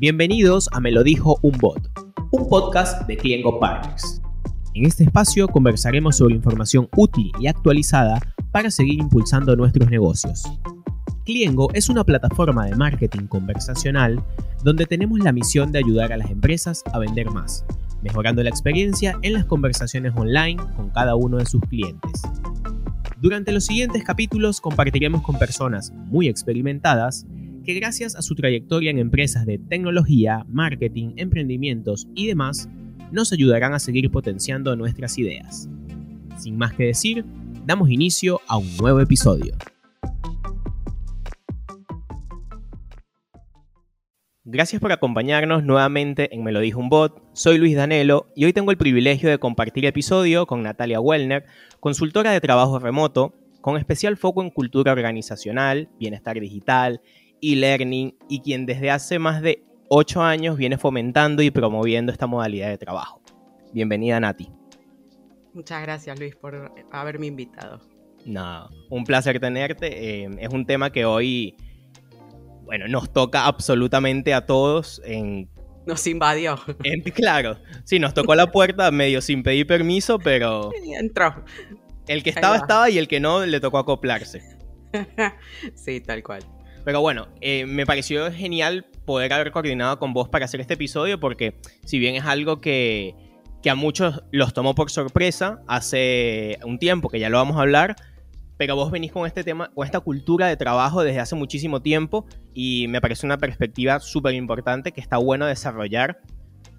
Bienvenidos 0.00 0.70
a 0.72 0.80
Me 0.80 0.92
lo 0.92 1.02
dijo 1.02 1.38
un 1.42 1.58
bot, 1.58 1.78
un 2.30 2.48
podcast 2.48 3.06
de 3.06 3.18
Cliengo 3.18 3.60
Partners. 3.60 4.22
En 4.72 4.86
este 4.86 5.04
espacio 5.04 5.46
conversaremos 5.46 6.16
sobre 6.16 6.36
información 6.36 6.88
útil 6.96 7.30
y 7.38 7.48
actualizada 7.48 8.18
para 8.50 8.70
seguir 8.70 8.98
impulsando 8.98 9.54
nuestros 9.56 9.90
negocios. 9.90 10.44
Cliengo 11.26 11.68
es 11.74 11.90
una 11.90 12.02
plataforma 12.02 12.64
de 12.64 12.76
marketing 12.76 13.26
conversacional 13.26 14.24
donde 14.64 14.86
tenemos 14.86 15.18
la 15.18 15.32
misión 15.32 15.70
de 15.70 15.80
ayudar 15.80 16.14
a 16.14 16.16
las 16.16 16.30
empresas 16.30 16.82
a 16.94 16.98
vender 16.98 17.28
más, 17.30 17.66
mejorando 18.02 18.42
la 18.42 18.48
experiencia 18.48 19.18
en 19.20 19.34
las 19.34 19.44
conversaciones 19.44 20.14
online 20.16 20.62
con 20.76 20.88
cada 20.88 21.14
uno 21.14 21.36
de 21.36 21.44
sus 21.44 21.60
clientes. 21.68 22.22
Durante 23.20 23.52
los 23.52 23.66
siguientes 23.66 24.02
capítulos 24.02 24.62
compartiremos 24.62 25.20
con 25.20 25.38
personas 25.38 25.92
muy 26.06 26.26
experimentadas 26.26 27.26
que 27.64 27.74
gracias 27.74 28.16
a 28.16 28.22
su 28.22 28.34
trayectoria 28.34 28.90
en 28.90 28.98
empresas 28.98 29.46
de 29.46 29.58
tecnología, 29.58 30.44
marketing, 30.48 31.14
emprendimientos 31.16 32.08
y 32.14 32.26
demás, 32.26 32.68
nos 33.12 33.32
ayudarán 33.32 33.74
a 33.74 33.78
seguir 33.78 34.10
potenciando 34.10 34.74
nuestras 34.76 35.18
ideas. 35.18 35.68
Sin 36.38 36.56
más 36.56 36.72
que 36.74 36.84
decir, 36.84 37.24
damos 37.66 37.90
inicio 37.90 38.40
a 38.48 38.56
un 38.56 38.76
nuevo 38.76 39.00
episodio. 39.00 39.54
Gracias 44.44 44.80
por 44.80 44.90
acompañarnos 44.90 45.62
nuevamente 45.62 46.34
en 46.34 46.42
Me 46.42 46.50
lo 46.50 46.60
dijo 46.60 46.80
un 46.80 46.88
bot. 46.88 47.22
Soy 47.34 47.58
Luis 47.58 47.76
Danelo 47.76 48.32
y 48.34 48.46
hoy 48.46 48.52
tengo 48.52 48.72
el 48.72 48.78
privilegio 48.78 49.28
de 49.28 49.38
compartir 49.38 49.84
episodio 49.84 50.46
con 50.46 50.62
Natalia 50.62 51.00
Wellner, 51.00 51.44
consultora 51.78 52.32
de 52.32 52.40
trabajo 52.40 52.78
remoto, 52.78 53.34
con 53.60 53.76
especial 53.76 54.16
foco 54.16 54.42
en 54.42 54.50
cultura 54.50 54.92
organizacional, 54.92 55.88
bienestar 56.00 56.40
digital, 56.40 57.00
e-learning 57.42 58.16
y 58.28 58.40
quien 58.40 58.66
desde 58.66 58.90
hace 58.90 59.18
más 59.18 59.42
de 59.42 59.64
8 59.88 60.22
años 60.22 60.56
viene 60.56 60.78
fomentando 60.78 61.42
y 61.42 61.50
promoviendo 61.50 62.12
esta 62.12 62.26
modalidad 62.26 62.68
de 62.68 62.78
trabajo. 62.78 63.20
Bienvenida 63.72 64.20
Nati. 64.20 64.50
Muchas 65.52 65.82
gracias 65.82 66.18
Luis 66.18 66.36
por 66.36 66.72
haberme 66.92 67.26
invitado. 67.26 67.80
No, 68.24 68.68
un 68.90 69.04
placer 69.04 69.40
tenerte. 69.40 70.22
Eh, 70.22 70.30
es 70.38 70.48
un 70.52 70.66
tema 70.66 70.90
que 70.90 71.04
hoy, 71.04 71.56
bueno, 72.64 72.86
nos 72.88 73.12
toca 73.12 73.46
absolutamente 73.46 74.34
a 74.34 74.46
todos 74.46 75.00
en... 75.04 75.48
Nos 75.86 76.06
invadió. 76.06 76.58
claro, 77.14 77.56
sí, 77.84 77.98
nos 77.98 78.14
tocó 78.14 78.34
la 78.34 78.52
puerta 78.52 78.90
medio 78.90 79.20
sin 79.20 79.42
pedir 79.42 79.66
permiso, 79.66 80.18
pero... 80.18 80.70
Entró. 80.98 81.44
El 82.06 82.22
que 82.22 82.30
estaba, 82.30 82.56
estaba 82.56 82.90
y 82.90 82.98
el 82.98 83.08
que 83.08 83.20
no 83.20 83.44
le 83.46 83.60
tocó 83.60 83.78
acoplarse. 83.78 84.42
sí, 85.74 86.00
tal 86.00 86.22
cual. 86.22 86.42
Pero 86.84 87.00
bueno, 87.00 87.28
eh, 87.40 87.66
me 87.66 87.86
pareció 87.86 88.32
genial 88.32 88.86
poder 89.04 89.32
haber 89.32 89.50
coordinado 89.50 89.98
con 89.98 90.12
vos 90.12 90.28
para 90.28 90.44
hacer 90.44 90.60
este 90.60 90.74
episodio 90.74 91.20
porque 91.20 91.56
si 91.84 91.98
bien 91.98 92.14
es 92.14 92.24
algo 92.24 92.60
que, 92.60 93.14
a 93.68 93.74
muchos 93.74 94.22
los 94.30 94.54
tomó 94.54 94.74
por 94.74 94.90
sorpresa 94.90 95.60
hace 95.66 96.58
un 96.64 96.78
tiempo, 96.78 97.08
que 97.08 97.20
ya 97.20 97.28
lo 97.28 97.36
vamos 97.36 97.56
a 97.58 97.60
hablar, 97.60 97.96
pero 98.56 98.76
vos 98.76 98.90
venís 98.90 99.12
con 99.12 99.26
este 99.26 99.44
tema, 99.44 99.70
con 99.74 99.84
esta 99.84 100.00
cultura 100.00 100.46
de 100.46 100.56
trabajo 100.56 101.02
desde 101.02 101.20
hace 101.20 101.34
muchísimo 101.34 101.80
tiempo 101.82 102.26
y 102.54 102.86
me 102.88 103.00
parece 103.00 103.26
una 103.26 103.38
perspectiva 103.38 104.00
súper 104.00 104.34
importante 104.34 104.92
que 104.92 105.00
está 105.00 105.18
bueno 105.18 105.46
desarrollar 105.46 106.20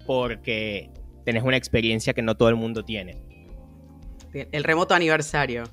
porque 0.06 0.90
tenés 1.24 1.44
una 1.44 1.56
experiencia 1.56 2.12
que 2.12 2.22
no 2.22 2.36
todo 2.36 2.48
el 2.48 2.56
mundo 2.56 2.84
tiene. 2.84 3.31
El 4.32 4.64
remoto 4.64 4.94
aniversario. 4.94 5.64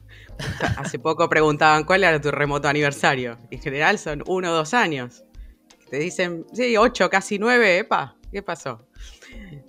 Hace 0.77 0.99
poco 0.99 1.29
preguntaban 1.29 1.83
cuál 1.83 2.03
era 2.03 2.19
tu 2.19 2.31
remoto 2.31 2.67
aniversario. 2.67 3.37
En 3.51 3.61
general 3.61 3.97
son 3.97 4.23
uno 4.27 4.51
o 4.51 4.55
dos 4.55 4.73
años. 4.73 5.23
Te 5.89 5.97
dicen, 5.97 6.45
sí, 6.53 6.77
ocho, 6.77 7.09
casi 7.09 7.39
nueve, 7.39 7.79
epa, 7.79 8.15
¿qué 8.31 8.43
pasó? 8.43 8.87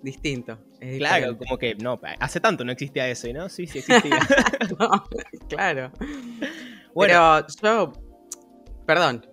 Distinto. 0.02 0.58
claro, 0.98 1.36
como 1.38 1.56
que 1.56 1.74
no, 1.76 2.00
hace 2.18 2.40
tanto 2.40 2.64
no 2.64 2.72
existía 2.72 3.08
eso, 3.08 3.28
¿no? 3.32 3.48
Sí, 3.48 3.66
sí 3.66 3.78
existía. 3.78 4.18
claro. 5.48 5.92
Bueno, 6.94 7.44
Pero 7.60 7.92
yo, 7.92 7.92
perdón. 8.86 9.26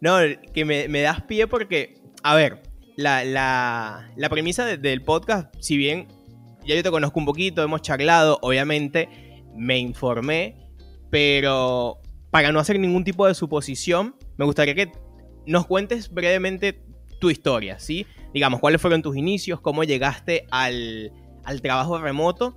No, 0.00 0.18
que 0.52 0.64
me, 0.64 1.00
das 1.00 1.22
pie 1.22 1.46
porque, 1.46 1.94
a 2.22 2.34
ver, 2.34 2.62
la, 2.96 3.24
la, 3.24 4.28
premisa 4.30 4.64
del 4.64 5.02
podcast, 5.02 5.54
si 5.60 5.76
bien 5.76 6.08
ya 6.66 6.74
yo 6.74 6.82
te 6.82 6.90
conozco 6.90 7.18
un 7.18 7.26
poquito, 7.26 7.62
hemos 7.62 7.82
charlado, 7.82 8.38
obviamente 8.42 9.08
me 9.54 9.78
informé, 9.78 10.56
pero 11.10 12.00
para 12.30 12.50
no 12.50 12.58
hacer 12.58 12.78
ningún 12.80 13.04
tipo 13.04 13.26
de 13.26 13.34
suposición, 13.34 14.16
me 14.36 14.44
gustaría 14.44 14.74
que 14.74 14.90
nos 15.46 15.66
cuentes 15.66 16.10
brevemente 16.10 16.80
tu 17.20 17.30
historia, 17.30 17.78
¿sí? 17.78 18.06
Digamos, 18.32 18.60
cuáles 18.60 18.80
fueron 18.80 19.02
tus 19.02 19.16
inicios, 19.16 19.60
cómo 19.60 19.84
llegaste 19.84 20.46
al, 20.50 21.12
trabajo 21.62 21.98
remoto, 21.98 22.56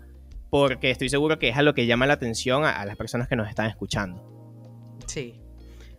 porque 0.50 0.90
estoy 0.90 1.10
seguro 1.10 1.38
que 1.38 1.50
es 1.50 1.58
a 1.58 1.62
lo 1.62 1.76
que 1.76 1.86
llama 1.86 2.08
la 2.08 2.14
atención 2.14 2.66
a, 2.66 2.84
las 2.86 2.98
personas 2.98 3.28
que 3.28 3.36
nos 3.36 3.48
están 3.50 3.68
escuchando. 3.68 4.24
Sí. 5.06 5.40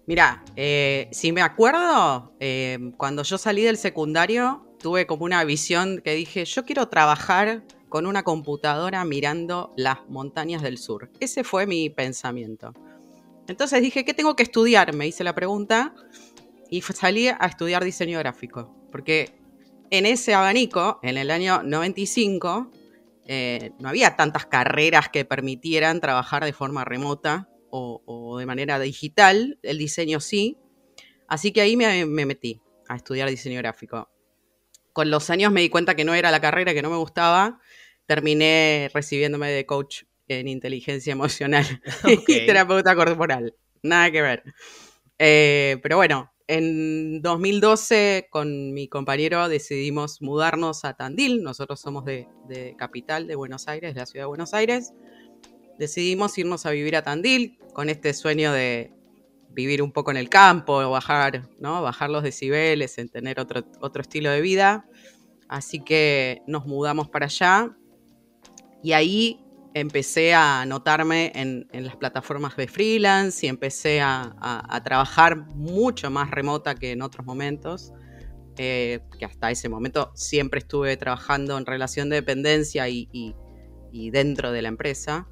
Mira, 0.07 0.43
eh, 0.57 1.09
si 1.13 1.33
me 1.33 1.43
acuerdo, 1.43 2.35
eh, 2.41 2.79
cuando 2.97 3.23
yo 3.23 3.37
salí 3.39 3.63
del 3.63 3.77
secundario, 3.77 4.67
tuve 4.81 5.07
como 5.07 5.25
una 5.25 5.45
visión 5.45 6.01
que 6.03 6.15
dije, 6.15 6.45
yo 6.45 6.65
quiero 6.65 6.89
trabajar 6.89 7.63
con 7.89 8.07
una 8.07 8.23
computadora 8.23 9.05
mirando 9.05 9.73
las 9.77 9.99
montañas 10.09 10.63
del 10.63 10.79
sur. 10.79 11.11
Ese 11.21 11.45
fue 11.45 11.67
mi 11.67 11.91
pensamiento. 11.91 12.73
Entonces 13.49 13.81
dije, 13.81 14.05
¿qué 14.05 14.15
tengo 14.15 14.37
que 14.37 14.43
estudiar? 14.43 14.95
Me 14.95 15.07
hice 15.07 15.25
la 15.25 15.35
pregunta 15.35 15.95
y 16.71 16.83
salí 16.83 17.29
a 17.29 17.47
estudiar 17.47 17.83
diseño 17.83 18.19
gráfico, 18.19 18.75
porque 18.93 19.35
en 19.91 20.05
ese 20.05 20.35
abanico, 20.35 21.01
en 21.03 21.17
el 21.17 21.31
año 21.31 21.63
95, 21.63 22.71
eh, 23.27 23.73
no 23.79 23.89
había 23.89 24.17
tantas 24.17 24.47
carreras 24.47 25.09
que 25.09 25.25
permitieran 25.25 26.01
trabajar 26.01 26.45
de 26.45 26.53
forma 26.53 26.85
remota 26.85 27.49
o, 27.71 28.37
de 28.39 28.47
manera 28.47 28.79
digital, 28.79 29.59
el 29.63 29.79
diseño 29.79 30.21
sí, 30.21 30.59
así 31.27 31.53
que 31.53 31.61
ahí 31.61 31.77
me 31.77 32.27
metí 32.27 32.63
a 32.89 32.97
estudiar 32.97 33.29
diseño 33.29 33.59
gráfico. 33.59 34.09
Con 34.93 35.11
los 35.11 35.31
años 35.31 35.53
me 35.53 35.61
di 35.61 35.69
cuenta 35.69 35.95
que 35.95 36.05
no 36.05 36.15
era 36.15 36.31
la 36.31 36.41
carrera, 36.41 36.75
que 36.75 36.83
no 36.83 36.91
me 36.91 36.97
gustaba, 36.97 37.61
terminé 38.09 38.91
recibiéndome 38.95 39.51
de 39.51 39.67
coach 39.67 40.05
en 40.29 40.49
inteligencia 40.49 41.13
emocional 41.13 41.65
y 42.27 42.47
terapeuta 42.47 42.97
corporal. 42.97 43.55
Nada 43.83 44.11
que 44.11 44.23
ver. 44.23 44.43
Eh, 45.19 45.79
pero 45.83 45.97
bueno, 45.97 46.33
en 46.47 47.21
2012 47.21 48.29
con 48.31 48.73
mi 48.73 48.89
compañero 48.89 49.49
decidimos 49.49 50.23
mudarnos 50.23 50.87
a 50.87 50.95
Tandil. 50.95 51.43
Nosotros 51.43 51.81
somos 51.81 52.07
de, 52.07 52.27
capital 52.79 53.27
de 53.27 53.37
Buenos 53.37 53.69
Aires, 53.69 53.95
de 53.95 54.01
la 54.01 54.07
ciudad 54.07 54.25
de 54.25 54.29
Buenos 54.29 54.55
Aires. 54.55 54.95
Decidimos 55.79 56.37
irnos 56.39 56.65
a 56.65 56.71
vivir 56.71 56.97
a 56.97 57.03
Tandil 57.03 57.59
con 57.75 57.91
este 57.91 58.15
sueño 58.15 58.53
de 58.53 58.91
vivir 59.51 59.83
un 59.83 59.93
poco 59.93 60.11
en 60.13 60.17
el 60.17 60.31
campo, 60.31 60.89
bajar, 60.91 61.43
¿no? 61.59 61.83
bajar 61.83 62.09
los 62.09 62.23
decibeles, 62.23 62.97
en 62.97 63.11
tener 63.11 63.39
otro, 63.39 63.65
otro 63.81 64.01
estilo 64.01 64.31
de 64.31 64.41
vida. 64.41 64.87
Así 65.47 65.85
que 65.85 66.41
nos 66.47 66.65
mudamos 66.65 67.11
para 67.11 67.27
allá 67.27 67.77
y 68.83 68.93
ahí 68.93 69.41
empecé 69.75 70.35
a 70.35 70.65
notarme 70.67 71.33
en, 71.35 71.67
las 71.73 71.97
plataformas 71.97 72.57
de 72.57 72.69
freelance 72.69 73.47
y 73.47 73.49
empecé 73.49 74.01
a, 74.01 74.81
trabajar 74.85 75.37
mucho 75.55 76.11
más 76.11 76.31
remota 76.31 76.75
que 76.75 76.93
en 76.93 77.03
otros 77.03 77.27
momentos, 77.27 77.93
eh, 78.57 79.01
que 79.19 79.25
hasta 79.25 79.51
ese 79.51 79.69
momento 79.69 80.11
siempre 80.15 80.59
estuve 80.59 80.97
trabajando 80.97 81.59
en 81.59 81.67
relación 81.67 82.09
de 82.09 82.17
dependencia 82.17 82.89
y, 82.89 83.35
dentro 83.93 84.53
de 84.53 84.63
la 84.63 84.69
empresa. 84.69 85.29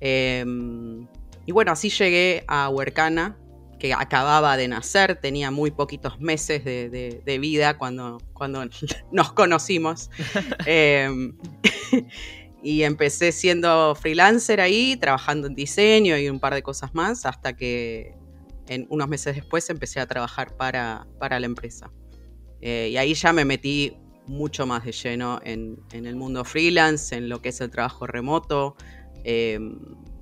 Em, 0.00 1.06
y 1.46 1.52
bueno, 1.52 1.72
así 1.72 1.90
llegué 1.90 2.44
a 2.48 2.68
Huercana, 2.68 3.38
que 3.78 3.92
acababa 3.92 4.56
de 4.56 4.68
nacer, 4.68 5.16
tenía 5.20 5.50
muy 5.50 5.70
poquitos 5.70 6.18
meses 6.18 6.64
de, 6.64 7.38
vida 7.40 7.76
cuando, 7.78 8.18
cuando 8.32 8.64
nos 9.12 9.32
conocimos. 9.32 10.10
Em, 10.66 11.36
y 12.66 12.82
empecé 12.82 13.30
siendo 13.30 13.94
freelancer 13.94 14.60
ahí, 14.60 14.96
trabajando 14.96 15.46
en 15.46 15.54
diseño 15.54 16.18
y 16.18 16.28
un 16.28 16.40
par 16.40 16.52
de 16.52 16.64
cosas 16.64 16.92
más, 16.96 17.24
hasta 17.24 17.56
que 17.56 18.16
en 18.66 18.88
unos 18.90 19.06
meses 19.06 19.36
después 19.36 19.70
empecé 19.70 20.00
a 20.00 20.06
trabajar 20.08 20.56
para, 20.56 21.06
para 21.20 21.38
la 21.38 21.46
empresa. 21.46 21.92
Eh, 22.60 22.88
y 22.90 22.96
ahí 22.96 23.14
ya 23.14 23.32
me 23.32 23.44
metí 23.44 23.96
mucho 24.26 24.66
más 24.66 24.84
de 24.84 24.90
lleno 24.90 25.38
en, 25.44 25.78
en, 25.92 26.06
el 26.06 26.16
mundo 26.16 26.44
freelance, 26.44 27.14
en 27.14 27.28
lo 27.28 27.40
que 27.40 27.50
es 27.50 27.60
el 27.60 27.70
trabajo 27.70 28.08
remoto. 28.08 28.74
Em, 29.22 29.78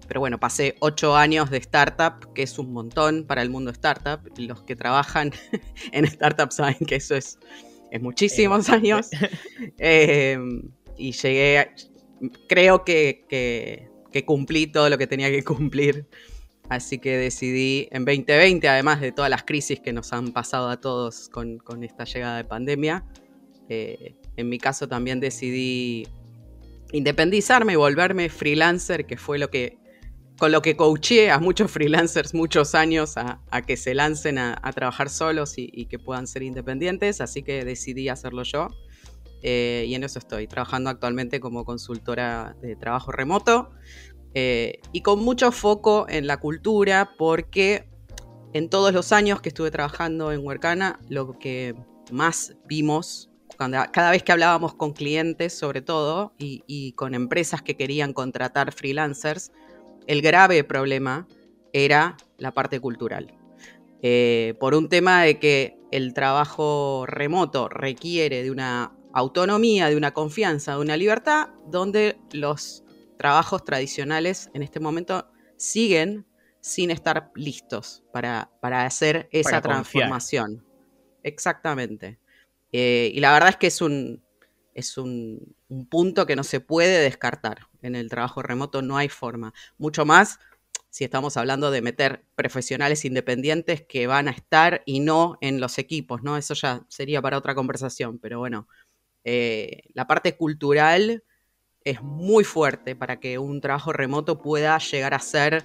pero 0.06 0.20
bueno, 0.20 0.38
pasé 0.38 0.74
ocho 0.80 1.16
años 1.16 1.48
de 1.48 1.56
startup, 1.56 2.30
que 2.34 2.42
es 2.42 2.58
un 2.58 2.74
montón 2.74 3.24
para 3.24 3.40
el 3.40 3.48
mundo 3.48 3.70
startup. 3.70 4.20
Los 4.36 4.64
que 4.64 4.76
trabajan 4.76 5.32
en 5.92 6.06
startups 6.06 6.56
saben 6.56 6.76
que 6.86 6.96
eso 6.96 7.16
es, 7.16 7.38
es 7.90 8.02
muchísimos 8.02 8.68
años. 8.68 9.08
Em, 9.78 10.68
y 10.98 11.12
llegué, 11.12 11.70
creo 12.48 12.84
que, 12.84 13.88
cumplí 14.24 14.66
todo 14.66 14.88
lo 14.88 14.98
que 14.98 15.06
tenía 15.06 15.30
que 15.30 15.42
cumplir 15.42 16.06
Así 16.68 16.98
que 16.98 17.18
decidí 17.18 17.88
en 17.90 18.04
2020, 18.06 18.66
además 18.68 19.00
de 19.00 19.12
todas 19.12 19.30
las 19.30 19.42
crisis 19.44 19.80
que 19.80 19.92
nos 19.92 20.12
han 20.12 20.32
pasado 20.32 20.70
a 20.70 20.80
todos 20.80 21.28
con, 21.28 21.60
esta 21.82 22.04
llegada 22.04 22.38
de 22.38 22.44
pandemia, 22.44 23.04
eh, 23.68 24.14
en 24.36 24.48
mi 24.48 24.58
caso 24.58 24.88
también 24.88 25.20
decidí 25.20 26.08
independizarme 26.92 27.74
y 27.74 27.76
volverme 27.76 28.30
freelancer, 28.30 29.04
que 29.04 29.18
fue 29.18 29.38
lo 29.38 29.50
que 29.50 29.78
con 30.38 30.50
lo 30.50 30.62
que 30.62 30.74
coaché 30.74 31.30
a 31.30 31.38
muchos 31.38 31.70
freelancers 31.70 32.34
muchos 32.34 32.74
años 32.74 33.16
a, 33.16 33.40
que 33.64 33.76
se 33.76 33.94
lancen 33.94 34.38
a, 34.38 34.56
trabajar 34.74 35.08
solos 35.08 35.54
y, 35.56 35.86
que 35.86 35.98
puedan 36.00 36.26
ser 36.26 36.42
independientes, 36.42 37.20
así 37.20 37.42
que 37.42 37.64
decidí 37.64 38.08
hacerlo 38.08 38.42
yo. 38.42 38.68
Eh, 39.46 39.84
y 39.86 39.94
en 39.94 40.04
eso 40.04 40.18
estoy, 40.18 40.46
trabajando 40.46 40.88
actualmente 40.88 41.38
como 41.38 41.66
consultora 41.66 42.56
de 42.62 42.76
trabajo 42.76 43.12
remoto 43.12 43.68
eh, 44.32 44.80
y 44.90 45.02
con 45.02 45.22
mucho 45.22 45.52
foco 45.52 46.06
en 46.08 46.26
la 46.26 46.38
cultura, 46.38 47.12
porque 47.18 47.86
en 48.54 48.70
todos 48.70 48.94
los 48.94 49.12
años 49.12 49.42
que 49.42 49.50
estuve 49.50 49.70
trabajando 49.70 50.32
en 50.32 50.44
Huercana, 50.44 50.98
lo 51.10 51.38
que 51.38 51.74
más 52.10 52.56
vimos, 52.66 53.30
cada 53.58 54.10
vez 54.10 54.22
que 54.22 54.32
hablábamos 54.32 54.74
con 54.74 54.94
clientes 54.94 55.52
sobre 55.52 55.82
todo 55.82 56.32
y 56.38 56.92
con 56.92 57.14
empresas 57.14 57.60
que 57.60 57.76
querían 57.76 58.14
contratar 58.14 58.72
freelancers, 58.72 59.52
el 60.06 60.22
grave 60.22 60.64
problema 60.64 61.28
era 61.74 62.16
la 62.38 62.52
parte 62.52 62.80
cultural. 62.80 63.34
Eh, 64.06 64.54
por 64.60 64.74
un 64.74 64.90
tema 64.90 65.22
de 65.22 65.38
que 65.38 65.78
el 65.90 66.12
trabajo 66.12 67.04
remoto 67.06 67.68
requiere 67.70 68.42
de 68.42 68.50
una 68.50 68.92
autonomía, 69.14 69.88
de 69.88 69.96
una 69.96 70.12
confianza, 70.12 70.72
de 70.72 70.80
una 70.80 70.96
libertad, 70.96 71.48
donde 71.66 72.18
los 72.32 72.84
trabajos 73.16 73.64
tradicionales 73.64 74.50
en 74.54 74.62
este 74.62 74.80
momento 74.80 75.30
siguen 75.56 76.26
sin 76.60 76.90
estar 76.90 77.30
listos 77.34 78.02
para, 78.12 78.50
hacer 78.62 79.28
esa 79.30 79.60
transformación. 79.60 80.64
Exactamente. 81.22 82.18
Eh, 82.72 83.12
y 83.14 83.20
la 83.20 83.32
verdad 83.32 83.50
es 83.50 83.56
que 83.56 83.68
es 83.68 83.80
un, 83.80 84.22
es 84.74 84.98
un, 84.98 85.54
punto 85.90 86.26
que 86.26 86.36
no 86.36 86.44
se 86.44 86.60
puede 86.60 87.00
descartar. 87.00 87.68
En 87.82 87.94
el 87.94 88.08
trabajo 88.08 88.42
remoto 88.42 88.82
no 88.82 88.96
hay 88.96 89.08
forma. 89.08 89.52
Mucho 89.78 90.04
más 90.04 90.38
si 90.88 91.02
estamos 91.02 91.36
hablando 91.36 91.70
de 91.72 91.82
meter 91.82 92.24
profesionales 92.36 93.04
independientes 93.04 93.82
que 93.82 94.06
van 94.06 94.28
a 94.28 94.30
estar 94.30 94.82
y 94.86 95.00
no 95.00 95.36
en 95.40 95.60
los 95.60 95.78
equipos, 95.78 96.22
¿no? 96.22 96.36
Eso 96.36 96.54
ya 96.54 96.84
sería 96.88 97.20
para 97.20 97.38
otra 97.38 97.56
conversación, 97.56 98.18
pero 98.20 98.38
bueno, 98.38 98.68
eh, 99.24 99.84
la 99.94 100.06
parte 100.06 100.36
cultural 100.36 101.24
es 101.82 102.02
muy 102.02 102.44
fuerte 102.44 102.94
para 102.94 103.20
que 103.20 103.38
un 103.38 103.60
trabajo 103.60 103.92
remoto 103.92 104.40
pueda 104.40 104.78
llegar 104.78 105.14
a 105.14 105.18
ser 105.18 105.64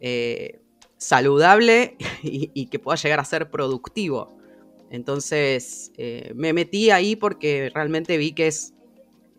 eh, 0.00 0.60
saludable 0.96 1.96
y, 2.22 2.66
que 2.66 2.78
pueda 2.78 2.96
llegar 2.96 3.20
a 3.20 3.24
ser 3.24 3.50
productivo. 3.50 4.36
Entonces 4.90 5.92
eh, 5.96 6.32
me 6.34 6.52
metí 6.52 6.90
ahí 6.90 7.16
porque 7.16 7.70
realmente 7.74 8.16
vi 8.16 8.32
que 8.32 8.46
es 8.46 8.74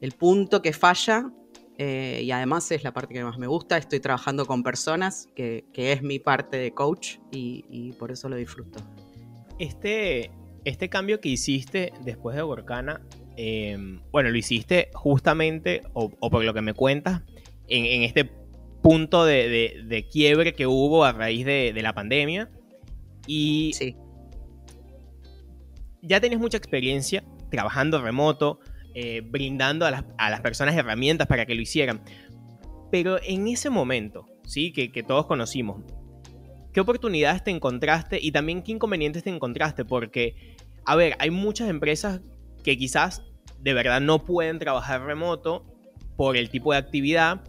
el 0.01 0.11
punto 0.11 0.61
que 0.61 0.73
falla 0.73 1.31
y 1.75 2.31
además 2.31 2.71
es 2.71 2.85
la 2.85 2.93
parte 2.93 3.13
que 3.13 3.23
más 3.25 3.37
me 3.37 3.47
gusta. 3.47 3.77
Estoy 3.77 3.99
trabajando 3.99 4.45
con 4.45 4.63
personas, 4.63 5.27
que, 5.35 5.65
es 5.73 6.01
mi 6.01 6.17
parte 6.17 6.55
de 6.55 6.71
coach 6.73 7.17
y, 7.29 7.91
por 7.99 8.09
eso 8.09 8.29
lo 8.29 8.37
disfruto. 8.37 8.79
Este, 9.59 10.31
este 10.63 10.87
cambio 10.87 11.19
que 11.19 11.27
hiciste 11.27 11.91
después 12.05 12.37
de 12.37 12.41
Borcana, 12.41 13.01
em, 13.37 14.01
bueno, 14.11 14.29
lo 14.29 14.37
hiciste 14.37 14.89
justamente, 14.93 15.81
o, 15.93 16.09
por 16.09 16.43
lo 16.43 16.53
que 16.53 16.61
me 16.61 16.73
cuentas, 16.73 17.21
en, 17.67 18.03
este 18.03 18.29
punto 18.81 19.25
de, 19.25 20.07
quiebre 20.11 20.53
que 20.53 20.67
hubo 20.67 21.05
a 21.05 21.11
raíz 21.13 21.45
de, 21.45 21.71
de 21.73 21.81
la 21.81 21.93
pandemia. 21.93 22.49
Y 23.25 23.71
sí 23.73 23.95
ya 26.03 26.19
tenías 26.19 26.39
mucha 26.39 26.57
experiencia 26.57 27.23
trabajando 27.49 28.01
remoto, 28.01 28.59
eh, 28.93 29.21
brindando 29.25 29.85
a 29.85 29.91
las, 29.91 30.41
personas 30.41 30.75
herramientas 30.75 31.27
para 31.27 31.45
que 31.45 31.55
lo 31.55 31.61
hicieran. 31.61 32.01
Pero 32.91 33.19
en 33.23 33.47
ese 33.47 33.69
momento, 33.69 34.27
¿sí? 34.45 34.71
Que, 34.71 35.03
todos 35.03 35.25
conocimos, 35.25 35.81
¿qué 36.73 36.81
oportunidades 36.81 37.43
te 37.43 37.51
encontraste 37.51 38.19
y 38.21 38.31
también 38.31 38.61
qué 38.61 38.73
inconvenientes 38.73 39.23
te 39.23 39.29
encontraste? 39.29 39.85
Porque, 39.85 40.57
a 40.85 40.95
ver, 40.95 41.15
hay 41.19 41.31
muchas 41.31 41.69
empresas 41.69 42.21
que 42.63 42.77
quizás 42.77 43.23
de 43.59 43.73
verdad 43.73 44.01
no 44.01 44.25
pueden 44.25 44.59
trabajar 44.59 45.03
remoto 45.05 45.65
por 46.15 46.37
el 46.37 46.49
tipo 46.49 46.71
de 46.71 46.79
actividad. 46.79 47.41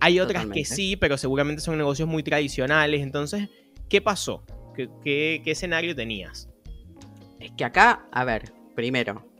Hay 0.00 0.20
otras 0.20 0.46
que 0.46 0.64
sí, 0.64 0.96
pero 0.96 1.18
seguramente 1.18 1.60
son 1.60 1.76
negocios 1.76 2.08
muy 2.08 2.22
tradicionales. 2.22 3.02
Entonces, 3.02 3.48
¿qué 3.88 4.00
pasó? 4.00 4.44
qué 5.04 5.42
escenario 5.44 5.94
tenías? 5.94 6.48
Es 7.38 7.50
que 7.52 7.64
acá, 7.64 8.06
a 8.12 8.24
ver, 8.24 8.52
primero, 8.74 9.30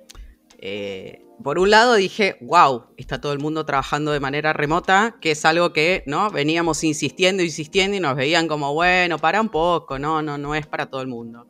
eh, 0.62 1.22
por 1.42 1.58
un 1.58 1.70
lado 1.70 1.94
dije, 1.94 2.36
wow, 2.42 2.84
está 2.98 3.18
todo 3.18 3.32
el 3.32 3.38
mundo 3.38 3.64
trabajando 3.64 4.12
de 4.12 4.20
manera 4.20 4.52
remota, 4.52 5.16
que 5.20 5.30
es 5.30 5.44
algo 5.46 5.72
que, 5.72 6.02
¿no? 6.06 6.30
Veníamos 6.30 6.84
insistiendo, 6.84 7.42
insistiendo 7.42 7.96
y 7.96 8.00
nos 8.00 8.14
veían 8.14 8.46
como, 8.46 8.74
bueno, 8.74 9.18
para 9.18 9.40
un 9.40 9.48
poco, 9.48 9.98
no, 9.98 10.20
no, 10.20 10.36
no 10.36 10.54
es 10.54 10.66
para 10.66 10.90
todo 10.90 11.00
el 11.00 11.08
mundo. 11.08 11.46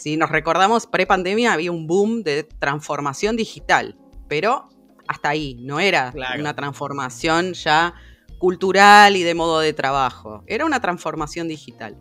Si 0.00 0.16
nos 0.16 0.30
recordamos, 0.30 0.86
pre-pandemia 0.86 1.52
había 1.52 1.70
un 1.70 1.86
boom 1.86 2.22
de 2.22 2.44
transformación 2.44 3.36
digital, 3.36 3.98
pero 4.28 4.70
hasta 5.06 5.28
ahí, 5.28 5.58
no 5.60 5.78
era 5.78 6.14
una 6.38 6.56
transformación 6.56 7.52
ya 7.52 7.92
cultural 8.38 9.14
y 9.14 9.22
de 9.22 9.34
modo 9.34 9.60
de 9.60 9.74
trabajo, 9.74 10.42
era 10.46 10.64
una 10.64 10.80
transformación 10.80 11.48
digital. 11.48 11.98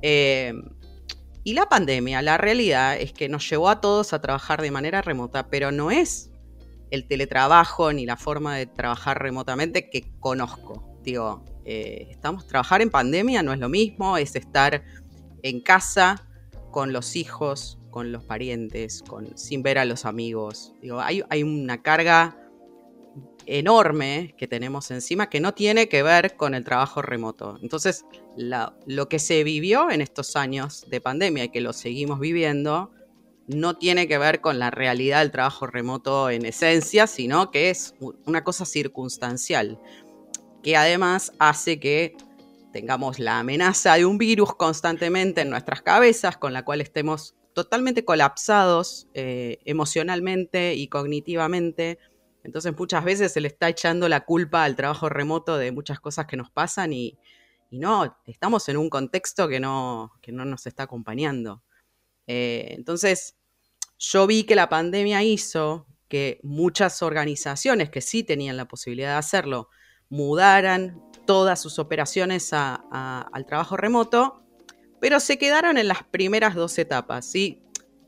Eh, 0.00 0.54
y 1.44 1.52
la 1.52 1.68
pandemia, 1.68 2.22
la 2.22 2.38
realidad 2.38 2.96
es 2.98 3.12
que 3.12 3.28
nos 3.28 3.46
llevó 3.50 3.68
a 3.68 3.82
todos 3.82 4.14
a 4.14 4.22
trabajar 4.22 4.62
de 4.62 4.70
manera 4.70 5.02
remota, 5.02 5.50
pero 5.50 5.70
no 5.70 5.90
es 5.90 6.30
el 6.90 7.06
teletrabajo 7.06 7.92
ni 7.92 8.06
la 8.06 8.16
forma 8.16 8.56
de 8.56 8.64
trabajar 8.64 9.20
remotamente 9.20 9.90
que 9.90 10.10
conozco. 10.18 10.98
Digo, 11.02 11.44
eh, 11.66 12.06
estamos 12.08 12.46
trabajar 12.46 12.80
en 12.80 12.88
pandemia 12.88 13.42
no 13.42 13.52
es 13.52 13.58
lo 13.58 13.68
mismo, 13.68 14.16
es 14.16 14.34
estar 14.34 14.82
en 15.42 15.60
casa 15.60 16.24
con 16.78 16.92
los 16.92 17.16
hijos, 17.16 17.76
con 17.90 18.12
los 18.12 18.22
parientes, 18.22 19.02
con, 19.02 19.36
sin 19.36 19.64
ver 19.64 19.78
a 19.78 19.84
los 19.84 20.04
amigos. 20.04 20.74
Hay 21.02 21.42
una 21.42 21.82
carga 21.82 22.38
enorme 23.46 24.36
que 24.38 24.46
tenemos 24.46 24.92
encima 24.92 25.28
que 25.28 25.40
no 25.40 25.54
tiene 25.54 25.88
que 25.88 26.04
ver 26.04 26.36
con 26.36 26.54
el 26.54 26.62
trabajo 26.62 27.02
remoto. 27.02 27.58
Entonces, 27.62 28.04
lo 28.36 29.08
que 29.08 29.18
se 29.18 29.42
vivió 29.42 29.90
en 29.90 30.02
estos 30.02 30.36
años 30.36 30.86
de 30.88 31.00
pandemia 31.00 31.46
y 31.46 31.48
que 31.48 31.60
lo 31.60 31.72
seguimos 31.72 32.20
viviendo, 32.20 32.92
no 33.48 33.76
tiene 33.76 34.06
que 34.06 34.18
ver 34.18 34.40
con 34.40 34.60
la 34.60 34.70
realidad 34.70 35.18
del 35.22 35.32
trabajo 35.32 35.66
remoto 35.66 36.30
en 36.30 36.46
esencia, 36.46 37.08
sino 37.08 37.50
que 37.50 37.70
es 37.70 37.96
una 38.24 38.44
cosa 38.44 38.64
circunstancial, 38.64 39.80
que 40.62 40.76
además 40.76 41.32
hace 41.40 41.80
que 41.80 42.16
tengamos 42.72 43.18
la 43.18 43.38
amenaza 43.38 43.94
de 43.94 44.04
un 44.04 44.18
virus 44.18 44.54
constantemente 44.54 45.40
en 45.40 45.50
nuestras 45.50 45.82
cabezas, 45.82 46.36
con 46.36 46.52
la 46.52 46.64
cual 46.64 46.80
estemos 46.80 47.34
totalmente 47.54 48.04
colapsados 48.04 49.08
eh, 49.14 49.58
emocionalmente 49.64 50.74
y 50.74 50.88
cognitivamente. 50.88 51.98
Entonces 52.44 52.72
muchas 52.78 53.04
veces 53.04 53.32
se 53.32 53.40
le 53.40 53.48
está 53.48 53.68
echando 53.68 54.08
la 54.08 54.24
culpa 54.24 54.64
al 54.64 54.76
trabajo 54.76 55.08
remoto 55.08 55.56
de 55.56 55.72
muchas 55.72 56.00
cosas 56.00 56.26
que 56.26 56.36
nos 56.36 56.50
pasan 56.50 56.92
y, 56.92 57.18
no, 57.70 58.16
estamos 58.24 58.68
en 58.70 58.78
un 58.78 58.88
contexto 58.88 59.46
que 59.46 59.60
no, 59.60 60.12
no 60.28 60.44
nos 60.44 60.66
está 60.66 60.84
acompañando. 60.84 61.62
Eh, 62.26 62.68
entonces, 62.70 63.36
yo 63.98 64.26
vi 64.26 64.44
que 64.44 64.54
la 64.54 64.68
pandemia 64.68 65.22
hizo 65.22 65.86
que 66.08 66.40
muchas 66.42 67.02
organizaciones 67.02 67.90
que 67.90 68.00
sí 68.00 68.22
tenían 68.22 68.56
la 68.56 68.68
posibilidad 68.68 69.10
de 69.10 69.18
hacerlo, 69.18 69.68
mudaran 70.10 71.02
todas 71.26 71.60
sus 71.60 71.78
operaciones 71.78 72.50
al 72.52 73.46
trabajo 73.46 73.76
remoto, 73.76 74.42
pero 75.00 75.20
se 75.20 75.38
quedaron 75.38 75.78
en 75.78 75.88
las 75.88 76.02
primeras 76.02 76.54
dos 76.54 76.78
etapas. 76.78 77.32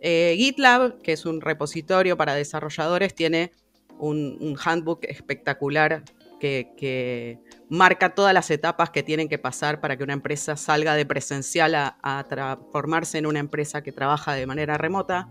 Eh, 0.03 0.35
GitLab, 0.37 1.03
que 1.03 1.13
es 1.13 1.27
un 1.27 1.41
repositorio 1.41 2.17
para 2.17 2.35
desarrolladores, 2.35 3.15
tiene 3.15 3.53
un, 3.99 4.57
handbook 4.65 5.01
espectacular 5.03 6.03
que 6.41 7.39
marca 7.71 8.15
todas 8.15 8.35
las 8.35 8.51
etapas 8.51 8.91
que 8.91 9.03
tienen 9.03 9.29
que 9.29 9.39
pasar 9.39 9.81
para 9.81 9.97
que 9.97 10.03
una 10.03 10.13
empresa 10.13 10.57
salga 10.57 10.95
de 10.95 11.07
presencial 11.07 11.75
a, 11.75 12.27
transformarse 12.29 13.17
en 13.17 13.27
una 13.27 13.39
empresa 13.39 13.83
que 13.83 13.93
trabaja 13.93 14.35
de 14.35 14.45
manera 14.45 14.77
remota. 14.77 15.29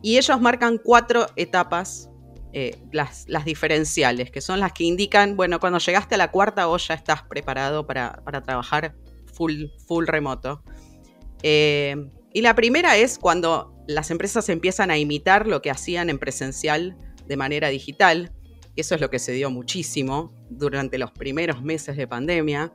Y 0.00 0.16
ellos 0.16 0.40
marcan 0.40 0.78
cuatro 0.78 1.26
etapas, 1.34 2.08
eh, 2.56 2.78
las, 2.92 3.26
diferenciales, 3.44 4.30
que 4.30 4.40
son 4.40 4.60
las 4.60 4.72
que 4.72 4.84
indican, 4.84 5.36
bueno, 5.36 5.58
cuando 5.58 5.80
llegaste 5.80 6.14
a 6.14 6.18
la 6.18 6.30
cuarta 6.30 6.66
vos 6.66 6.86
ya 6.86 6.94
estás 6.94 7.24
preparado 7.24 7.84
para, 7.84 8.22
trabajar 8.44 8.94
full, 9.32 9.64
full 9.88 10.06
remoto. 10.06 10.62
Eh, 11.42 11.96
y 12.32 12.42
la 12.42 12.54
primera 12.54 12.96
es 12.96 13.18
cuando 13.18 13.74
las 13.88 14.12
empresas 14.12 14.48
empiezan 14.48 14.92
a 14.92 14.98
imitar 14.98 15.48
lo 15.48 15.62
que 15.62 15.70
hacían 15.72 16.08
en 16.10 16.20
presencial 16.20 16.96
de 17.26 17.36
manera 17.36 17.70
digital. 17.70 18.32
Eso 18.76 18.94
es 18.94 19.00
lo 19.00 19.10
que 19.10 19.18
se 19.18 19.32
dio 19.32 19.50
muchísimo 19.50 20.32
durante 20.48 20.96
los 20.96 21.10
primeros 21.10 21.60
meses 21.60 21.96
de 21.96 22.06
pandemia, 22.06 22.72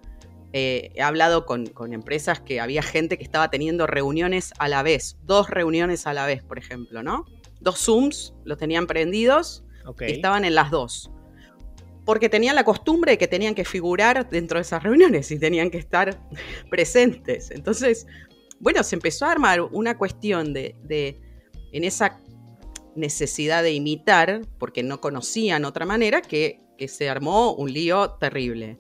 eh, 0.51 0.91
he 0.95 1.01
hablado 1.01 1.45
con, 1.45 1.71
empresas 1.93 2.39
que 2.39 2.59
había 2.59 2.81
gente 2.81 3.17
que 3.17 3.23
estaba 3.23 3.49
teniendo 3.49 3.85
reuniones 3.85 4.51
a 4.57 4.67
la 4.67 4.81
vez, 4.81 5.17
dos 5.23 5.49
reuniones 5.49 6.07
a 6.07 6.13
la 6.13 6.25
vez, 6.25 6.43
por 6.43 6.57
ejemplo, 6.57 7.03
¿no? 7.03 7.25
Dos 7.61 7.79
Zooms 7.85 8.33
los 8.45 8.57
tenían 8.57 8.87
prendidos 8.87 9.63
estaban 9.99 10.45
en 10.45 10.55
las 10.55 10.71
dos. 10.71 11.11
Porque 12.05 12.29
tenían 12.29 12.55
la 12.55 12.63
costumbre 12.63 13.13
de 13.13 13.17
que 13.17 13.27
tenían 13.27 13.53
que 13.53 13.65
figurar 13.65 14.29
dentro 14.29 14.57
de 14.57 14.63
esas 14.63 14.81
reuniones 14.81 15.29
y 15.31 15.37
tenían 15.37 15.69
que 15.69 15.77
estar 15.77 16.19
presentes. 16.69 17.51
Entonces, 17.51 18.07
bueno, 18.59 18.83
se 18.83 18.95
empezó 18.95 19.25
a 19.25 19.31
armar 19.31 19.61
una 19.61 19.97
cuestión 19.97 20.53
de, 20.53 20.75
de 20.83 21.19
en 21.71 21.83
esa 21.83 22.19
necesidad 22.95 23.63
de 23.63 23.73
imitar, 23.73 24.41
porque 24.57 24.83
no 24.83 24.99
conocían 24.99 25.65
otra 25.65 25.85
manera, 25.85 26.21
que, 26.21 26.59
que 26.77 26.87
se 26.87 27.09
armó 27.09 27.53
un 27.53 27.71
lío 27.71 28.11
terrible. 28.11 28.77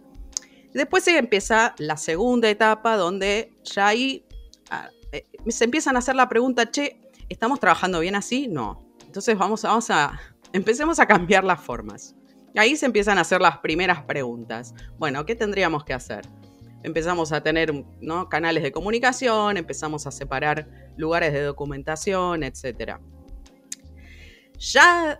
Después 0.73 1.03
se 1.03 1.17
empieza 1.17 1.75
la 1.77 1.97
segunda 1.97 2.49
etapa 2.49 2.95
donde 2.95 3.51
ya 3.63 3.87
ahí 3.87 4.25
ah, 4.69 4.89
eh, 5.11 5.25
se 5.47 5.63
empiezan 5.63 5.95
a 5.95 5.99
hacer 5.99 6.15
la 6.15 6.29
pregunta, 6.29 6.69
che, 6.69 7.01
¿estamos 7.27 7.59
trabajando 7.59 7.99
bien 7.99 8.15
así? 8.15 8.47
No. 8.47 8.85
Entonces 9.05 9.37
vamos 9.37 9.65
a, 9.65 10.19
empecemos 10.53 10.99
a 10.99 11.05
cambiar 11.05 11.43
las 11.43 11.61
formas. 11.61 12.15
Ahí 12.55 12.75
se 12.75 12.85
empiezan 12.85 13.17
a 13.17 13.21
hacer 13.21 13.41
las 13.41 13.59
primeras 13.59 14.03
preguntas. 14.03 14.73
Bueno, 14.97 15.25
¿qué 15.25 15.35
tendríamos 15.35 15.83
que 15.83 15.93
hacer? 15.93 16.25
Empezamos 16.83 17.31
a 17.31 17.41
tener 17.41 17.85
¿no? 18.01 18.29
canales 18.29 18.63
de 18.63 18.71
comunicación, 18.71 19.57
empezamos 19.57 20.07
a 20.07 20.11
separar 20.11 20.67
lugares 20.97 21.33
de 21.33 21.41
documentación, 21.41 22.43
etc. 22.43 22.97
Ya, 24.57 25.19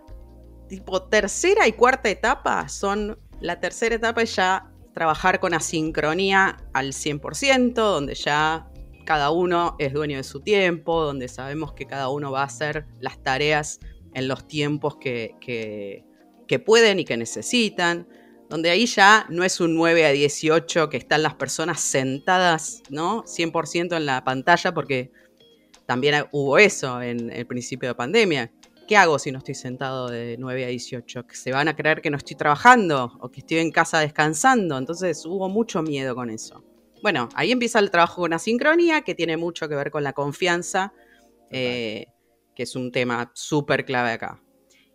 tipo, 0.68 1.02
tercera 1.04 1.68
y 1.68 1.72
cuarta 1.72 2.08
etapa 2.08 2.68
son, 2.68 3.18
la 3.40 3.60
tercera 3.60 3.94
etapa 3.94 4.22
es 4.22 4.34
ya 4.34 4.70
trabajar 4.94 5.38
con 5.38 5.54
asincronía 5.54 6.56
al 6.72 6.92
100%, 6.92 7.74
donde 7.74 8.14
ya 8.14 8.70
cada 9.04 9.30
uno 9.30 9.76
es 9.78 9.92
dueño 9.92 10.16
de 10.16 10.24
su 10.24 10.40
tiempo, 10.40 11.02
donde 11.02 11.28
sabemos 11.28 11.74
que 11.74 11.86
cada 11.86 12.08
uno 12.08 12.32
va 12.32 12.42
a 12.42 12.46
hacer 12.46 12.86
las 13.00 13.22
tareas 13.22 13.80
en 14.14 14.28
los 14.28 14.46
tiempos 14.46 14.96
que, 14.96 15.34
que, 15.40 16.58
pueden 16.58 16.98
y 16.98 17.04
que 17.04 17.16
necesitan, 17.16 18.08
donde 18.48 18.70
ahí 18.70 18.86
ya 18.86 19.26
no 19.28 19.44
es 19.44 19.60
un 19.60 19.76
9 19.76 20.04
a 20.06 20.10
18 20.10 20.88
que 20.88 20.96
están 20.96 21.22
las 21.22 21.34
personas 21.34 21.80
sentadas, 21.80 22.82
¿no? 22.90 23.22
100% 23.22 23.96
en 23.96 24.06
la 24.06 24.24
pantalla, 24.24 24.74
porque 24.74 25.12
también 25.86 26.24
hubo 26.32 26.58
eso 26.58 27.00
en 27.02 27.30
el 27.30 27.46
principio 27.46 27.88
de 27.88 27.94
pandemia, 27.94 28.52
¿qué 28.90 28.96
hago 28.96 29.20
si 29.20 29.30
no 29.30 29.38
estoy 29.38 29.54
sentado 29.54 30.08
de 30.08 30.36
9 30.36 30.64
a 30.64 30.68
18? 30.68 31.26
¿Se 31.32 31.52
van 31.52 31.68
a 31.68 31.76
creer 31.76 32.02
que 32.02 32.10
no 32.10 32.16
estoy 32.16 32.36
trabajando 32.36 33.12
o 33.20 33.30
que 33.30 33.38
estoy 33.38 33.58
en 33.58 33.70
casa 33.70 34.00
descansando? 34.00 34.76
Entonces 34.76 35.24
hubo 35.24 35.48
mucho 35.48 35.80
miedo 35.80 36.16
con 36.16 36.28
eso. 36.28 36.64
Bueno, 37.00 37.28
ahí 37.34 37.52
empieza 37.52 37.78
el 37.78 37.90
trabajo 37.90 38.22
con 38.22 38.32
asincronía, 38.32 39.02
que 39.02 39.14
tiene 39.14 39.36
mucho 39.36 39.68
que 39.68 39.76
ver 39.76 39.92
con 39.92 40.02
la 40.02 40.12
confianza, 40.12 40.92
eh, 41.50 42.06
que 42.60 42.64
es 42.64 42.76
un 42.76 42.92
tema 42.92 43.32
súper 43.34 43.86
clave 43.86 44.10
acá. 44.10 44.42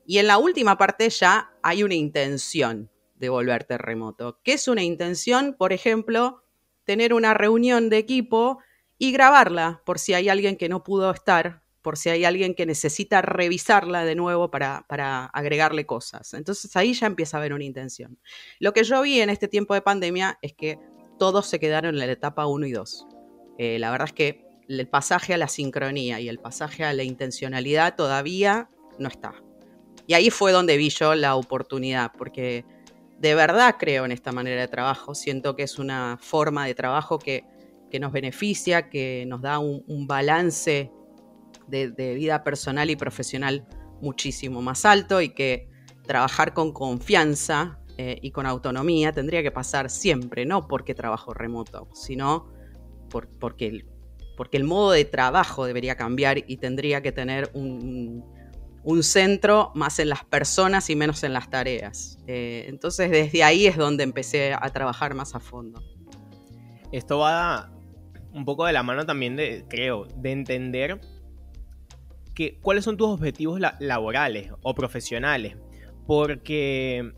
Y 0.06 0.20
en 0.20 0.28
la 0.28 0.38
última 0.38 0.78
parte 0.78 1.10
ya 1.10 1.50
hay 1.64 1.82
una 1.82 1.96
intención 1.96 2.92
de 3.16 3.30
volverte 3.30 3.80
remoto. 3.80 4.40
¿Qué 4.44 4.54
es 4.54 4.68
una 4.68 4.84
intención? 4.84 5.56
Por 5.58 5.74
ejemplo, 5.74 6.44
tener 6.84 7.12
una 7.12 7.34
reunión 7.34 7.90
de 7.90 7.98
equipo 7.98 8.60
y 9.00 9.12
grabarla 9.12 9.82
por 9.84 9.98
si 9.98 10.14
hay 10.14 10.30
alguien 10.30 10.58
que 10.58 10.70
no 10.70 10.84
pudo 10.84 11.10
estar 11.10 11.64
por 11.82 11.98
si 11.98 12.10
hay 12.10 12.24
alguien 12.24 12.54
que 12.54 12.68
necesita 12.68 13.24
revisarla 13.24 14.06
de 14.06 14.14
nuevo 14.14 14.52
para, 14.52 14.86
agregarle 15.34 15.88
cosas. 15.88 16.36
Entonces 16.36 16.76
ahí 16.76 16.94
ya 16.94 17.08
empieza 17.08 17.38
a 17.38 17.40
haber 17.40 17.54
una 17.54 17.64
intención. 17.64 18.20
Lo 18.60 18.74
que 18.74 18.84
yo 18.84 19.02
vi 19.02 19.22
en 19.22 19.32
este 19.32 19.48
tiempo 19.48 19.74
de 19.74 19.82
pandemia 19.82 20.38
es 20.44 20.54
que 20.54 20.78
todos 21.18 21.48
se 21.48 21.60
quedaron 21.60 21.96
en 21.96 22.00
la 22.00 22.12
etapa 22.12 22.46
1 22.46 22.68
y 22.68 22.72
2. 22.72 23.08
Eh, 23.58 23.80
la 23.80 23.90
verdad 23.90 24.08
es 24.08 24.14
que 24.14 24.45
el 24.68 24.88
pasaje 24.88 25.34
a 25.34 25.38
la 25.38 25.48
sincronía 25.48 26.20
y 26.20 26.30
el 26.30 26.40
pasaje 26.40 26.84
a 26.84 26.94
la 26.94 27.04
intencionalidad 27.04 27.96
todavía 27.96 28.70
no 29.00 29.08
está. 29.08 29.34
Y 30.08 30.14
ahí 30.14 30.30
fue 30.30 30.52
donde 30.52 30.78
vi 30.78 30.90
yo 30.90 31.16
la 31.16 31.36
oportunidad, 31.36 32.12
porque 32.18 32.66
de 33.20 33.36
verdad 33.36 33.76
creo 33.80 34.06
en 34.06 34.12
esta 34.12 34.32
manera 34.32 34.62
de 34.62 34.68
trabajo. 34.68 35.16
Siento 35.16 35.56
que 35.56 35.64
es 35.64 35.80
una 35.80 36.18
forma 36.22 36.66
de 36.66 36.76
trabajo 36.76 37.20
que, 37.20 37.44
nos 37.98 38.12
beneficia, 38.12 38.90
que 38.90 39.24
nos 39.26 39.42
da 39.42 39.58
un 39.58 40.06
balance 40.06 40.92
de, 41.68 42.16
vida 42.16 42.44
personal 42.44 42.90
y 42.90 42.96
profesional 42.96 43.66
muchísimo 44.02 44.62
más 44.62 44.86
alto 44.86 45.22
y 45.22 45.30
que 45.30 45.70
trabajar 46.04 46.54
con 46.54 46.72
confianza 46.72 47.80
eh, 47.98 48.20
y 48.22 48.32
con 48.32 48.46
autonomía 48.46 49.12
tendría 49.12 49.42
que 49.42 49.52
pasar 49.52 49.90
siempre, 49.90 50.46
no 50.46 50.68
porque 50.68 50.94
trabajo 50.94 51.34
remoto, 51.34 51.88
sino 51.94 52.52
porque, 53.10 53.86
porque 54.36 54.58
el 54.58 54.64
modo 54.64 54.92
de 54.92 55.06
trabajo 55.06 55.66
debería 55.66 55.96
cambiar 55.96 56.38
y 56.48 56.58
tendría 56.58 57.02
que 57.02 57.12
tener 57.12 57.50
un, 57.54 58.24
centro 59.02 59.72
más 59.74 60.00
en 60.00 60.10
las 60.10 60.24
personas 60.24 60.90
y 60.90 60.96
menos 60.96 61.24
en 61.24 61.34
las 61.34 61.50
tareas. 61.50 62.20
Eh, 62.28 62.66
entonces 62.68 63.10
desde 63.10 63.44
ahí 63.44 63.66
es 63.66 63.78
donde 63.78 64.04
empecé 64.04 64.54
a 64.54 64.70
trabajar 64.70 65.16
más 65.16 65.34
a 65.36 65.40
fondo. 65.40 65.82
Esto 66.92 67.20
va 67.20 67.72
un 68.32 68.46
poco 68.46 68.66
de 68.66 68.74
la 68.74 68.84
mano 68.84 69.06
también 69.06 69.36
de, 69.36 69.66
creo, 69.68 70.06
de 70.18 70.32
entender 70.32 71.00
cuáles 72.62 72.84
son 72.84 72.98
tus 72.98 73.08
objetivos 73.08 73.60
laborales 73.80 74.52
o 74.62 74.76
profesionales, 74.76 75.56
porque 76.06 77.14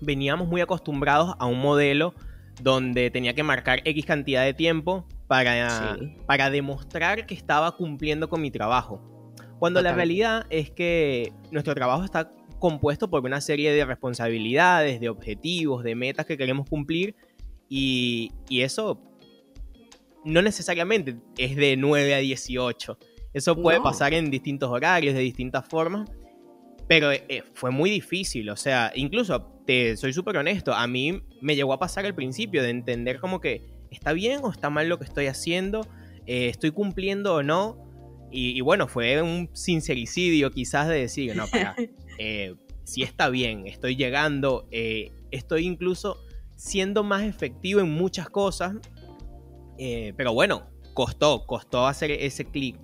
veníamos 0.00 0.48
muy 0.48 0.60
acostumbrados 0.60 1.34
a 1.38 1.46
un 1.46 1.60
modelo 1.60 2.14
donde 2.60 3.10
tenía 3.10 3.34
que 3.34 3.42
marcar 3.42 3.80
X 3.84 4.04
cantidad 4.04 4.44
de 4.44 4.54
tiempo 4.54 5.06
para, 5.26 5.96
para 6.26 6.50
demostrar 6.50 7.26
que 7.26 7.34
estaba 7.34 7.76
cumpliendo 7.76 8.28
con 8.28 8.40
mi 8.40 8.50
trabajo. 8.50 9.00
Cuando 9.58 9.80
la 9.80 9.94
realidad 9.94 10.46
es 10.50 10.70
que 10.70 11.32
nuestro 11.50 11.74
trabajo 11.74 12.04
está 12.04 12.30
compuesto 12.58 13.08
por 13.08 13.24
una 13.24 13.40
serie 13.40 13.72
de 13.72 13.84
responsabilidades, 13.84 15.00
de 15.00 15.08
objetivos, 15.08 15.84
de 15.84 15.94
metas 15.94 16.26
que 16.26 16.36
queremos 16.36 16.68
cumplir 16.68 17.14
y, 17.68 18.32
y 18.48 18.62
eso 18.62 19.00
no 20.24 20.42
necesariamente 20.42 21.16
es 21.38 21.56
de 21.56 21.76
9 21.76 22.14
a 22.14 22.18
18. 22.18 22.98
Eso 23.32 23.60
puede 23.60 23.80
pasar 23.80 24.14
en 24.14 24.30
distintos 24.30 24.70
horarios, 24.70 25.14
de 25.14 25.20
distintas 25.20 25.66
formas. 25.66 26.10
Pero 26.86 27.10
eh, 27.12 27.42
fue 27.54 27.70
muy 27.70 27.88
difícil, 27.88 28.50
o 28.50 28.56
sea, 28.56 28.92
incluso, 28.94 29.40
te 29.66 29.96
soy 29.96 30.12
súper 30.12 30.36
honesto, 30.36 30.74
a 30.74 30.86
mí 30.86 31.22
me 31.40 31.56
llegó 31.56 31.72
a 31.72 31.78
pasar 31.78 32.04
al 32.04 32.14
principio 32.14 32.62
de 32.62 32.68
entender 32.68 33.20
como 33.20 33.40
que 33.40 33.62
está 33.94 34.12
bien 34.12 34.40
o 34.42 34.50
está 34.50 34.70
mal 34.70 34.88
lo 34.88 34.98
que 34.98 35.04
estoy 35.04 35.26
haciendo, 35.26 35.86
eh, 36.26 36.48
estoy 36.48 36.70
cumpliendo 36.70 37.34
o 37.34 37.42
no. 37.42 37.82
Y, 38.36 38.60
bueno, 38.62 38.88
fue 38.88 39.22
un 39.22 39.48
sincericidio 39.52 40.50
quizás 40.50 40.88
de 40.88 40.96
decir, 40.96 41.36
no, 41.36 41.46
para, 41.46 41.76
eh, 42.18 42.56
si 42.82 43.04
está 43.04 43.28
bien, 43.28 43.68
estoy 43.68 43.94
llegando, 43.94 44.66
estoy 45.30 45.66
incluso 45.66 46.18
siendo 46.56 47.04
más 47.04 47.22
efectivo 47.22 47.78
en 47.78 47.90
muchas 47.90 48.28
cosas, 48.28 48.74
pero 50.16 50.34
bueno, 50.34 50.66
costó, 50.94 51.46
costó 51.46 51.86
hacer 51.86 52.10
ese 52.10 52.44
clic 52.44 52.76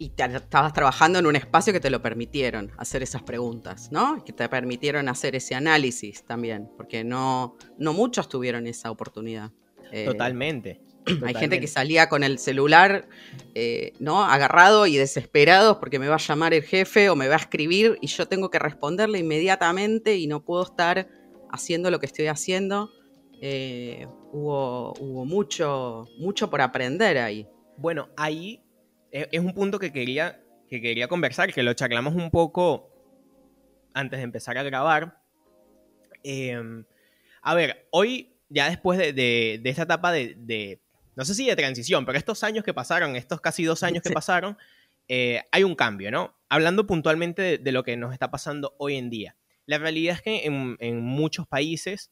y 0.00 0.14
estabas 0.16 0.72
trabajando 0.72 1.18
en 1.18 1.26
un 1.26 1.36
espacio 1.36 1.74
que 1.74 1.78
te 1.78 1.90
lo 1.90 2.00
permitieron 2.00 2.72
hacer 2.78 3.02
esas 3.02 3.22
preguntas, 3.22 3.92
¿no? 3.92 4.24
Que 4.24 4.32
te 4.32 4.48
permitieron 4.48 5.10
hacer 5.10 5.36
ese 5.36 5.54
análisis 5.54 6.24
también, 6.24 6.70
porque 6.78 7.04
no, 7.04 7.58
no 7.76 7.92
muchos 7.92 8.26
tuvieron 8.26 8.66
esa 8.66 8.90
oportunidad. 8.90 9.52
Eh, 9.92 10.06
totalmente. 10.06 10.80
Hay 11.22 11.34
gente 11.34 11.60
que 11.60 11.66
salía 11.66 12.08
con 12.08 12.24
el 12.24 12.38
celular, 12.38 13.08
eh, 13.54 13.92
¿no? 13.98 14.24
Agarrado 14.24 14.86
y 14.86 14.96
desesperado 14.96 15.78
porque 15.78 15.98
me 15.98 16.08
va 16.08 16.14
a 16.14 16.18
llamar 16.18 16.54
el 16.54 16.62
jefe 16.62 17.10
o 17.10 17.16
me 17.16 17.28
va 17.28 17.34
a 17.34 17.38
escribir 17.40 17.98
y 18.00 18.06
yo 18.06 18.26
tengo 18.26 18.48
que 18.48 18.58
responderle 18.58 19.18
inmediatamente 19.18 20.16
y 20.16 20.26
no 20.26 20.46
puedo 20.46 20.62
estar 20.62 21.08
haciendo 21.50 21.90
lo 21.90 22.00
que 22.00 22.06
estoy 22.06 22.28
haciendo. 22.28 22.90
Eh, 23.42 24.06
hubo, 24.32 24.94
hubo 24.98 25.26
mucho, 25.26 26.06
mucho 26.16 26.48
por 26.48 26.62
aprender 26.62 27.18
ahí. 27.18 27.46
Bueno, 27.76 28.08
ahí 28.16 28.62
es 29.10 29.40
un 29.40 29.54
punto 29.54 29.78
que 29.78 29.92
quería, 29.92 30.40
que 30.68 30.80
quería 30.80 31.08
conversar, 31.08 31.52
que 31.52 31.62
lo 31.62 31.74
charlamos 31.74 32.14
un 32.14 32.30
poco 32.30 32.90
antes 33.94 34.18
de 34.18 34.24
empezar 34.24 34.56
a 34.58 34.62
grabar. 34.62 35.20
Em, 36.22 36.84
a 37.42 37.54
ver, 37.54 37.88
hoy, 37.90 38.36
ya 38.48 38.68
después 38.68 38.98
de, 38.98 39.60
esta 39.64 39.82
etapa 39.82 40.12
de, 40.12 40.80
no 41.16 41.24
sé 41.24 41.34
si 41.34 41.46
de 41.46 41.56
transición, 41.56 42.04
pero 42.06 42.18
estos 42.18 42.44
años 42.44 42.64
que 42.64 42.74
pasaron, 42.74 43.16
estos 43.16 43.40
casi 43.40 43.64
dos 43.64 43.82
años 43.82 44.02
que 44.02 44.10
pasaron, 44.10 44.56
eh, 45.08 45.42
hay 45.50 45.64
un 45.64 45.74
cambio, 45.74 46.10
¿no? 46.10 46.36
Hablando 46.48 46.86
puntualmente 46.86 47.58
de, 47.58 47.72
lo 47.72 47.82
que 47.82 47.96
nos 47.96 48.12
está 48.12 48.30
pasando 48.30 48.74
hoy 48.78 48.96
en 48.96 49.10
día. 49.10 49.36
La 49.66 49.78
realidad 49.78 50.16
es 50.16 50.22
que 50.22 50.46
en, 50.46 50.76
en 50.80 51.00
muchos 51.00 51.46
países 51.46 52.10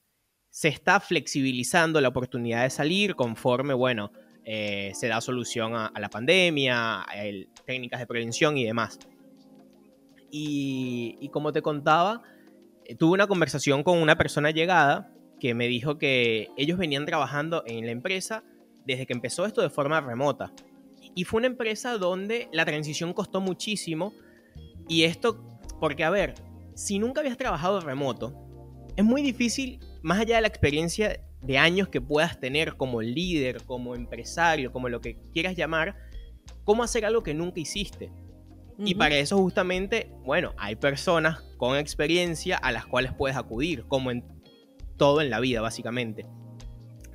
se 0.50 0.69
está 0.69 1.00
flexibilizando 1.00 2.00
la 2.00 2.09
oportunidad 2.09 2.62
de 2.62 2.71
salir 2.71 3.14
conforme, 3.14 3.75
bueno, 3.75 4.12
eh, 4.50 4.93
se 4.95 5.09
da 5.09 5.21
solución 5.21 5.76
a, 5.76 5.93
la 6.00 6.09
pandemia, 6.09 7.02
a 7.02 7.07
técnicas 7.67 8.00
de 8.00 8.07
prevención 8.07 8.57
y 8.57 8.64
demás. 8.64 8.99
Y, 10.31 11.28
como 11.35 11.52
te 11.52 11.61
contaba, 11.61 12.23
eh, 12.87 12.95
tuve 12.95 13.12
una 13.12 13.26
conversación 13.26 13.83
con 13.83 13.99
una 13.99 14.17
persona 14.17 14.50
llegada 14.50 15.12
que 15.38 15.52
me 15.52 15.69
dijo 15.69 15.99
que 15.99 16.49
ellos 16.57 16.78
venían 16.78 17.05
trabajando 17.05 17.62
en 17.67 17.85
la 17.85 17.93
empresa 17.93 18.43
desde 18.87 19.05
que 19.05 19.12
empezó 19.12 19.45
esto 19.45 19.61
de 19.61 19.69
forma 19.69 20.00
remota. 20.00 20.50
Y 21.14 21.25
fue 21.25 21.40
una 21.40 21.49
empresa 21.49 21.99
donde 21.99 22.49
la 22.50 22.64
transición 22.64 23.12
costó 23.12 23.43
muchísimo. 23.43 24.14
Y 24.88 25.02
esto, 25.02 25.45
porque 25.78 26.05
a 26.05 26.11
ver, 26.11 26.37
si 26.75 26.99
nunca 26.99 27.21
habías 27.21 27.37
trabajado 27.37 27.83
remoto, 27.83 28.33
es 28.97 29.05
muy 29.05 29.21
difícil, 29.21 29.78
más 30.00 30.21
allá 30.21 30.37
de 30.37 30.40
la 30.40 30.49
experiencia 30.49 31.21
de 31.42 31.59
años 31.59 31.88
que 31.88 32.00
puedas 32.00 32.40
tener 32.40 32.76
como 32.76 33.02
líder, 33.02 33.62
como 33.64 33.95
empresario, 33.95 34.73
como 34.73 34.88
lo 34.88 35.00
que 35.00 35.18
quieras 35.33 35.57
llamar, 35.57 35.97
cómo 36.64 36.83
hacer 36.83 37.04
algo 37.04 37.23
que 37.23 37.35
nunca 37.35 37.61
hiciste. 37.61 38.11
Y 38.85 38.95
para 38.95 39.16
eso 39.16 39.37
justamente, 39.38 40.12
bueno, 40.25 40.52
hay 40.57 40.76
personas 40.76 41.40
con 41.57 41.76
experiencia 41.76 42.57
a 42.57 42.71
las 42.71 42.87
cuales 42.87 43.12
puedes 43.12 43.37
acudir, 43.37 43.85
como 43.88 44.12
en 44.12 44.25
todo 44.97 45.21
en 45.21 45.30
la 45.30 45.40
vida, 45.40 45.61
básicamente. 45.61 46.26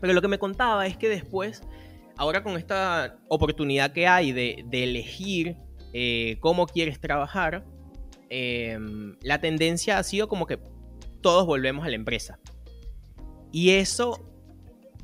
Pero 0.02 0.14
lo 0.14 0.22
que 0.22 0.28
me 0.28 0.40
contaba 0.40 0.86
es 0.88 0.98
que 0.98 1.08
después, 1.08 1.64
ahora 2.18 2.44
con 2.44 2.58
esta 2.58 3.18
oportunidad 3.30 3.94
que 3.94 4.08
hay 4.08 4.34
de, 4.34 4.66
elegir 4.72 5.56
eh, 5.94 6.36
cómo 6.42 6.68
quieres 6.68 7.00
trabajar, 7.00 7.64
em, 8.30 9.16
la 9.22 9.40
tendencia 9.40 9.98
ha 9.98 10.04
sido 10.04 10.28
como 10.28 10.46
que 10.46 10.60
todos 11.22 11.46
volvemos 11.46 11.86
a 11.86 11.90
la 11.90 11.96
empresa. 11.96 12.40
Y 13.54 13.70
eso, 13.70 14.20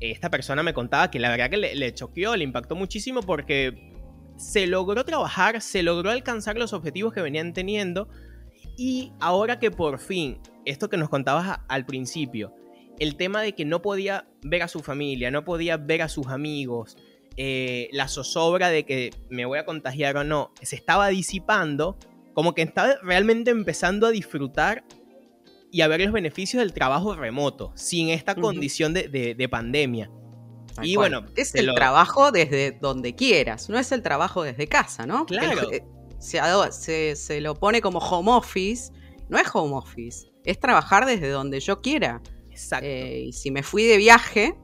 esta 0.00 0.28
persona 0.28 0.62
me 0.62 0.74
contaba 0.74 1.10
que 1.10 1.20
la 1.20 1.30
verdad 1.30 1.48
que 1.48 1.56
le, 1.56 1.74
le 1.74 1.94
choqueó, 1.94 2.36
le 2.36 2.44
impactó 2.44 2.74
muchísimo 2.74 3.22
porque 3.22 3.94
se 4.36 4.66
logró 4.66 5.04
trabajar, 5.04 5.62
se 5.62 5.82
logró 5.82 6.10
alcanzar 6.10 6.58
los 6.58 6.72
objetivos 6.72 7.14
que 7.14 7.22
venían 7.22 7.54
teniendo. 7.54 8.08
Y 8.76 9.12
ahora 9.20 9.58
que 9.60 9.70
por 9.70 10.00
fin, 10.00 10.40
esto 10.64 10.88
que 10.88 10.96
nos 10.96 11.08
contabas 11.08 11.60
al 11.68 11.86
principio, 11.86 12.52
el 12.98 13.16
tema 13.16 13.40
de 13.40 13.54
que 13.54 13.64
no 13.64 13.82
podía 13.82 14.26
ver 14.42 14.62
a 14.62 14.68
su 14.68 14.80
familia, 14.80 15.30
no 15.30 15.44
podía 15.44 15.76
ver 15.76 16.02
a 16.02 16.08
sus 16.08 16.26
amigos, 16.26 16.96
eh, 17.36 17.88
la 17.92 18.08
zozobra 18.08 18.68
de 18.68 18.84
que 18.84 19.10
me 19.28 19.44
voy 19.44 19.58
a 19.58 19.64
contagiar 19.64 20.16
o 20.16 20.24
no, 20.24 20.52
se 20.60 20.74
estaba 20.74 21.08
disipando, 21.08 21.96
como 22.34 22.54
que 22.54 22.62
estaba 22.62 22.96
realmente 23.02 23.50
empezando 23.52 24.06
a 24.06 24.10
disfrutar 24.10 24.84
y 25.72 25.82
a 25.82 25.88
ver 25.88 26.00
los 26.00 26.12
beneficios 26.12 26.60
del 26.62 26.72
trabajo 26.72 27.14
remoto, 27.14 27.72
sin 27.74 28.10
esta 28.10 28.34
condición 28.34 28.94
de 28.94 29.48
pandemia 29.50 30.10
y 30.82 30.96
bueno, 30.96 31.26
es 31.36 31.54
el 31.54 31.74
trabajo 31.74 32.30
desde 32.32 32.72
donde 32.72 33.14
quieras, 33.14 33.68
no 33.68 33.78
es 33.78 33.92
el 33.92 34.02
trabajo 34.02 34.42
desde 34.42 34.66
casa, 34.66 35.06
¿no? 35.06 35.26
Claro. 35.26 35.68
se, 36.18 37.16
se, 37.16 37.40
lo 37.40 37.54
pone 37.54 37.80
como 37.80 37.98
home 37.98 38.30
office, 38.32 38.92
no 39.28 39.38
es 39.38 39.48
home 39.52 39.74
office, 39.74 40.30
es 40.44 40.58
trabajar 40.58 41.06
desde 41.06 41.28
donde 41.28 41.60
yo 41.60 41.80
quiera. 41.80 42.22
Exacto. 42.50 42.86
Eh, 42.86 43.24
y 43.28 43.32
si 43.32 43.50
me 43.50 43.62
fui 43.62 43.84
de 43.84 43.96
viaje, 43.96 44.54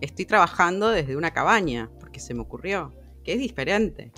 estoy 0.00 0.26
trabajando 0.26 0.90
desde 0.90 1.16
una 1.16 1.32
cabaña, 1.32 1.90
porque 2.00 2.20
se 2.20 2.34
me 2.34 2.40
ocurrió, 2.40 2.92
que 3.24 3.34
es 3.34 3.38
diferente. 3.38 4.12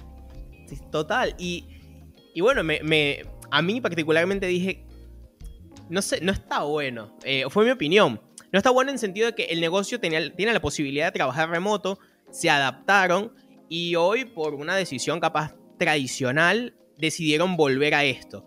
Total, 0.92 1.34
y, 1.38 1.66
y 2.32 2.40
bueno, 2.40 2.62
me, 2.62 3.22
a 3.50 3.62
mí 3.62 3.80
particularmente 3.80 4.46
dije, 4.46 4.86
no 5.90 6.00
sé, 6.00 6.20
no 6.22 6.32
está 6.32 6.62
bueno, 6.62 7.16
eh, 7.24 7.44
fue 7.50 7.64
mi 7.64 7.70
opinión 7.70 8.20
no 8.52 8.58
está 8.58 8.70
bueno 8.70 8.90
en 8.90 8.94
el 8.94 9.00
sentido 9.00 9.26
de 9.26 9.34
que 9.34 9.44
el 9.44 9.60
negocio 9.60 10.00
tenía, 10.00 10.34
tiene 10.34 10.52
la 10.52 10.60
posibilidad 10.60 11.06
de 11.06 11.12
trabajar 11.12 11.50
remoto, 11.50 11.98
se 12.30 12.50
adaptaron 12.50 13.32
y 13.68 13.94
hoy 13.94 14.24
por 14.24 14.54
una 14.54 14.74
decisión 14.74 15.20
capaz 15.20 15.54
tradicional 15.78 16.74
decidieron 16.98 17.56
volver 17.56 17.94
a 17.94 18.04
esto. 18.04 18.44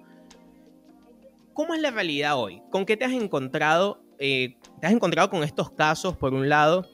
¿Cómo 1.53 1.73
es 1.73 1.81
la 1.81 1.91
realidad 1.91 2.38
hoy? 2.38 2.62
¿Con 2.69 2.85
qué 2.85 2.97
te 2.97 3.05
has 3.05 3.13
encontrado? 3.13 4.03
Eh, 4.19 4.57
¿Te 4.81 4.88
has 4.88 4.93
encontrado 4.93 5.29
con 5.29 5.43
estos 5.43 5.71
casos 5.71 6.17
por 6.17 6.33
un 6.33 6.50
lado? 6.50 6.88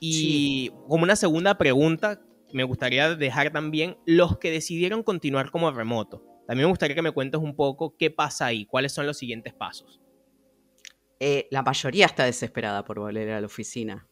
Y 0.00 0.70
como 0.88 1.04
una 1.04 1.16
segunda 1.16 1.56
pregunta, 1.56 2.20
me 2.52 2.64
gustaría 2.64 3.14
dejar 3.14 3.52
también 3.52 3.96
los 4.04 4.38
que 4.38 4.50
decidieron 4.50 5.02
continuar 5.02 5.50
como 5.50 5.70
remoto. 5.70 6.22
También 6.46 6.66
me 6.66 6.70
gustaría 6.70 6.94
que 6.94 7.02
me 7.02 7.12
cuentes 7.12 7.40
un 7.40 7.56
poco 7.56 7.96
qué 7.96 8.10
pasa 8.10 8.46
ahí, 8.46 8.66
cuáles 8.66 8.92
son 8.92 9.06
los 9.06 9.16
siguientes 9.16 9.54
pasos. 9.54 10.00
Eh, 11.20 11.48
la 11.50 11.62
mayoría 11.62 12.06
está 12.06 12.24
desesperada 12.24 12.84
por 12.84 12.98
volver 12.98 13.30
a 13.30 13.40
la 13.40 13.46
oficina. 13.46 14.06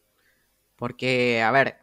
Porque, 0.75 1.41
a 1.41 1.51
ver, 1.51 1.77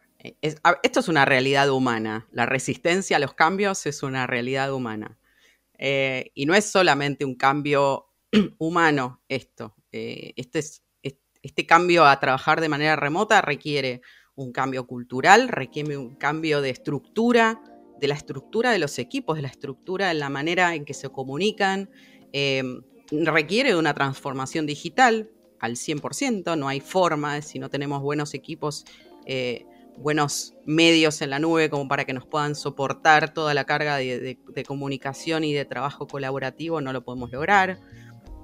esto 0.81 0.99
es 0.99 1.07
una 1.07 1.25
realidad 1.25 1.69
humana. 1.69 2.27
La 2.31 2.45
resistencia 2.45 3.17
a 3.17 3.19
los 3.19 3.33
cambios 3.33 3.85
es 3.85 4.03
una 4.03 4.27
realidad 4.27 4.73
humana. 4.73 5.17
Eh, 5.77 6.31
y 6.35 6.45
no 6.45 6.53
es 6.53 6.65
solamente 6.65 7.25
un 7.25 7.35
cambio 7.35 8.07
humano 8.59 9.21
esto. 9.27 9.75
Eh, 9.91 10.33
este, 10.35 10.61
este 11.41 11.65
cambio 11.65 12.05
a 12.05 12.19
trabajar 12.19 12.61
de 12.61 12.69
manera 12.69 12.95
remota 12.95 13.41
requiere 13.41 14.01
un 14.35 14.51
cambio 14.51 14.85
cultural, 14.85 15.47
requiere 15.47 15.97
un 15.97 16.15
cambio 16.15 16.61
de 16.61 16.69
estructura, 16.69 17.61
de 18.01 18.07
la 18.07 18.15
estructura 18.15 18.71
de 18.71 18.79
los 18.79 18.99
equipos, 18.99 19.37
de 19.37 19.43
la 19.43 19.47
estructura 19.47 20.09
de 20.09 20.15
la 20.15 20.29
manera 20.29 20.75
en 20.75 20.83
que 20.83 20.93
se 20.93 21.09
comunican 21.09 21.89
requiere 23.11 23.69
de 23.69 23.75
una 23.75 23.93
transformación 23.93 24.65
digital 24.65 25.29
al 25.59 25.75
100%, 25.75 26.57
no 26.57 26.67
hay 26.67 26.79
forma, 26.79 27.41
si 27.41 27.59
no 27.59 27.69
tenemos 27.69 28.01
buenos 28.01 28.33
equipos, 28.33 28.85
eh, 29.25 29.65
buenos 29.97 30.55
medios 30.65 31.21
en 31.21 31.29
la 31.29 31.39
nube 31.39 31.69
como 31.69 31.87
para 31.87 32.05
que 32.05 32.13
nos 32.13 32.25
puedan 32.25 32.55
soportar 32.55 33.33
toda 33.33 33.53
la 33.53 33.65
carga 33.65 33.97
de, 33.97 34.37
comunicación 34.65 35.43
y 35.43 35.53
de 35.53 35.65
trabajo 35.65 36.07
colaborativo, 36.07 36.81
no 36.81 36.93
lo 36.93 37.03
podemos 37.03 37.31
lograr. 37.31 37.79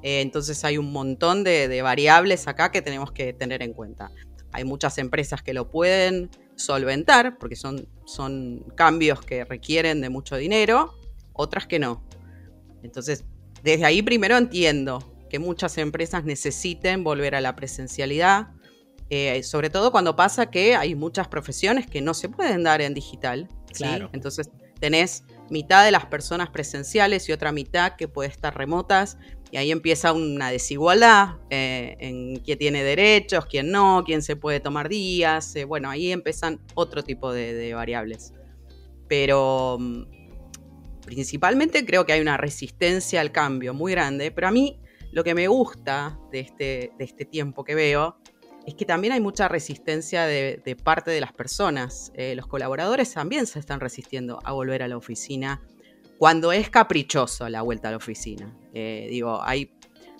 Eh, 0.04 0.22
entonces 0.22 0.63
hay 0.63 0.78
un 0.78 0.91
montón 0.91 1.43
de, 1.43 1.82
variables 1.82 2.48
acá 2.48 2.72
que 2.72 2.82
tenemos 2.82 3.12
que 3.12 3.34
tener 3.34 3.63
en 3.63 3.74
cuenta. 3.74 4.12
Hay 4.52 4.65
muchas 4.65 4.98
empresas 4.98 5.41
que 5.41 5.54
lo 5.54 5.72
pueden 5.72 6.30
solventar 6.58 7.38
porque 7.38 7.56
son, 7.56 7.88
son 8.06 8.65
cambios 8.76 9.22
que 9.22 9.46
requieren 9.46 10.02
de 10.02 10.10
mucho 10.10 10.36
dinero, 10.36 10.93
otras 11.34 11.67
que 11.67 11.80
no. 11.80 12.04
Entonces 12.84 13.26
desde 13.63 13.86
ahí 13.86 14.02
primero 14.02 14.38
entiendo 14.38 15.13
que 15.30 15.39
muchas 15.39 15.78
empresas 15.78 16.24
necesiten 16.24 17.04
volver 17.04 17.36
a 17.36 17.41
la 17.41 17.56
presencialidad, 17.56 18.48
eh, 19.10 19.43
sobre 19.43 19.70
todo 19.70 19.91
cuando 19.91 20.15
pasa 20.15 20.50
que 20.50 20.76
hay 20.76 20.96
muchas 20.96 21.28
profesiones 21.28 21.88
que 21.88 22.02
no 22.02 22.13
se 22.13 22.30
pueden 22.30 22.63
dar 22.63 22.82
en 22.82 22.93
digital. 22.93 23.48
Claro. 23.74 24.10
Entonces 24.13 24.50
tenés 24.80 25.24
mitad 25.50 25.86
de 25.86 25.91
las 25.91 26.06
personas 26.06 26.50
presenciales 26.50 27.28
y 27.30 27.32
otra 27.32 27.52
mitad 27.52 27.96
que 27.96 28.08
puede 28.08 28.30
estar 28.30 28.58
remotas 28.58 29.17
y 29.51 29.57
ahí 29.57 29.71
empieza 29.71 30.13
una 30.13 30.51
desigualdad 30.51 31.38
eh, 31.49 31.95
en 31.99 32.39
quién 32.39 32.57
tiene 32.57 32.83
derechos, 32.83 33.45
quién 33.45 33.71
no, 33.71 34.03
quién 34.05 34.21
se 34.21 34.36
puede 34.36 34.60
tomar 34.60 34.89
días. 34.89 35.55
Eh, 35.55 35.63
bueno, 35.63 35.89
ahí 35.89 36.12
empiezan 36.12 36.60
otro 36.75 37.03
tipo 37.03 37.31
de 37.31 37.73
variables. 37.73 38.33
Pero 39.07 39.77
mm, 39.79 40.03
principalmente 41.05 41.86
creo 41.86 42.05
que 42.05 42.13
hay 42.13 42.21
una 42.21 42.36
resistencia 42.36 43.21
al 43.21 43.31
cambio 43.31 43.73
muy 43.73 43.93
grande, 43.93 44.29
pero 44.31 44.47
a 44.47 44.51
mí 44.51 44.79
lo 45.12 45.23
que 45.23 45.33
me 45.33 45.47
gusta 45.47 46.19
de 46.31 46.41
este, 46.41 46.91
de 46.97 47.05
este 47.05 47.25
tiempo 47.25 47.63
que 47.63 47.75
veo 47.75 48.17
es 48.65 48.75
que 48.75 48.83
también 48.83 49.13
hay 49.13 49.21
mucha 49.21 49.47
resistencia 49.47 50.25
de, 50.25 50.77
parte 50.83 51.10
de 51.10 51.21
las 51.21 51.31
personas. 51.31 52.12
Eh, 52.15 52.36
los 52.36 52.47
colaboradores 52.47 53.13
también 53.13 53.47
se 53.47 53.60
están 53.60 53.79
resistiendo 53.79 54.41
a 54.43 54.51
volver 54.51 54.83
a 54.83 54.89
la 54.89 54.97
oficina 54.97 55.62
cuando 56.17 56.51
es 56.51 56.69
caprichoso 56.69 57.47
la 57.49 57.62
vuelta 57.62 57.89
a 57.89 57.91
la 57.91 57.97
oficina. 57.97 58.56
Eh, 58.73 59.08
digo, 59.10 59.41
hay 59.43 59.71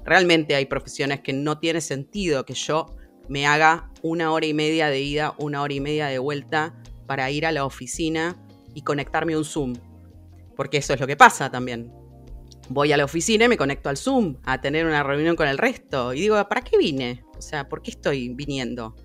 realmente 0.04 0.56
hay 0.56 0.66
profesiones 0.66 1.22
que 1.22 1.34
no 1.34 1.60
tiene 1.60 1.82
sentido 1.82 2.46
que 2.46 2.54
yo 2.54 2.96
me 3.28 3.46
haga 3.46 3.92
una 4.02 4.32
hora 4.32 4.46
y 4.46 4.54
media 4.54 4.90
de 4.90 5.02
ida, 5.02 5.36
una 5.38 5.62
hora 5.62 5.74
y 5.74 5.80
media 5.80 6.08
de 6.08 6.20
vuelta 6.20 6.76
para 7.08 7.30
ir 7.30 7.46
a 7.46 7.52
la 7.52 7.66
oficina 7.66 8.38
y 8.74 8.84
conectarme 8.84 9.34
a 9.34 9.38
un 9.38 9.46
Zoom 9.46 9.74
porque 10.58 10.78
eso 10.78 10.94
es 10.94 11.00
lo 11.00 11.08
que 11.08 11.16
pasa 11.16 11.50
también. 11.50 11.94
Voy 12.68 12.92
a 12.92 12.98
la 12.98 13.06
oficina 13.06 13.46
y 13.46 13.48
me 13.48 13.56
conecto 13.56 13.88
al 13.88 13.96
Zoom 13.96 14.38
a 14.44 14.60
tener 14.60 14.86
una 14.86 15.04
reunión 15.04 15.38
con 15.38 15.48
el 15.48 15.58
resto. 15.58 16.14
Y 16.14 16.22
digo, 16.22 16.44
¿para 16.50 16.62
qué 16.62 16.78
vine? 16.78 17.24
O 17.38 17.42
sea, 17.42 17.70
¿por 17.70 17.82
qué 17.82 17.92
estoy 17.92 18.30
viniendo? 18.34 18.96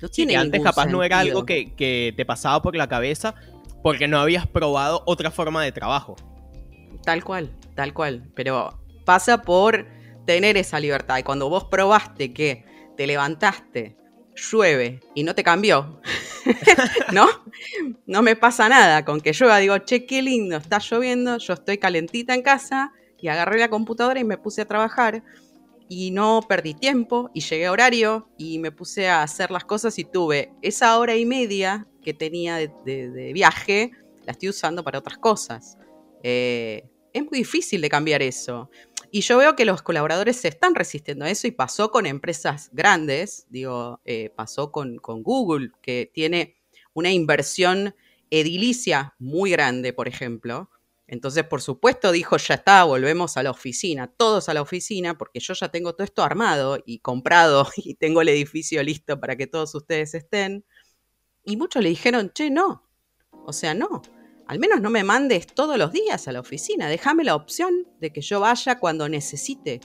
No 0.00 0.08
tiene 0.08 0.36
antes 0.36 0.62
capaz 0.62 0.86
no 0.86 1.02
era 1.02 1.18
algo 1.18 1.44
que, 1.44 1.74
que 1.74 2.14
te 2.16 2.24
pasaba 2.24 2.62
por 2.62 2.74
la 2.74 2.88
cabeza 2.88 3.34
porque 3.82 4.08
no 4.08 4.18
habías 4.18 4.46
probado 4.46 5.02
otra 5.04 5.30
forma 5.30 5.62
de 5.62 5.72
trabajo. 5.72 6.16
Tal 7.04 7.24
cual, 7.24 7.50
tal 7.74 7.92
cual. 7.92 8.30
Pero 8.34 8.78
pasa 9.04 9.42
por 9.42 9.86
tener 10.26 10.56
esa 10.56 10.78
libertad. 10.78 11.18
Y 11.18 11.22
cuando 11.22 11.48
vos 11.48 11.64
probaste 11.64 12.32
que 12.32 12.64
te 12.96 13.06
levantaste, 13.06 13.96
llueve 14.34 15.00
y 15.14 15.24
no 15.24 15.34
te 15.34 15.42
cambió, 15.42 16.00
¿no? 17.12 17.26
No 18.06 18.22
me 18.22 18.36
pasa 18.36 18.68
nada 18.68 19.04
con 19.04 19.20
que 19.20 19.32
llueva. 19.32 19.58
Digo, 19.58 19.78
che, 19.78 20.06
qué 20.06 20.22
lindo, 20.22 20.56
está 20.56 20.78
lloviendo, 20.78 21.38
yo 21.38 21.54
estoy 21.54 21.78
calentita 21.78 22.34
en 22.34 22.42
casa 22.42 22.92
y 23.20 23.28
agarré 23.28 23.58
la 23.58 23.68
computadora 23.68 24.20
y 24.20 24.24
me 24.24 24.38
puse 24.38 24.62
a 24.62 24.66
trabajar 24.66 25.22
y 25.88 26.12
no 26.12 26.40
perdí 26.48 26.74
tiempo 26.74 27.30
y 27.34 27.40
llegué 27.40 27.66
a 27.66 27.72
horario 27.72 28.28
y 28.38 28.58
me 28.60 28.70
puse 28.70 29.08
a 29.08 29.22
hacer 29.22 29.50
las 29.50 29.64
cosas 29.64 29.98
y 29.98 30.04
tuve 30.04 30.52
esa 30.62 30.96
hora 30.98 31.16
y 31.16 31.26
media 31.26 31.86
que 32.02 32.14
tenía 32.14 32.56
de, 32.56 33.30
viaje, 33.34 33.90
la 34.24 34.32
estoy 34.32 34.50
usando 34.50 34.84
para 34.84 35.00
otras 35.00 35.18
cosas. 35.18 35.76
Eh, 36.22 36.88
es 37.12 37.22
muy 37.22 37.38
difícil 37.38 37.80
de 37.80 37.88
cambiar 37.88 38.22
eso. 38.22 38.70
Y 39.10 39.22
yo 39.22 39.38
veo 39.38 39.56
que 39.56 39.64
los 39.64 39.82
colaboradores 39.82 40.36
se 40.36 40.48
están 40.48 40.74
resistiendo 40.74 41.24
a 41.24 41.30
eso 41.30 41.46
y 41.46 41.50
pasó 41.52 41.90
con 41.90 42.06
empresas 42.06 42.70
grandes, 42.72 43.46
digo, 43.50 44.00
eh, 44.04 44.30
pasó 44.36 44.70
con, 44.70 44.98
con 44.98 45.22
Google, 45.22 45.72
que 45.82 46.10
tiene 46.12 46.56
una 46.94 47.10
inversión 47.10 47.94
edilicia 48.30 49.14
muy 49.18 49.50
grande, 49.50 49.92
por 49.92 50.06
ejemplo. 50.06 50.70
Entonces, 51.08 51.42
por 51.42 51.60
supuesto, 51.60 52.12
dijo, 52.12 52.36
ya 52.36 52.54
está, 52.54 52.84
volvemos 52.84 53.36
a 53.36 53.42
la 53.42 53.50
oficina, 53.50 54.06
todos 54.06 54.48
a 54.48 54.54
la 54.54 54.62
oficina, 54.62 55.18
porque 55.18 55.40
yo 55.40 55.54
ya 55.54 55.68
tengo 55.68 55.92
todo 55.92 56.04
esto 56.04 56.22
armado 56.22 56.78
y 56.86 57.00
comprado 57.00 57.66
y 57.76 57.94
tengo 57.94 58.22
el 58.22 58.28
edificio 58.28 58.80
listo 58.82 59.18
para 59.18 59.34
que 59.36 59.48
todos 59.48 59.74
ustedes 59.74 60.14
estén. 60.14 60.64
Y 61.44 61.56
muchos 61.56 61.82
le 61.82 61.88
dijeron, 61.88 62.30
che, 62.32 62.50
no. 62.50 62.88
O 63.44 63.52
sea, 63.52 63.74
no. 63.74 64.02
Al 64.50 64.58
menos 64.58 64.80
no 64.80 64.90
me 64.90 65.04
mandes 65.04 65.46
todos 65.46 65.78
los 65.78 65.92
días 65.92 66.26
a 66.26 66.32
la 66.32 66.40
oficina. 66.40 66.88
Déjame 66.88 67.22
la 67.22 67.36
opción 67.36 67.86
de 68.00 68.10
que 68.10 68.20
yo 68.20 68.40
vaya 68.40 68.80
cuando 68.80 69.08
necesite. 69.08 69.78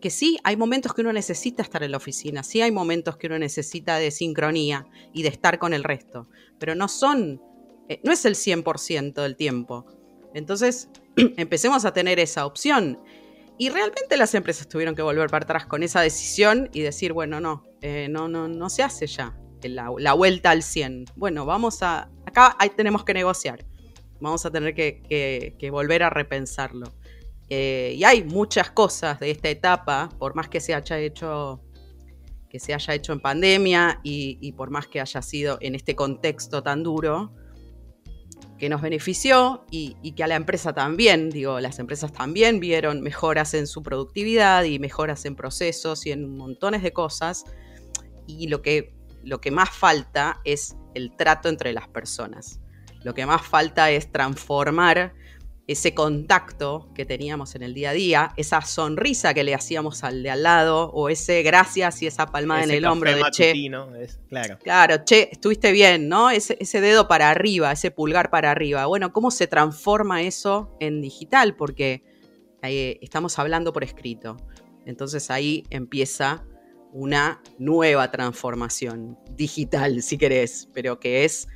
Que 0.00 0.10
sí, 0.10 0.38
hay 0.44 0.56
momentos 0.56 0.94
que 0.94 1.00
uno 1.00 1.12
necesita 1.12 1.64
estar 1.64 1.82
en 1.82 1.90
la 1.90 1.96
oficina. 1.96 2.44
Sí, 2.44 2.62
hay 2.62 2.70
momentos 2.70 3.16
que 3.16 3.26
uno 3.26 3.36
necesita 3.36 3.96
de 3.96 4.12
sincronía 4.12 4.86
y 5.12 5.24
de 5.24 5.28
estar 5.30 5.58
con 5.58 5.74
el 5.74 5.82
resto. 5.82 6.28
Pero 6.60 6.76
no 6.76 6.86
son, 6.86 7.42
eh, 7.88 8.00
no 8.04 8.12
es 8.12 8.24
el 8.26 8.36
100% 8.36 9.22
del 9.22 9.34
tiempo. 9.34 9.86
Entonces, 10.34 10.88
empecemos 11.16 11.84
a 11.84 11.92
tener 11.92 12.20
esa 12.20 12.46
opción. 12.46 13.00
Y 13.58 13.70
realmente 13.70 14.16
las 14.16 14.36
empresas 14.36 14.68
tuvieron 14.68 14.94
que 14.94 15.02
volver 15.02 15.30
para 15.30 15.42
atrás 15.42 15.66
con 15.66 15.82
esa 15.82 16.00
decisión 16.00 16.70
y 16.72 16.82
decir, 16.82 17.12
bueno, 17.12 17.40
no, 17.40 17.64
eh, 17.80 18.06
no, 18.08 18.28
no, 18.28 18.46
no 18.46 18.70
se 18.70 18.84
hace 18.84 19.08
ya 19.08 19.36
la, 19.68 20.12
vuelta 20.12 20.50
al 20.50 20.62
100. 20.62 21.06
Bueno, 21.16 21.44
vamos 21.44 21.82
a, 21.82 22.08
acá 22.24 22.56
ahí 22.58 22.70
tenemos 22.70 23.04
que 23.04 23.14
negociar. 23.14 23.64
Vamos 24.20 24.46
a 24.46 24.50
tener 24.50 24.74
que, 24.74 25.68
volver 25.70 26.02
a 26.02 26.10
repensarlo. 26.10 26.94
Eh, 27.48 27.94
y 27.96 28.04
hay 28.04 28.24
muchas 28.24 28.70
cosas 28.70 29.20
de 29.20 29.30
esta 29.30 29.48
etapa, 29.48 30.08
por 30.18 30.34
más 30.34 30.48
que 30.48 30.60
se 30.60 30.74
haya 30.74 30.98
hecho, 30.98 31.62
que 32.48 32.58
se 32.58 32.74
haya 32.74 32.94
hecho 32.94 33.12
en 33.12 33.20
pandemia 33.20 34.00
y, 34.02 34.52
por 34.52 34.70
más 34.70 34.88
que 34.88 35.00
haya 35.00 35.22
sido 35.22 35.58
en 35.60 35.74
este 35.74 35.94
contexto 35.94 36.62
tan 36.62 36.82
duro, 36.82 37.32
que 38.58 38.68
nos 38.68 38.80
benefició 38.80 39.64
y, 39.70 40.12
que 40.12 40.24
a 40.24 40.26
la 40.26 40.36
empresa 40.36 40.72
también, 40.72 41.30
digo, 41.30 41.60
las 41.60 41.78
empresas 41.78 42.12
también 42.12 42.58
vieron 42.58 43.02
mejoras 43.02 43.54
en 43.54 43.66
su 43.66 43.82
productividad 43.82 44.64
y 44.64 44.78
mejoras 44.78 45.24
en 45.26 45.36
procesos 45.36 46.06
y 46.06 46.12
en 46.12 46.36
montones 46.36 46.82
de 46.82 46.92
cosas. 46.92 47.44
Y 48.26 48.48
lo 48.48 48.60
que 48.62 48.96
lo 49.26 49.40
que 49.40 49.50
más 49.50 49.70
falta 49.70 50.40
es 50.44 50.76
el 50.94 51.14
trato 51.16 51.48
entre 51.48 51.72
las 51.72 51.88
personas. 51.88 52.60
Lo 53.06 53.14
que 53.14 53.24
más 53.24 53.46
falta 53.46 53.88
es 53.92 54.10
transformar 54.10 55.14
ese 55.68 55.94
contacto 55.94 56.88
que 56.92 57.04
teníamos 57.04 57.54
en 57.54 57.62
el 57.62 57.72
día 57.72 57.90
a 57.90 57.92
día, 57.92 58.32
esa 58.36 58.60
sonrisa 58.62 59.32
que 59.32 59.44
le 59.44 59.54
hacíamos 59.54 60.02
al 60.02 60.24
de 60.24 60.30
al 60.30 60.42
lado, 60.42 60.90
o 60.90 61.08
ese 61.08 61.44
gracias 61.44 62.02
y 62.02 62.08
esa 62.08 62.26
palmada 62.26 62.64
en 62.64 62.72
el 62.72 62.84
hombro 62.84 63.14
de 63.14 63.22
che. 63.30 63.52
claro. 64.28 64.58
claro, 64.60 65.04
che, 65.04 65.28
estuviste 65.30 65.70
bien, 65.70 66.08
¿no? 66.08 66.30
Ese, 66.30 66.56
ese, 66.58 66.80
dedo 66.80 67.06
para 67.06 67.30
arriba, 67.30 67.70
ese 67.70 67.92
pulgar 67.92 68.28
para 68.28 68.50
arriba. 68.50 68.86
Bueno, 68.86 69.12
¿cómo 69.12 69.30
se 69.30 69.46
transforma 69.46 70.22
eso 70.22 70.76
en 70.80 71.00
digital? 71.00 71.54
Porque 71.54 72.02
eh, 72.64 72.98
estamos 73.02 73.38
hablando 73.38 73.72
por 73.72 73.84
escrito. 73.84 74.36
Entonces 74.84 75.30
ahí 75.30 75.62
empieza 75.70 76.44
una 76.92 77.40
nueva 77.56 78.10
transformación 78.10 79.16
digital, 79.36 80.02
si 80.02 80.18
querés, 80.18 80.68
pero 80.74 80.98
que 80.98 81.24
es 81.24 81.46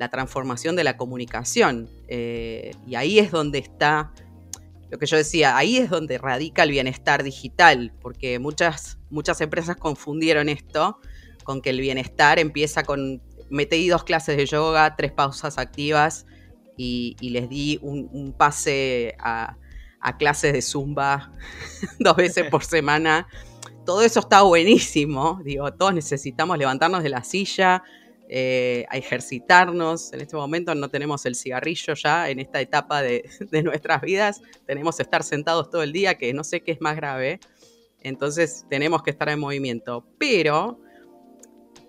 la 0.00 0.08
transformación 0.08 0.76
de 0.76 0.82
la 0.82 0.96
comunicación. 0.96 1.90
Eh, 2.08 2.70
y 2.86 2.94
ahí 2.94 3.18
es 3.18 3.30
donde 3.30 3.58
está, 3.58 4.14
lo 4.90 4.98
que 4.98 5.04
yo 5.04 5.18
decía, 5.18 5.58
ahí 5.58 5.76
es 5.76 5.90
donde 5.90 6.16
radica 6.16 6.62
el 6.62 6.70
bienestar 6.70 7.22
digital, 7.22 7.92
porque 8.00 8.38
muchas, 8.38 8.98
muchas 9.10 9.42
empresas 9.42 9.76
confundieron 9.76 10.48
esto 10.48 10.98
con 11.44 11.60
que 11.60 11.68
el 11.68 11.82
bienestar 11.82 12.38
empieza 12.38 12.82
con, 12.82 13.22
metí 13.50 13.88
dos 13.88 14.02
clases 14.04 14.38
de 14.38 14.46
yoga, 14.46 14.96
tres 14.96 15.12
pausas 15.12 15.58
activas 15.58 16.24
y, 16.78 17.14
les 17.20 17.50
di 17.50 17.78
un, 17.82 18.32
pase 18.32 19.16
a, 19.18 19.58
a 20.00 20.16
clases 20.16 20.54
de 20.54 20.62
zumba 20.62 21.30
dos 21.98 22.16
veces 22.16 22.48
por 22.48 22.64
semana 22.76 23.28
todo 23.84 24.02
eso 24.02 24.20
está 24.20 24.42
buenísimo. 24.42 25.40
Digo, 25.42 25.72
todos 25.72 25.92
necesitamos 25.92 26.56
levantarnos 26.58 27.02
de 27.02 27.08
la 27.08 27.24
silla, 27.24 27.82
eh, 28.32 28.86
a 28.88 28.96
ejercitarnos. 28.96 30.12
En 30.12 30.20
este 30.20 30.36
momento 30.36 30.72
no 30.76 30.88
tenemos 30.88 31.26
el 31.26 31.34
cigarrillo 31.34 31.94
ya 31.94 32.30
en 32.30 32.38
esta 32.38 32.60
etapa 32.60 33.02
de, 33.02 33.24
nuestras 33.64 34.02
vidas. 34.02 34.40
Tenemos 34.66 34.96
que 34.96 35.02
estar 35.02 35.24
sentados 35.24 35.68
todo 35.68 35.82
el 35.82 35.92
día, 35.92 36.16
que 36.16 36.32
no 36.32 36.44
sé 36.44 36.60
qué 36.60 36.70
es 36.70 36.80
más 36.80 36.94
grave. 36.94 37.40
Entonces 37.98 38.66
tenemos 38.70 39.02
que 39.02 39.10
estar 39.10 39.28
en 39.30 39.40
movimiento. 39.40 40.06
Pero 40.16 40.80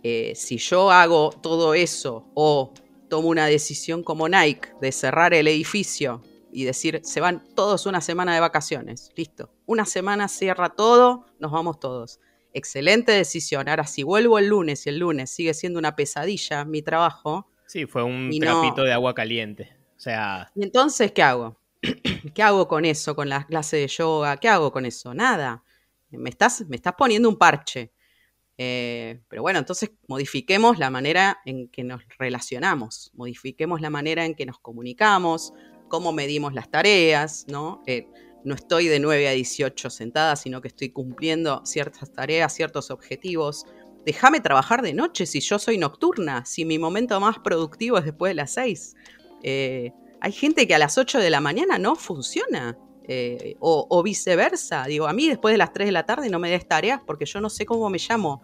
eh, 0.02 0.34
si 0.36 0.58
yo 0.58 0.90
hago 0.90 1.30
todo 1.30 1.76
eso 1.76 2.26
o 2.34 2.74
tomo 3.08 3.30
una 3.30 3.46
decisión 3.46 4.02
como 4.02 4.28
Nike 4.28 4.70
de 4.82 4.92
cerrar 4.92 5.36
el 5.36 5.48
edificio 5.48 6.24
y 6.52 6.64
decir, 6.64 7.02
se 7.04 7.22
van 7.22 7.44
todos 7.54 7.86
una 7.86 8.02
semana 8.02 8.34
de 8.34 8.40
vacaciones, 8.40 9.12
listo. 9.16 9.52
Una 9.68 9.86
semana 9.86 10.28
cierra 10.28 10.70
todo, 10.70 11.28
nos 11.38 11.52
vamos 11.52 11.80
todos. 11.80 12.20
Excelente 12.54 13.12
decisión. 13.12 13.70
Ahora, 13.70 13.86
si 13.86 14.04
vuelvo 14.04 14.40
el 14.40 14.48
lunes 14.48 14.86
y 14.86 14.90
el 14.90 15.00
lunes 15.00 15.30
sigue 15.30 15.54
siendo 15.54 15.80
una 15.80 15.96
pesadilla 15.96 16.66
mi 16.66 16.82
trabajo. 16.82 17.48
Sí, 17.66 17.86
fue 17.86 18.04
un 18.04 18.30
trapito 18.40 18.84
de 18.84 18.94
agua 18.94 19.14
caliente. 19.14 19.76
O 19.96 20.00
sea. 20.00 20.52
¿Y 20.56 20.64
entonces 20.64 21.12
qué 21.12 21.24
hago? 21.24 21.58
¿Qué 22.34 22.44
hago 22.44 22.68
con 22.68 22.86
eso, 22.86 23.16
con 23.16 23.30
la 23.30 23.46
clase 23.46 23.78
de 23.78 23.88
yoga? 23.88 24.38
¿Qué 24.38 24.50
hago 24.50 24.72
con 24.72 24.86
eso? 24.86 25.14
Nada. 25.14 25.64
Me 26.10 26.30
estás, 26.30 26.66
me 26.68 26.76
estás 26.76 26.94
poniendo 26.98 27.30
un 27.30 27.38
parche. 27.38 27.92
Eh, 28.58 29.22
pero 29.28 29.42
bueno, 29.42 29.60
entonces 29.60 29.92
modifiquemos 30.08 30.78
la 30.78 30.92
manera 30.92 31.40
en 31.46 31.68
que 31.70 31.84
nos 31.84 32.04
relacionamos, 32.20 33.12
modifiquemos 33.16 33.82
la 33.82 33.90
manera 33.90 34.26
en 34.26 34.36
que 34.36 34.46
nos 34.46 34.60
comunicamos, 34.60 35.54
cómo 35.88 36.14
medimos 36.14 36.54
las 36.54 36.70
tareas, 36.70 37.46
¿no? 37.48 37.82
Eh, 37.88 38.08
no 38.44 38.56
estoy 38.56 38.88
de 38.88 39.00
9 39.00 39.28
a 39.28 39.32
18 39.32 39.90
sentada, 39.90 40.36
sino 40.36 40.62
que 40.62 40.68
estoy 40.68 40.90
cumpliendo 40.90 41.62
ciertas 41.66 42.12
tareas, 42.12 42.54
ciertos 42.54 42.90
objetivos. 42.92 43.66
Déjame 44.06 44.40
trabajar 44.40 44.82
de 44.82 44.94
noche 44.94 45.26
si 45.26 45.40
yo 45.42 45.60
soy 45.60 45.78
nocturna, 45.78 46.46
si 46.46 46.66
mi 46.66 46.80
momento 46.80 47.20
más 47.20 47.40
productivo 47.40 47.98
es 47.98 48.06
después 48.06 48.32
de 48.32 48.36
las 48.36 48.52
6. 48.52 48.96
Eh, 49.44 49.92
hay 50.20 50.32
gente 50.32 50.68
que 50.68 50.76
a 50.76 50.80
las 50.80 50.98
8 50.98 51.20
de 51.20 51.30
la 51.30 51.42
mañana 51.42 51.78
no 51.78 51.96
funciona. 51.96 52.78
Eh, 53.08 53.58
o, 53.60 54.04
viceversa. 54.04 54.86
Digo, 54.86 55.08
a 55.08 55.12
mí 55.12 55.28
después 55.28 55.54
de 55.54 55.58
las 55.58 55.74
3 55.74 55.88
de 55.88 55.92
la 55.92 56.06
tarde 56.06 56.30
no 56.30 56.40
me 56.40 56.50
des 56.50 56.66
tareas 56.66 57.02
porque 57.06 57.26
yo 57.26 57.42
no 57.42 57.50
sé 57.50 57.66
cómo 57.66 57.90
me 57.90 57.98
llamo. 57.98 58.42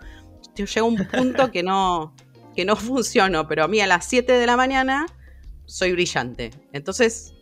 Yo 0.55 0.65
llego 0.65 0.87
a 0.87 0.89
un 0.89 1.07
punto 1.07 1.51
que 1.51 1.63
no, 1.63 2.13
que 2.55 2.65
no 2.65 2.75
funciono, 2.75 3.47
pero 3.47 3.63
a 3.63 3.67
mí 3.67 3.79
a 3.79 3.87
las 3.87 4.05
7 4.05 4.33
de 4.33 4.45
la 4.45 4.57
mañana 4.57 5.05
soy 5.65 5.93
brillante. 5.93 6.51
Entonces, 6.73 7.33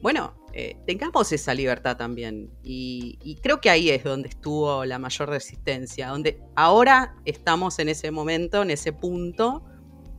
bueno, 0.00 0.34
eh, 0.54 0.76
tengamos 0.86 1.32
esa 1.32 1.54
libertad 1.54 1.96
también. 1.96 2.50
Y, 2.62 3.38
creo 3.42 3.60
que 3.60 3.70
ahí 3.70 3.90
es 3.90 4.04
donde 4.04 4.28
estuvo 4.28 4.84
la 4.84 4.98
mayor 4.98 5.30
resistencia, 5.30 6.08
donde 6.08 6.40
ahora 6.54 7.16
estamos 7.24 7.78
en 7.78 7.88
ese 7.88 8.10
momento, 8.10 8.62
en 8.62 8.70
ese 8.70 8.92
punto, 8.92 9.64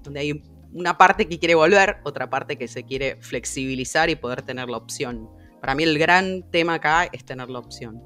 donde 0.04 0.20
hay 0.20 0.44
una 0.74 0.98
parte 0.98 1.28
que 1.28 1.38
quiere 1.38 1.56
volver, 1.56 1.98
otra 2.04 2.30
parte 2.30 2.58
que 2.58 2.68
se 2.68 2.84
quiere 2.84 3.18
flexibilizar 3.18 4.10
y 4.10 4.16
poder 4.16 4.42
tener 4.42 4.70
la 4.70 4.78
opción. 4.78 5.30
Para 5.62 5.76
mí 5.76 5.84
el 5.84 5.98
gran 6.00 6.50
tema 6.50 6.76
acá 6.76 7.08
es 7.12 7.24
tener 7.24 7.50
la 7.50 7.60
opción. 7.60 8.02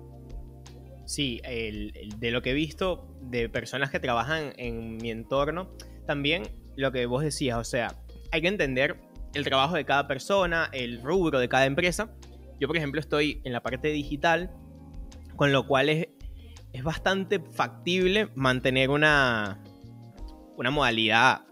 Sí, 1.06 1.42
de 1.44 2.32
lo 2.32 2.42
que 2.42 2.52
he 2.52 2.54
visto 2.54 3.08
de 3.22 3.48
personas 3.48 3.90
que 3.90 4.02
trabajan 4.02 4.52
en 4.58 4.98
mi 4.98 5.10
entorno, 5.10 5.72
también 6.06 6.44
lo 6.76 6.92
que 6.92 7.06
vos 7.06 7.24
decías, 7.24 7.58
o 7.58 7.64
sea, 7.64 7.96
hay 8.32 8.42
que 8.42 8.50
entender 8.50 9.00
el 9.34 9.44
trabajo 9.44 9.76
de 9.76 9.86
cada 9.86 10.08
persona, 10.08 10.70
el 10.72 11.02
rubro 11.02 11.40
de 11.40 11.50
cada 11.50 11.66
empresa. 11.66 12.10
Yo, 12.60 12.68
por 12.68 12.78
ejemplo, 12.78 13.00
estoy 13.00 13.42
en 13.44 13.54
la 13.54 13.62
parte 13.62 13.90
digital, 13.90 14.52
con 15.36 15.52
lo 15.52 15.68
cual 15.68 15.90
es, 15.90 16.08
es 16.74 16.84
bastante 16.84 17.40
factible 17.40 18.30
mantener 18.36 18.90
una, 18.90 19.62
una 20.58 20.72
modalidad, 20.72 21.46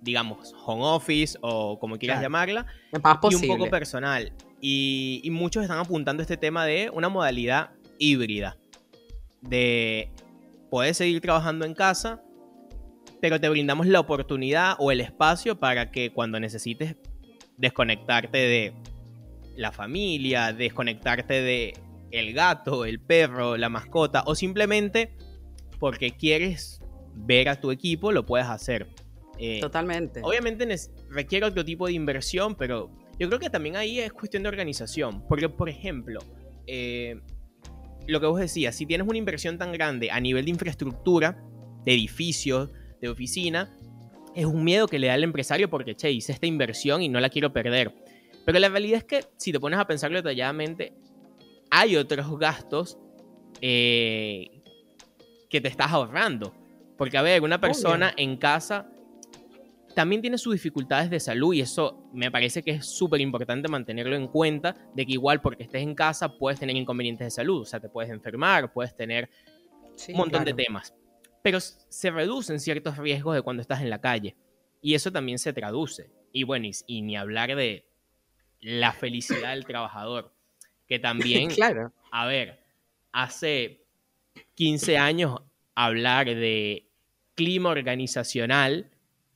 digamos, 0.00 0.54
home 0.64 0.84
office 0.84 1.38
o 1.40 1.78
como 1.78 1.96
quieras 1.96 2.20
llamarla, 2.20 2.66
y 2.92 3.34
un 3.34 3.46
poco 3.46 3.70
personal. 3.70 4.32
Y, 4.60 5.20
y 5.24 5.30
muchos 5.30 5.62
están 5.62 5.78
apuntando 5.78 6.20
a 6.20 6.24
este 6.24 6.36
tema 6.36 6.66
de 6.66 6.90
una 6.92 7.08
modalidad 7.08 7.70
híbrida, 7.98 8.58
de 9.40 10.12
poder 10.70 10.94
seguir 10.94 11.20
trabajando 11.20 11.64
en 11.64 11.74
casa, 11.74 12.22
pero 13.20 13.40
te 13.40 13.48
brindamos 13.48 13.86
la 13.86 14.00
oportunidad 14.00 14.74
o 14.78 14.92
el 14.92 15.00
espacio 15.00 15.58
para 15.58 15.90
que 15.90 16.12
cuando 16.12 16.38
necesites 16.40 16.96
desconectarte 17.56 18.38
de 18.38 18.72
la 19.56 19.72
familia, 19.72 20.52
desconectarte 20.52 21.42
de 21.42 21.74
el 22.10 22.32
gato, 22.32 22.84
el 22.84 23.00
perro, 23.00 23.56
la 23.56 23.68
mascota 23.68 24.22
o 24.26 24.34
simplemente 24.34 25.16
porque 25.78 26.12
quieres 26.12 26.80
ver 27.14 27.48
a 27.48 27.60
tu 27.60 27.70
equipo, 27.70 28.12
lo 28.12 28.24
puedes 28.24 28.46
hacer. 28.46 28.88
Eh, 29.38 29.60
Totalmente. 29.60 30.20
Obviamente 30.22 30.66
requiere 31.10 31.46
otro 31.46 31.64
tipo 31.64 31.86
de 31.86 31.92
inversión, 31.92 32.54
pero 32.54 32.90
yo 33.18 33.28
creo 33.28 33.38
que 33.38 33.50
también 33.50 33.76
ahí 33.76 34.00
es 34.00 34.12
cuestión 34.12 34.42
de 34.42 34.48
organización. 34.48 35.24
Porque, 35.28 35.48
por 35.48 35.68
ejemplo, 35.68 36.20
eh, 36.66 37.20
lo 38.06 38.20
que 38.20 38.26
vos 38.26 38.40
decías, 38.40 38.74
si 38.74 38.86
tienes 38.86 39.06
una 39.06 39.18
inversión 39.18 39.58
tan 39.58 39.72
grande 39.72 40.10
a 40.10 40.20
nivel 40.20 40.44
de 40.44 40.50
infraestructura, 40.50 41.42
de 41.84 41.94
edificios, 41.94 42.70
de 43.00 43.08
oficina, 43.08 43.74
es 44.34 44.44
un 44.44 44.64
miedo 44.64 44.86
que 44.86 44.98
le 44.98 45.08
da 45.08 45.14
al 45.14 45.24
empresario 45.24 45.68
porque, 45.68 45.94
che, 45.94 46.10
hice 46.10 46.32
esta 46.32 46.46
inversión 46.46 47.02
y 47.02 47.08
no 47.08 47.20
la 47.20 47.28
quiero 47.28 47.52
perder. 47.52 47.92
Pero 48.44 48.58
la 48.58 48.68
realidad 48.68 48.98
es 48.98 49.04
que 49.04 49.24
si 49.36 49.52
te 49.52 49.60
pones 49.60 49.78
a 49.78 49.86
pensarlo 49.86 50.18
detalladamente, 50.18 50.92
hay 51.70 51.96
otros 51.96 52.38
gastos 52.38 52.98
eh, 53.60 54.62
que 55.50 55.60
te 55.60 55.68
estás 55.68 55.92
ahorrando. 55.92 56.54
Porque, 56.96 57.18
a 57.18 57.22
ver, 57.22 57.42
una 57.42 57.60
persona 57.60 58.12
en 58.16 58.36
casa 58.36 58.90
también 59.94 60.20
tiene 60.20 60.38
sus 60.38 60.52
dificultades 60.52 61.10
de 61.10 61.18
salud 61.18 61.54
y 61.54 61.60
eso 61.60 62.08
me 62.12 62.30
parece 62.30 62.62
que 62.62 62.70
es 62.70 62.86
súper 62.86 63.20
importante 63.20 63.66
mantenerlo 63.68 64.14
en 64.14 64.28
cuenta, 64.28 64.76
de 64.94 65.04
que 65.04 65.12
igual 65.12 65.40
porque 65.40 65.64
estés 65.64 65.82
en 65.82 65.96
casa 65.96 66.28
puedes 66.28 66.60
tener 66.60 66.76
inconvenientes 66.76 67.26
de 67.26 67.30
salud, 67.32 67.62
o 67.62 67.64
sea, 67.64 67.80
te 67.80 67.88
puedes 67.88 68.10
enfermar, 68.10 68.72
puedes 68.72 68.94
tener 68.94 69.28
un 70.08 70.16
montón 70.16 70.44
de 70.44 70.54
temas. 70.54 70.94
Pero 71.48 71.60
se 71.60 72.10
reducen 72.10 72.60
ciertos 72.60 72.98
riesgos 72.98 73.34
de 73.34 73.40
cuando 73.40 73.62
estás 73.62 73.80
en 73.80 73.88
la 73.88 74.02
calle 74.02 74.36
y 74.82 74.92
eso 74.92 75.10
también 75.10 75.38
se 75.38 75.54
traduce. 75.54 76.10
Y 76.30 76.42
bueno, 76.42 76.68
y, 76.86 77.00
ni 77.00 77.16
hablar 77.16 77.56
de 77.56 77.86
la 78.60 78.92
felicidad 78.92 79.54
del 79.54 79.64
trabajador, 79.64 80.34
que 80.86 80.98
también, 80.98 81.48
claro. 81.48 81.90
a 82.10 82.26
ver, 82.26 82.60
hace 83.12 83.86
15 84.56 84.98
años 84.98 85.40
hablar 85.74 86.26
de 86.26 86.86
clima 87.34 87.70
organizacional 87.70 88.90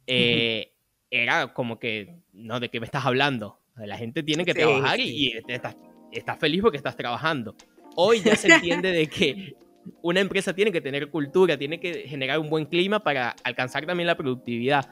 eh, 0.06 0.74
era 1.10 1.54
como 1.54 1.78
que, 1.78 2.18
no, 2.34 2.60
¿de 2.60 2.68
qué 2.68 2.78
me 2.78 2.84
estás 2.84 3.06
hablando? 3.06 3.58
La 3.74 3.96
gente 3.96 4.22
tiene 4.22 4.44
que 4.44 4.52
trabajar 4.52 5.00
y, 5.00 5.32
estás, 5.48 6.38
feliz 6.38 6.60
porque 6.60 6.76
estás 6.76 6.94
trabajando. 6.94 7.56
Hoy 7.96 8.20
ya 8.20 8.36
se 8.36 8.52
entiende 8.52 8.92
de 8.92 9.06
que 9.06 9.56
una 10.00 10.20
empresa 10.20 10.54
tiene 10.54 10.72
que 10.72 10.80
tener 10.80 11.10
cultura, 11.10 11.58
tiene 11.58 11.80
que 11.80 12.06
generar 12.08 12.38
un 12.38 12.48
buen 12.48 12.66
clima 12.66 13.02
para 13.02 13.34
alcanzar 13.44 13.86
también 13.86 14.06
la 14.06 14.16
productividad. 14.16 14.88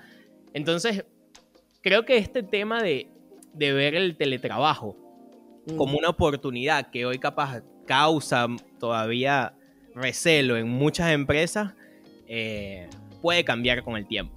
Entonces, 0.53 1.05
creo 1.83 2.05
que 2.05 2.17
este 2.17 2.43
tema 2.43 2.83
de, 2.83 3.09
ver 3.55 3.95
el 3.95 4.17
teletrabajo 4.17 4.97
como 5.77 5.99
una 5.99 6.09
oportunidad 6.09 6.91
que 6.91 7.05
hoy 7.07 7.19
capaz 7.19 7.63
causa 7.87 8.47
todavía 8.79 9.55
recelo 9.95 10.57
en 10.57 10.69
muchas 10.69 11.13
empresas, 11.13 11.75
eh, 12.27 12.89
puede 13.21 13.45
cambiar 13.45 13.83
con 13.83 13.97
el 13.97 14.07
tiempo, 14.07 14.35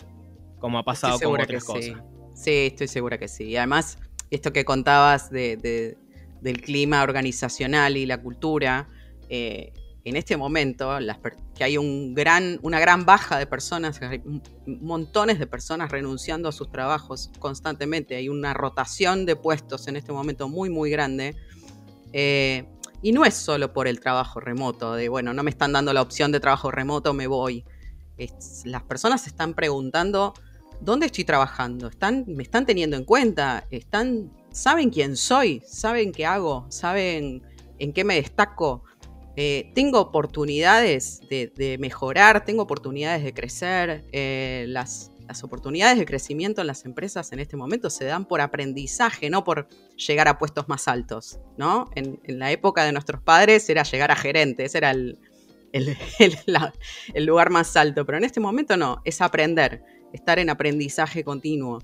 como 0.59 0.77
ha 0.77 0.83
pasado 0.83 1.19
con 1.19 1.39
otras 1.39 1.63
cosas. 1.63 1.95
Sí. 2.33 2.51
estoy 2.65 2.87
segura 2.87 3.17
que 3.17 3.27
sí. 3.27 3.45
Y 3.45 3.57
además, 3.57 3.99
esto 4.31 4.51
que 4.51 4.65
contabas 4.65 5.29
de, 5.29 5.95
del 6.41 6.61
clima 6.61 7.03
organizacional 7.03 7.97
y 7.97 8.05
la 8.05 8.21
cultura, 8.21 8.89
eh, 9.29 9.71
en 10.05 10.17
este 10.17 10.35
momento, 10.35 10.89
que 11.55 11.63
hay 11.63 11.77
gran, 12.13 12.59
una 12.61 12.79
gran 12.79 13.05
baja 13.05 13.37
de 13.37 13.47
personas, 13.47 13.99
montones 14.65 15.39
de 15.39 15.47
personas 15.47 15.91
renunciando 15.91 16.49
a 16.49 16.51
sus 16.51 16.69
trabajos 16.69 17.31
constantemente, 17.39 18.15
hay 18.15 18.27
una 18.27 18.53
rotación 18.53 19.25
de 19.25 19.35
puestos 19.35 19.87
en 19.87 19.95
este 19.95 20.11
momento 20.11 20.49
muy, 20.49 20.69
muy 20.69 20.89
grande. 20.89 21.35
Eh, 22.11 22.65
y 23.01 23.11
no 23.11 23.25
es 23.25 23.33
solo 23.33 23.73
por 23.73 23.87
el 23.87 23.99
trabajo 23.99 24.39
remoto, 24.39 24.93
de 24.93 25.09
bueno, 25.09 25.33
no 25.33 25.43
me 25.43 25.49
están 25.49 25.73
dando 25.73 25.93
la 25.93 26.01
opción 26.01 26.31
de 26.31 26.39
trabajo 26.39 26.69
remoto, 26.71 27.13
me 27.13 27.27
voy. 27.27 27.65
las 28.65 28.83
personas 28.83 29.21
se 29.21 29.29
están 29.29 29.53
preguntando, 29.53 30.33
¿dónde 30.81 31.05
estoy 31.05 31.23
trabajando? 31.23 31.87
¿Están, 31.87 32.25
¿Me 32.27 32.43
están 32.43 32.65
teniendo 32.65 32.97
en 32.97 33.05
cuenta? 33.05 33.65
¿Están, 33.71 34.31
¿Saben 34.51 34.89
quién 34.89 35.15
soy? 35.15 35.61
¿Saben 35.65 36.11
qué 36.11 36.25
hago? 36.25 36.65
¿Saben 36.69 37.41
en 37.79 37.93
qué 37.93 38.03
me 38.03 38.15
destaco? 38.15 38.83
Eh, 39.35 39.71
tengo 39.73 39.99
oportunidades 39.99 41.21
de, 41.29 41.77
mejorar, 41.79 42.45
tengo 42.45 42.63
oportunidades 42.63 43.23
de 43.23 43.33
crecer. 43.33 44.05
Eh, 44.11 44.65
las, 44.67 45.09
oportunidades 45.41 45.97
de 45.97 46.05
crecimiento 46.05 46.61
en 46.61 46.67
las 46.67 46.85
empresas 46.85 47.31
en 47.31 47.39
este 47.39 47.57
momento 47.57 47.89
se 47.89 48.05
dan 48.05 48.25
por 48.25 48.39
aprendizaje, 48.39 49.31
no 49.31 49.43
por 49.43 49.67
llegar 49.95 50.27
a 50.27 50.37
puestos 50.37 50.69
más 50.69 50.87
altos, 50.87 51.39
¿no? 51.57 51.89
En, 51.95 52.19
la 52.27 52.51
época 52.51 52.83
de 52.83 52.91
nuestros 52.91 53.19
padres 53.19 53.67
era 53.67 53.81
llegar 53.81 54.11
a 54.11 54.15
gerente, 54.15 54.63
ese 54.65 54.77
era 54.77 54.91
el, 55.71 57.25
lugar 57.25 57.49
más 57.49 57.75
alto, 57.75 58.05
pero 58.05 58.19
en 58.19 58.25
este 58.25 58.39
momento 58.39 58.77
no, 58.77 59.01
es 59.05 59.21
aprender, 59.21 59.81
estar 60.13 60.37
en 60.37 60.51
aprendizaje 60.51 61.23
continuo. 61.23 61.79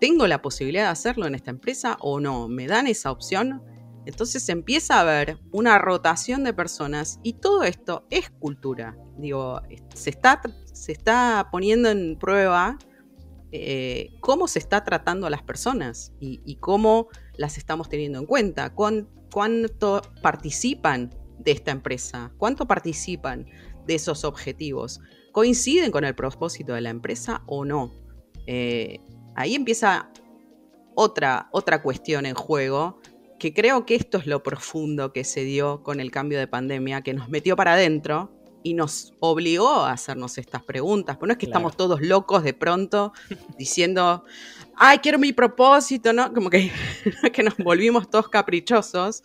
¿Tengo 0.00 0.26
la 0.26 0.40
posibilidad 0.40 0.84
de 0.84 0.90
hacerlo 0.90 1.26
en 1.26 1.34
esta 1.34 1.50
empresa 1.50 1.98
o 2.00 2.18
no? 2.18 2.48
¿Me 2.48 2.66
dan 2.66 2.86
esa 2.86 3.10
opción? 3.10 3.62
Entonces 4.06 4.48
empieza 4.48 4.94
a 4.96 5.00
haber 5.00 5.38
una 5.50 5.78
rotación 5.78 6.44
de 6.44 6.54
personas 6.54 7.18
y 7.24 7.34
todo 7.34 7.64
esto 7.64 8.06
es 8.08 8.30
cultura. 8.30 8.96
Digo, 9.18 9.60
se 9.94 10.10
está, 10.10 10.40
se 10.72 10.92
está 10.92 11.48
poniendo 11.50 11.90
en 11.90 12.16
prueba 12.16 12.78
eh, 13.50 14.10
cómo 14.20 14.46
se 14.46 14.60
está 14.60 14.84
tratando 14.84 15.26
a 15.26 15.30
las 15.30 15.42
personas 15.42 16.12
y, 16.20 16.56
cómo 16.56 17.08
las 17.36 17.58
estamos 17.58 17.88
teniendo 17.88 18.20
en 18.20 18.26
cuenta, 18.26 18.72
cuánto 18.74 20.02
participan 20.22 21.10
de 21.40 21.50
esta 21.50 21.72
empresa, 21.72 22.32
cuánto 22.38 22.66
participan 22.66 23.46
de 23.86 23.96
esos 23.96 24.24
objetivos, 24.24 25.00
coinciden 25.32 25.90
con 25.90 26.04
el 26.04 26.14
propósito 26.14 26.74
de 26.74 26.80
la 26.80 26.90
empresa 26.90 27.42
o 27.46 27.64
no. 27.64 27.92
Eh, 28.46 29.00
ahí 29.34 29.56
empieza 29.56 30.10
otra, 30.94 31.48
otra 31.52 31.82
cuestión 31.82 32.24
en 32.24 32.34
juego 32.34 33.00
que 33.38 33.52
creo 33.52 33.84
que 33.86 33.94
esto 33.94 34.18
es 34.18 34.26
lo 34.26 34.42
profundo 34.42 35.12
que 35.12 35.24
se 35.24 35.44
dio 35.44 35.82
con 35.82 36.00
el 36.00 36.10
cambio 36.10 36.38
de 36.38 36.46
pandemia, 36.46 37.02
que 37.02 37.14
nos 37.14 37.28
metió 37.28 37.56
para 37.56 37.74
adentro 37.74 38.32
y 38.62 38.74
nos 38.74 39.12
obligó 39.20 39.68
a 39.68 39.92
hacernos 39.92 40.38
estas 40.38 40.62
preguntas. 40.62 41.16
Pues 41.18 41.28
no 41.28 41.32
es 41.32 41.38
que 41.38 41.46
estamos 41.46 41.76
todos 41.76 42.00
locos 42.00 42.42
de 42.42 42.54
pronto 42.54 43.12
diciendo, 43.58 44.24
ay, 44.74 44.98
quiero 44.98 45.18
mi 45.18 45.32
propósito, 45.32 46.12
¿no? 46.12 46.32
Como 46.32 46.50
que, 46.50 46.72
que 47.32 47.42
nos 47.42 47.56
volvimos 47.58 48.10
todos 48.10 48.28
caprichosos, 48.28 49.22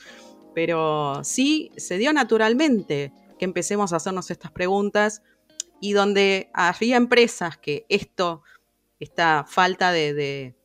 pero 0.53 1.23
sí 1.23 1.71
se 1.77 1.97
dio 1.97 2.13
naturalmente 2.13 3.13
que 3.39 3.45
empecemos 3.45 3.93
a 3.93 3.95
hacernos 3.95 4.29
estas 4.29 4.51
preguntas 4.51 5.23
y 5.79 5.93
donde 5.93 6.51
había 6.53 6.97
empresas 6.97 7.57
que 7.57 7.85
esto, 7.89 8.43
esta 8.99 9.45
falta 9.47 9.91
de 9.91 10.13
de 10.13 10.60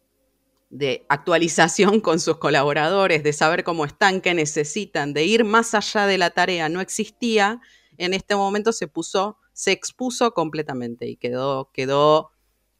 actualización 1.09 2.01
con 2.01 2.21
sus 2.21 2.39
colaboradores, 2.39 3.23
de 3.23 3.33
saber 3.33 3.65
cómo 3.65 3.85
están, 3.85 4.21
qué 4.21 4.35
necesitan, 4.35 5.13
de 5.13 5.25
ir 5.25 5.45
más 5.45 5.75
allá 5.75 6.07
de 6.07 6.19
la 6.19 6.31
tarea, 6.31 6.69
no 6.69 6.81
existía, 6.81 7.61
en 7.99 8.15
este 8.15 8.37
momento 8.37 8.73
se 8.73 8.89
puso, 8.89 9.39
se 9.53 9.73
expuso 9.73 10.33
completamente 10.33 11.07
y 11.09 11.17
quedó, 11.17 11.71
quedó, 11.73 12.31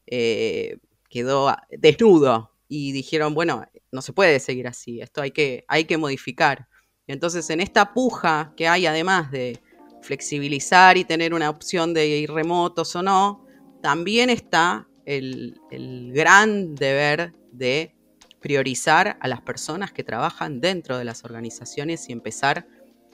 eh, 0.05 0.77
quedó 1.09 1.55
desnudo. 1.71 2.51
Y 2.69 2.91
dijeron, 2.91 3.33
bueno, 3.33 3.65
no 3.91 4.01
se 4.01 4.11
puede 4.11 4.39
seguir 4.39 4.67
así, 4.67 4.99
esto 4.99 5.21
hay 5.21 5.31
que, 5.31 5.63
hay 5.67 5.85
que 5.85 5.97
modificar. 5.97 6.67
Y 7.07 7.13
entonces 7.13 7.49
en 7.49 7.61
esta 7.61 7.93
puja 7.93 8.53
que 8.57 8.67
hay, 8.67 8.85
además 8.85 9.31
de 9.31 9.61
flexibilizar 10.01 10.97
y 10.97 11.05
tener 11.05 11.33
una 11.33 11.49
opción 11.49 11.93
de 11.93 12.07
ir 12.07 12.31
remotos 12.31 12.95
o 12.95 13.01
no, 13.01 13.45
también 13.81 14.29
está 14.29 14.87
el, 15.07 15.59
el 15.71 16.11
gran 16.13 16.75
deber 16.75 17.33
de 17.51 17.95
priorizar 18.39 19.17
a 19.19 19.27
las 19.27 19.41
personas 19.41 19.91
que 19.91 20.03
trabajan 20.03 20.61
dentro 20.61 20.97
de 20.97 21.05
las 21.05 21.23
organizaciones 21.23 22.07
y 22.09 22.11
empezar 22.11 22.67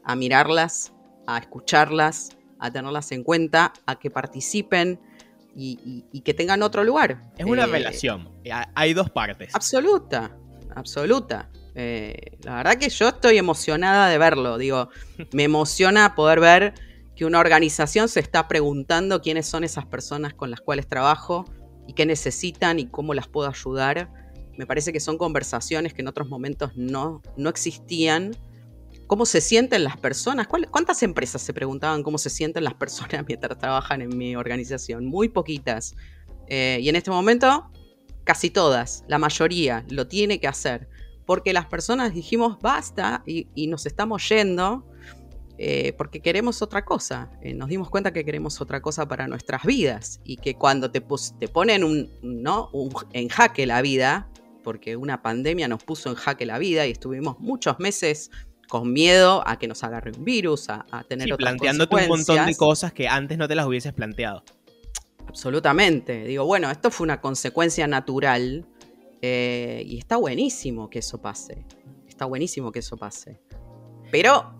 a 0.04 0.16
mirarlas, 0.16 0.92
a 1.28 1.38
escucharlas, 1.38 2.32
a 2.60 2.72
tenerlas 2.72 3.12
en 3.12 3.24
cuenta, 3.24 3.74
a 3.86 4.00
que 4.00 4.10
participen 4.10 5.00
y, 5.56 6.22
que 6.22 6.34
tengan 6.34 6.64
otro 6.64 6.84
lugar. 6.84 7.22
Es 7.38 7.46
una 7.46 7.66
eh, 7.66 7.68
relación, 7.68 8.30
hay 8.74 8.94
dos 8.94 9.10
partes. 9.12 9.54
Absoluta, 9.54 10.36
absoluta. 10.76 11.50
Eh, 11.76 12.38
la 12.42 12.56
verdad 12.56 12.76
que 12.76 12.90
yo 12.90 13.10
estoy 13.10 13.38
emocionada 13.38 14.10
de 14.10 14.18
verlo, 14.18 14.58
digo, 14.58 14.90
me 15.32 15.44
emociona 15.44 16.16
poder 16.16 16.40
ver 16.40 16.74
que 17.16 17.26
una 17.26 17.40
organización 17.40 18.10
se 18.10 18.20
está 18.20 18.48
preguntando 18.48 19.22
quiénes 19.22 19.46
son 19.46 19.64
esas 19.64 19.86
personas 19.86 20.34
con 20.34 20.50
las 20.50 20.62
cuales 20.62 20.88
trabajo 20.88 21.46
y 21.88 21.94
qué 21.94 22.06
necesitan 22.06 22.80
y 22.80 22.88
cómo 22.88 23.14
las 23.14 23.28
puedo 23.28 23.48
ayudar 23.48 24.10
me 24.58 24.66
parece 24.66 24.94
que 24.94 25.00
son 25.00 25.18
conversaciones 25.18 25.94
que 25.94 26.02
en 26.02 26.08
otros 26.08 26.30
momentos 26.30 26.72
no, 26.76 27.22
no 27.38 27.50
existían. 27.50 28.36
¿Cómo 29.08 29.26
se 29.26 29.42
sienten 29.42 29.84
las 29.84 29.98
personas? 29.98 30.48
¿Cuántas 30.48 31.04
empresas 31.04 31.42
se 31.42 31.54
preguntaban 31.54 32.04
cómo 32.04 32.18
se 32.18 32.30
sienten 32.30 32.64
las 32.64 32.76
personas 32.76 33.26
mientras 33.28 33.58
trabajan 33.58 34.02
en 34.02 34.16
mi 34.16 34.36
organización? 34.36 35.06
Muy 35.06 35.30
poquitas. 35.30 35.96
Eh, 36.48 36.80
y 36.82 36.90
en 36.90 36.96
este 36.96 37.10
momento, 37.10 37.72
casi 38.24 38.50
todas, 38.50 39.04
la 39.08 39.18
mayoría, 39.18 39.86
lo 39.90 40.08
tiene 40.08 40.40
que 40.40 40.48
hacer. 40.48 40.88
Porque 41.26 41.54
las 41.54 41.66
personas 41.66 42.14
dijimos 42.14 42.60
basta 42.62 43.24
y, 43.26 43.68
nos 43.68 43.86
estamos 43.86 44.28
yendo 44.30 44.86
eh, 45.66 45.94
porque 45.94 46.20
queremos 46.20 46.62
otra 46.62 46.84
cosa. 46.84 47.30
Eh, 47.42 47.54
nos 47.54 47.70
dimos 47.70 47.90
cuenta 47.90 48.12
que 48.12 48.26
queremos 48.26 48.60
otra 48.60 48.82
cosa 48.82 49.08
para 49.08 49.30
nuestras 49.30 49.64
vidas 49.64 50.20
y 50.26 50.36
que 50.36 50.56
cuando 50.56 50.92
te, 50.92 51.02
te 51.40 51.48
ponen 51.48 51.86
un, 51.86 52.12
¿no? 52.22 52.70
en 53.14 53.30
jaque 53.30 53.66
la 53.66 53.82
vida, 53.82 54.28
porque 54.62 54.98
una 54.98 55.22
pandemia 55.22 55.70
nos 55.70 55.82
puso 55.82 56.10
en 56.10 56.16
jaque 56.16 56.46
la 56.46 56.58
vida 56.60 56.86
y 56.86 56.92
estuvimos 56.92 57.40
muchos 57.40 57.80
meses 57.80 58.30
con 58.68 58.92
miedo 58.92 59.42
a 59.48 59.58
que 59.58 59.70
nos 59.70 59.86
agarre 59.86 60.12
un 60.12 60.26
virus, 60.26 60.70
a, 60.70 60.86
tener 61.08 61.30
sí, 61.30 61.34
planteándote 61.36 61.96
un 61.96 62.08
montón 62.10 62.46
de 62.46 62.58
cosas 62.58 62.92
que 62.92 63.08
antes 63.08 63.38
no 63.38 63.48
te 63.48 63.56
las 63.56 63.66
hubieses 63.66 63.94
planteado. 63.94 64.44
Absolutamente. 65.30 66.26
Digo, 66.26 66.46
bueno, 66.46 66.70
esto 66.72 66.92
fue 66.92 67.06
una 67.06 67.22
consecuencia 67.22 67.88
natural 67.88 68.68
eh, 69.22 69.82
y 69.86 69.98
está 69.98 70.18
buenísimo 70.18 70.90
que 70.90 71.00
eso 71.00 71.22
pase. 71.22 71.66
Está 72.06 72.26
buenísimo 72.26 72.74
que 72.74 72.80
eso 72.80 72.98
pase. 72.98 73.40
Pero 74.12 74.54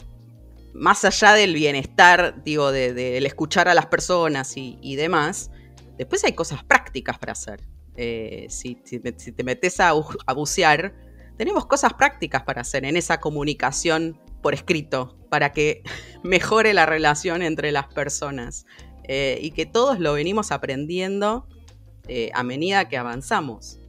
más 0.74 1.06
allá 1.06 1.34
del 1.34 1.54
bienestar, 1.54 2.44
digo, 2.44 2.72
del 2.72 3.26
escuchar 3.26 3.68
a 3.68 3.74
las 3.74 3.86
personas 3.88 4.54
y, 4.56 4.96
demás, 4.96 5.52
después 5.98 6.24
hay 6.24 6.34
cosas 6.34 6.64
prácticas 6.64 7.18
para 7.18 7.34
hacer. 7.34 7.62
Eh, 7.96 8.48
si, 8.50 8.76
te 8.76 9.44
metes 9.44 9.80
a, 9.80 9.94
bucear, 9.94 10.96
tenemos 11.38 11.68
cosas 11.68 11.94
prácticas 11.94 12.44
para 12.44 12.62
hacer 12.62 12.86
en 12.86 12.98
esa 12.98 13.20
comunicación 13.20 14.20
por 14.42 14.54
escrito, 14.54 15.18
para 15.30 15.52
que 15.52 15.84
mejore 16.24 16.74
la 16.74 16.86
relación 16.86 17.42
entre 17.44 17.72
las 17.72 17.88
personas 17.88 18.66
eh, 19.04 19.38
y 19.42 19.52
que 19.52 19.66
todos 19.66 20.00
lo 20.00 20.14
venimos 20.14 20.52
aprendiendo 20.52 21.48
eh, 22.08 22.32
a 22.34 22.44
medida 22.44 22.90
que 22.90 22.98
avanzamos. 22.98 23.80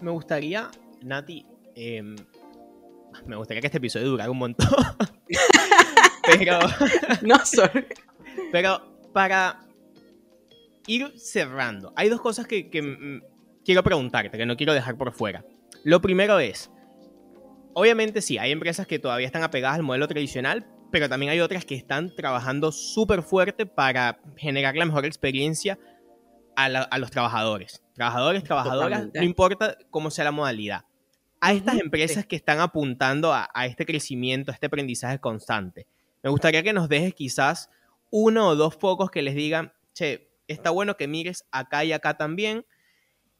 me 0.00 0.10
gustaría, 0.10 0.70
Nati, 1.02 1.46
em, 1.74 2.16
me 3.26 3.36
gustaría 3.36 3.60
que 3.60 3.66
este 3.66 3.78
episodio 3.78 4.08
durara 4.08 4.30
un 4.30 4.38
montón. 4.38 4.68
pero. 6.38 6.58
no, 7.22 7.38
sorry. 7.44 7.86
Pero 8.52 9.10
para 9.12 9.60
ir 10.86 11.12
cerrando, 11.16 11.92
hay 11.96 12.08
dos 12.08 12.20
cosas 12.20 12.46
que, 12.46 12.70
quiero 13.64 13.82
preguntarte, 13.82 14.36
que 14.36 14.46
no 14.46 14.56
quiero 14.56 14.74
dejar 14.74 14.96
por 14.96 15.12
fuera. 15.12 15.44
Lo 15.84 16.00
primero 16.00 16.38
es, 16.38 16.70
obviamente 17.74 18.22
sí, 18.22 18.38
hay 18.38 18.52
empresas 18.52 18.86
que 18.86 18.98
todavía 18.98 19.26
están 19.26 19.42
apegadas 19.42 19.76
al 19.76 19.82
modelo 19.82 20.08
tradicional, 20.08 20.66
pero 20.90 21.08
también 21.08 21.32
hay 21.32 21.40
otras 21.40 21.64
que 21.64 21.74
están 21.74 22.14
trabajando 22.14 22.72
súper 22.72 23.22
fuerte 23.22 23.66
para 23.66 24.20
generar 24.36 24.76
la 24.76 24.84
mejor 24.84 25.04
experiencia 25.04 25.78
a, 26.56 26.98
los 26.98 27.10
trabajadores. 27.10 27.82
Trabajadores, 27.94 28.44
trabajadoras, 28.44 29.08
no 29.12 29.22
importa 29.22 29.76
cómo 29.90 30.10
sea 30.10 30.24
la 30.24 30.32
modalidad. 30.32 30.84
A 31.44 31.52
estas 31.52 31.78
empresas 31.78 32.26
que 32.26 32.36
están 32.36 32.60
apuntando 32.60 33.32
a, 33.32 33.48
a 33.52 33.66
este 33.66 33.84
crecimiento, 33.84 34.50
a 34.50 34.54
este 34.54 34.66
aprendizaje 34.66 35.18
constante, 35.18 35.86
me 36.22 36.30
gustaría 36.30 36.62
que 36.62 36.72
nos 36.72 36.88
dejes 36.88 37.14
quizás 37.14 37.70
uno 38.10 38.48
o 38.48 38.56
dos 38.56 38.76
focos 38.76 39.10
que 39.10 39.22
les 39.22 39.34
digan, 39.34 39.72
che, 39.92 40.30
está 40.48 40.70
bueno 40.70 40.96
que 40.96 41.08
mires 41.08 41.44
acá 41.50 41.84
y 41.84 41.92
acá 41.92 42.16
también. 42.16 42.64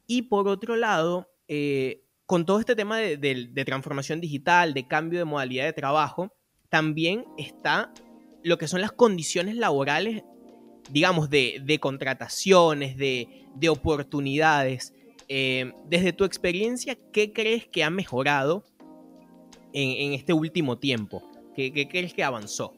Y 0.06 0.22
por 0.22 0.48
otro 0.48 0.76
lado, 0.76 1.30
eh, 1.48 2.02
con 2.26 2.44
todo 2.44 2.60
este 2.60 2.76
tema 2.76 2.98
de, 2.98 3.64
transformación 3.64 4.20
digital, 4.20 4.74
de 4.74 4.86
cambio 4.86 5.18
de 5.18 5.24
modalidad 5.24 5.64
de 5.64 5.72
trabajo, 5.72 6.32
también 6.68 7.24
está 7.38 7.92
lo 8.42 8.58
que 8.58 8.68
son 8.68 8.80
las 8.80 8.92
condiciones 8.92 9.56
laborales, 9.56 10.22
digamos, 10.90 11.30
de, 11.30 11.78
contrataciones, 11.80 12.96
de, 12.96 13.68
oportunidades. 13.68 14.92
Eh, 15.28 15.72
desde 15.86 16.12
tu 16.12 16.24
experiencia, 16.24 16.98
¿qué 17.12 17.32
crees 17.32 17.66
que 17.66 17.84
ha 17.84 17.90
mejorado 17.90 18.64
en, 19.72 20.12
este 20.12 20.32
último 20.32 20.78
tiempo? 20.78 21.22
¿Qué 21.54 21.88
crees 21.88 22.14
que 22.14 22.24
avanzó? 22.24 22.74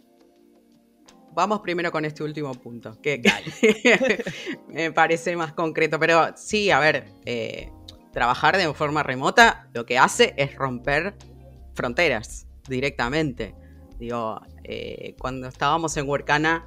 vamos 1.37 1.61
primero 1.61 1.93
con 1.93 2.07
este 2.07 2.25
último 2.25 2.55
punto, 2.55 2.99
que, 3.03 3.23
me 4.69 4.91
parece 4.91 5.37
más 5.37 5.53
concreto. 5.53 6.01
Pero 6.01 6.33
sí, 6.35 6.71
a 6.71 6.81
ver, 6.81 7.05
eh, 7.27 7.71
trabajar 8.11 8.57
de 8.57 8.73
forma 8.75 9.05
remota 9.05 9.69
lo 9.75 9.85
que 9.85 9.99
hace 9.99 10.35
es 10.37 10.57
romper 10.57 11.15
fronteras 11.75 12.49
directamente. 12.67 13.55
Digo, 13.99 14.41
eh, 14.65 15.15
cuando 15.21 15.47
estábamos 15.47 15.97
en 15.99 16.09
Workana, 16.09 16.67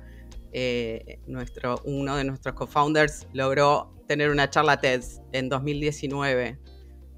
eh, 0.52 1.20
nuestro, 1.28 1.82
uno 1.84 2.16
de 2.16 2.24
nuestros 2.24 2.56
co-founders 2.56 3.28
logró 3.34 3.94
tener 4.08 4.30
una 4.30 4.50
charla 4.50 4.80
TED 4.80 5.04
en 5.32 5.50
2019 5.50 6.60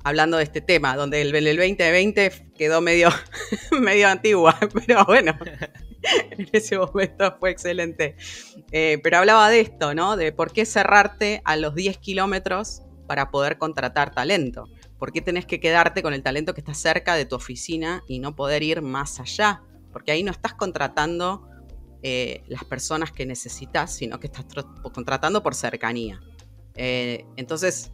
hablando 0.04 0.38
de 0.38 0.44
este 0.44 0.62
tema, 0.62 0.96
donde 0.96 1.22
el, 1.22 1.34
el 1.36 1.58
2020 1.58 2.52
quedó 2.58 2.82
medio, 2.82 3.10
medio 3.80 4.08
antigua, 4.08 4.58
pero 4.86 5.06
bueno, 5.06 5.38
en 6.32 6.50
ese 6.52 6.78
momento 6.78 7.36
fue 7.39 7.52
excelente. 7.52 8.15
Eh, 8.72 9.00
pero 9.04 9.17
hablaba 9.17 9.50
de 9.50 9.62
esto, 9.62 9.94
¿no? 9.94 10.17
De 10.17 10.32
por 10.32 10.52
qué 10.52 10.65
cerrarte 10.65 11.41
a 11.46 11.56
los 11.56 11.76
10 11.76 11.98
kilómetros 11.98 12.84
para 13.08 13.32
poder 13.32 13.58
contratar 13.58 14.13
talento. 14.13 14.65
¿Por 14.98 15.12
qué 15.12 15.22
tenés 15.22 15.46
que 15.46 15.60
quedarte 15.60 16.04
con 16.04 16.13
el 16.13 16.24
talento 16.24 16.54
que 16.54 16.62
está 16.62 16.74
cerca 16.74 17.15
de 17.15 17.26
tu 17.26 17.36
oficina 17.36 18.04
y 18.08 18.20
no 18.20 18.36
poder 18.36 18.63
ir 18.63 18.82
más 18.82 19.20
allá? 19.20 19.63
Porque 19.91 20.12
ahí 20.12 20.24
no 20.24 20.32
estás 20.32 20.54
contratando 20.54 21.50
eh, 22.04 22.44
las 22.48 22.64
personas 22.64 23.12
que 23.12 23.28
necesitas, 23.28 23.94
sino 23.94 24.20
que 24.20 24.26
estás 24.28 24.46
contratando 24.92 25.44
por 25.44 25.54
cercanía. 25.54 26.20
Eh, 26.76 27.26
entonces, 27.36 27.92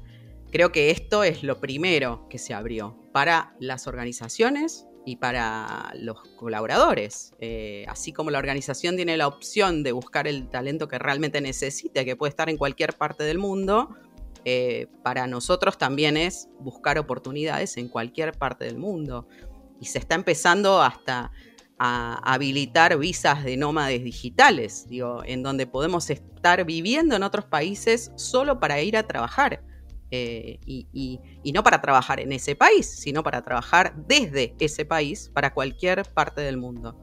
creo 0.49 0.71
que 0.71 0.91
esto 0.91 1.25
es 1.25 1.43
lo 1.43 1.59
primero 1.59 2.25
que 2.29 2.37
se 2.37 2.53
abrió 2.53 2.97
para 3.11 3.53
las 3.59 3.85
organizaciones 3.85 4.85
y 5.05 5.17
para 5.17 5.91
los 5.95 6.21
colaboradores. 6.37 7.33
Eh, 7.39 7.85
así 7.89 8.13
como 8.13 8.31
la 8.31 8.39
organización 8.39 8.95
tiene 8.95 9.17
la 9.17 9.27
opción 9.27 9.83
de 9.83 9.91
buscar 9.91 10.25
el 10.25 10.49
talento 10.49 10.87
que 10.87 10.99
realmente 10.99 11.41
necesite, 11.41 12.05
que 12.05 12.15
puede 12.15 12.29
estar 12.29 12.49
en 12.49 12.57
cualquier 12.57 12.93
parte 12.93 13.23
del 13.23 13.39
mundo, 13.39 13.89
para 15.03 15.27
nosotros 15.27 15.77
también 15.77 16.15
es 16.15 16.47
buscar 16.61 16.97
oportunidades 16.97 17.75
en 17.75 17.89
cualquier 17.89 18.31
parte 18.31 18.63
del 18.63 18.77
mundo. 18.77 19.27
Y 19.81 19.87
se 19.87 19.99
está 19.99 20.15
empezando 20.15 20.81
hasta 20.81 21.33
a 21.79 22.15
habilitar 22.33 22.97
visas 22.97 23.43
de 23.43 23.55
nómades 23.57 24.03
digitales, 24.03 24.87
digo, 24.87 25.21
en 25.25 25.43
donde 25.43 25.67
podemos 25.67 26.09
estar 26.09 26.65
viviendo 26.65 27.15
en 27.15 27.23
otros 27.23 27.45
países 27.45 28.11
solo 28.15 28.59
para 28.59 28.81
ir 28.81 28.97
a 28.97 29.03
trabajar. 29.03 29.61
Eh, 30.09 30.59
y, 30.65 31.19
no 31.53 31.63
para 31.63 31.81
trabajar 31.81 32.19
en 32.19 32.31
ese 32.31 32.55
país, 32.55 32.87
sino 32.87 33.23
para 33.23 33.41
trabajar 33.41 33.93
desde 34.07 34.55
ese 34.59 34.85
país 34.85 35.29
para 35.33 35.53
cualquier 35.53 36.03
parte 36.13 36.41
del 36.41 36.57
mundo. 36.57 36.95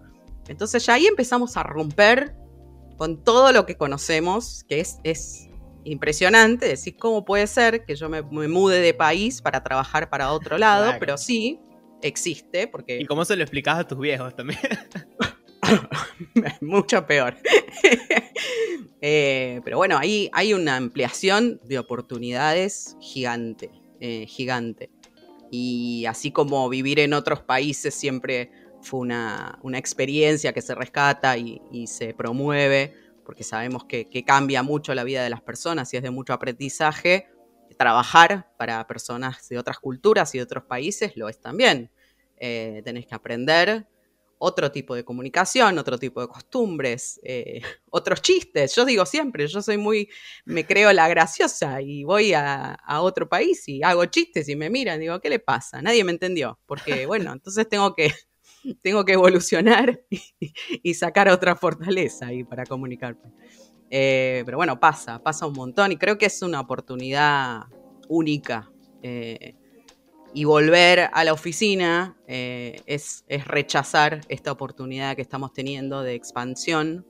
Entonces 0.48 0.84
ya 0.86 0.94
ahí 0.94 1.06
empezamos 1.06 1.56
a 1.56 1.62
romper 1.62 2.36
con 2.96 3.22
todo 3.22 3.52
lo 3.52 3.66
que 3.66 3.76
conocemos, 3.76 4.64
que 4.68 4.80
es, 4.80 4.98
es 5.02 5.48
impresionante, 5.84 6.66
decir, 6.66 6.96
¿cómo 6.96 7.24
puede 7.24 7.46
ser 7.46 7.84
que 7.84 7.96
yo 7.96 8.08
me, 8.08 8.22
mude 8.22 8.80
de 8.80 8.94
país 8.94 9.42
para 9.42 9.62
trabajar 9.62 10.08
para 10.08 10.32
otro 10.32 10.58
lado? 10.58 10.92
Pero 10.98 11.18
sí, 11.18 11.60
existe, 12.04 12.68
porque... 12.68 12.98
¿Y 13.00 13.06
cómo 13.06 13.24
se 13.24 13.34
lo 13.36 13.42
explicas 13.42 13.78
a 13.78 13.88
tus 13.88 13.98
viejos 13.98 14.36
también? 14.36 14.60
Mucho 16.60 17.06
peor. 17.06 17.36
Eh, 19.06 19.60
pero 19.64 19.76
bueno, 19.76 19.98
ahí 19.98 20.30
hay 20.32 20.54
una 20.54 20.76
ampliación 20.76 21.60
de 21.64 21.78
oportunidades 21.78 22.96
gigante, 23.02 23.70
eh, 24.00 24.24
gigante. 24.26 24.88
Y 25.50 26.06
así 26.06 26.30
como 26.30 26.66
vivir 26.70 26.98
en 27.00 27.12
otros 27.12 27.42
países 27.42 27.94
siempre 27.94 28.50
fue 28.80 29.00
una, 29.00 29.58
experiencia 29.74 30.54
que 30.54 30.62
se 30.62 30.74
rescata 30.74 31.36
y, 31.36 31.86
se 31.86 32.14
promueve, 32.14 32.94
porque 33.26 33.44
sabemos 33.44 33.84
que, 33.84 34.24
cambia 34.26 34.62
mucho 34.62 34.94
la 34.94 35.04
vida 35.04 35.22
de 35.22 35.28
las 35.28 35.42
personas 35.42 35.92
y 35.92 35.98
es 35.98 36.02
de 36.02 36.10
mucho 36.10 36.32
aprendizaje. 36.32 37.26
Trabajar 37.76 38.52
para 38.56 38.86
personas 38.86 39.48
de 39.48 39.58
otras 39.58 39.78
culturas 39.78 40.34
y 40.34 40.38
de 40.38 40.44
otros 40.44 40.64
países 40.64 41.16
lo 41.16 41.28
es 41.28 41.40
también. 41.40 41.90
Eh, 42.36 42.82
tenés 42.84 43.06
que 43.06 43.14
aprender 43.14 43.86
otro 44.38 44.70
tipo 44.70 44.94
de 44.94 45.04
comunicación, 45.04 45.78
otro 45.78 45.98
tipo 45.98 46.20
de 46.20 46.28
costumbres, 46.28 47.20
eh, 47.22 47.62
otros 47.90 48.20
chistes. 48.20 48.74
Yo 48.74 48.84
digo 48.84 49.06
siempre, 49.06 49.46
yo 49.46 49.62
soy 49.62 49.78
muy, 49.78 50.08
me 50.44 50.66
creo 50.66 50.92
la 50.92 51.08
graciosa 51.08 51.80
y 51.80 52.04
voy 52.04 52.32
a, 52.34 52.78
otro 53.00 53.28
país 53.28 53.68
y 53.68 53.82
hago 53.82 54.04
chistes 54.06 54.48
y 54.48 54.56
me 54.56 54.70
miran, 54.70 55.00
digo, 55.00 55.20
¿qué 55.20 55.28
le 55.28 55.38
pasa? 55.38 55.82
Nadie 55.82 56.04
me 56.04 56.12
entendió, 56.12 56.58
porque 56.66 57.06
bueno, 57.06 57.32
entonces 57.32 57.68
tengo 57.68 57.94
que, 57.94 58.12
tengo 58.82 59.04
que 59.04 59.14
evolucionar 59.14 60.02
y, 60.10 60.94
sacar 60.94 61.28
otra 61.28 61.56
fortaleza 61.56 62.26
ahí 62.26 62.44
para 62.44 62.64
comunicarme. 62.64 63.32
Eh, 63.90 64.42
pero 64.44 64.56
bueno, 64.56 64.80
pasa, 64.80 65.22
pasa 65.22 65.46
un 65.46 65.54
montón 65.54 65.92
y 65.92 65.96
creo 65.96 66.18
que 66.18 66.26
es 66.26 66.42
una 66.42 66.60
oportunidad 66.60 67.64
única. 68.08 68.70
Eh, 69.02 69.54
y 70.34 70.44
volver 70.44 71.10
a 71.12 71.22
la 71.22 71.32
oficina 71.32 72.16
eh, 72.26 72.82
es, 72.86 73.24
rechazar 73.46 74.20
esta 74.28 74.50
oportunidad 74.50 75.14
que 75.14 75.22
estamos 75.22 75.52
teniendo 75.52 76.02
de 76.02 76.14
expansión, 76.14 77.06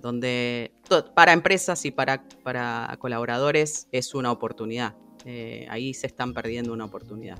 donde 0.00 0.72
para 1.14 1.32
empresas 1.32 1.84
y 1.84 1.90
para, 1.90 2.24
para 2.42 2.96
colaboradores 2.98 3.86
es 3.92 4.14
una 4.14 4.32
oportunidad. 4.32 4.96
Eh, 5.26 5.66
ahí 5.68 5.92
se 5.92 6.06
están 6.06 6.32
perdiendo 6.32 6.72
una 6.72 6.86
oportunidad. 6.86 7.38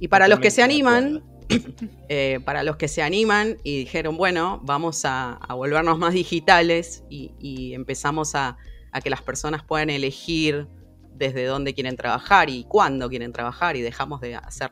Y 0.00 0.08
para 0.08 0.26
los 0.26 0.40
que 0.40 0.50
se 0.50 0.62
animan, 0.62 1.22
eh, 2.08 2.40
para 2.44 2.62
los 2.62 2.76
que 2.76 2.88
se 2.88 3.02
animan 3.02 3.58
y 3.62 3.78
dijeron, 3.78 4.16
bueno, 4.16 4.60
vamos 4.64 5.02
a, 5.04 5.38
volvernos 5.50 5.98
más 5.98 6.14
digitales 6.14 7.04
y, 7.08 7.72
empezamos 7.74 8.34
a, 8.34 8.56
a 8.92 9.00
que 9.00 9.10
las 9.10 9.22
personas 9.22 9.62
puedan 9.64 9.90
elegir 9.90 10.68
desde 11.14 11.44
dónde 11.44 11.74
quieren 11.74 11.96
trabajar 11.96 12.50
y 12.50 12.64
cuándo 12.64 13.08
quieren 13.08 13.32
trabajar 13.32 13.76
y 13.76 13.82
dejamos 13.82 14.20
de, 14.20 14.34
hacer, 14.34 14.70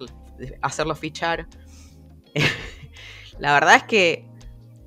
hacerlo 0.60 0.94
fichar. 0.94 1.46
la 3.38 3.54
verdad 3.54 3.76
es 3.76 3.84
que 3.84 4.28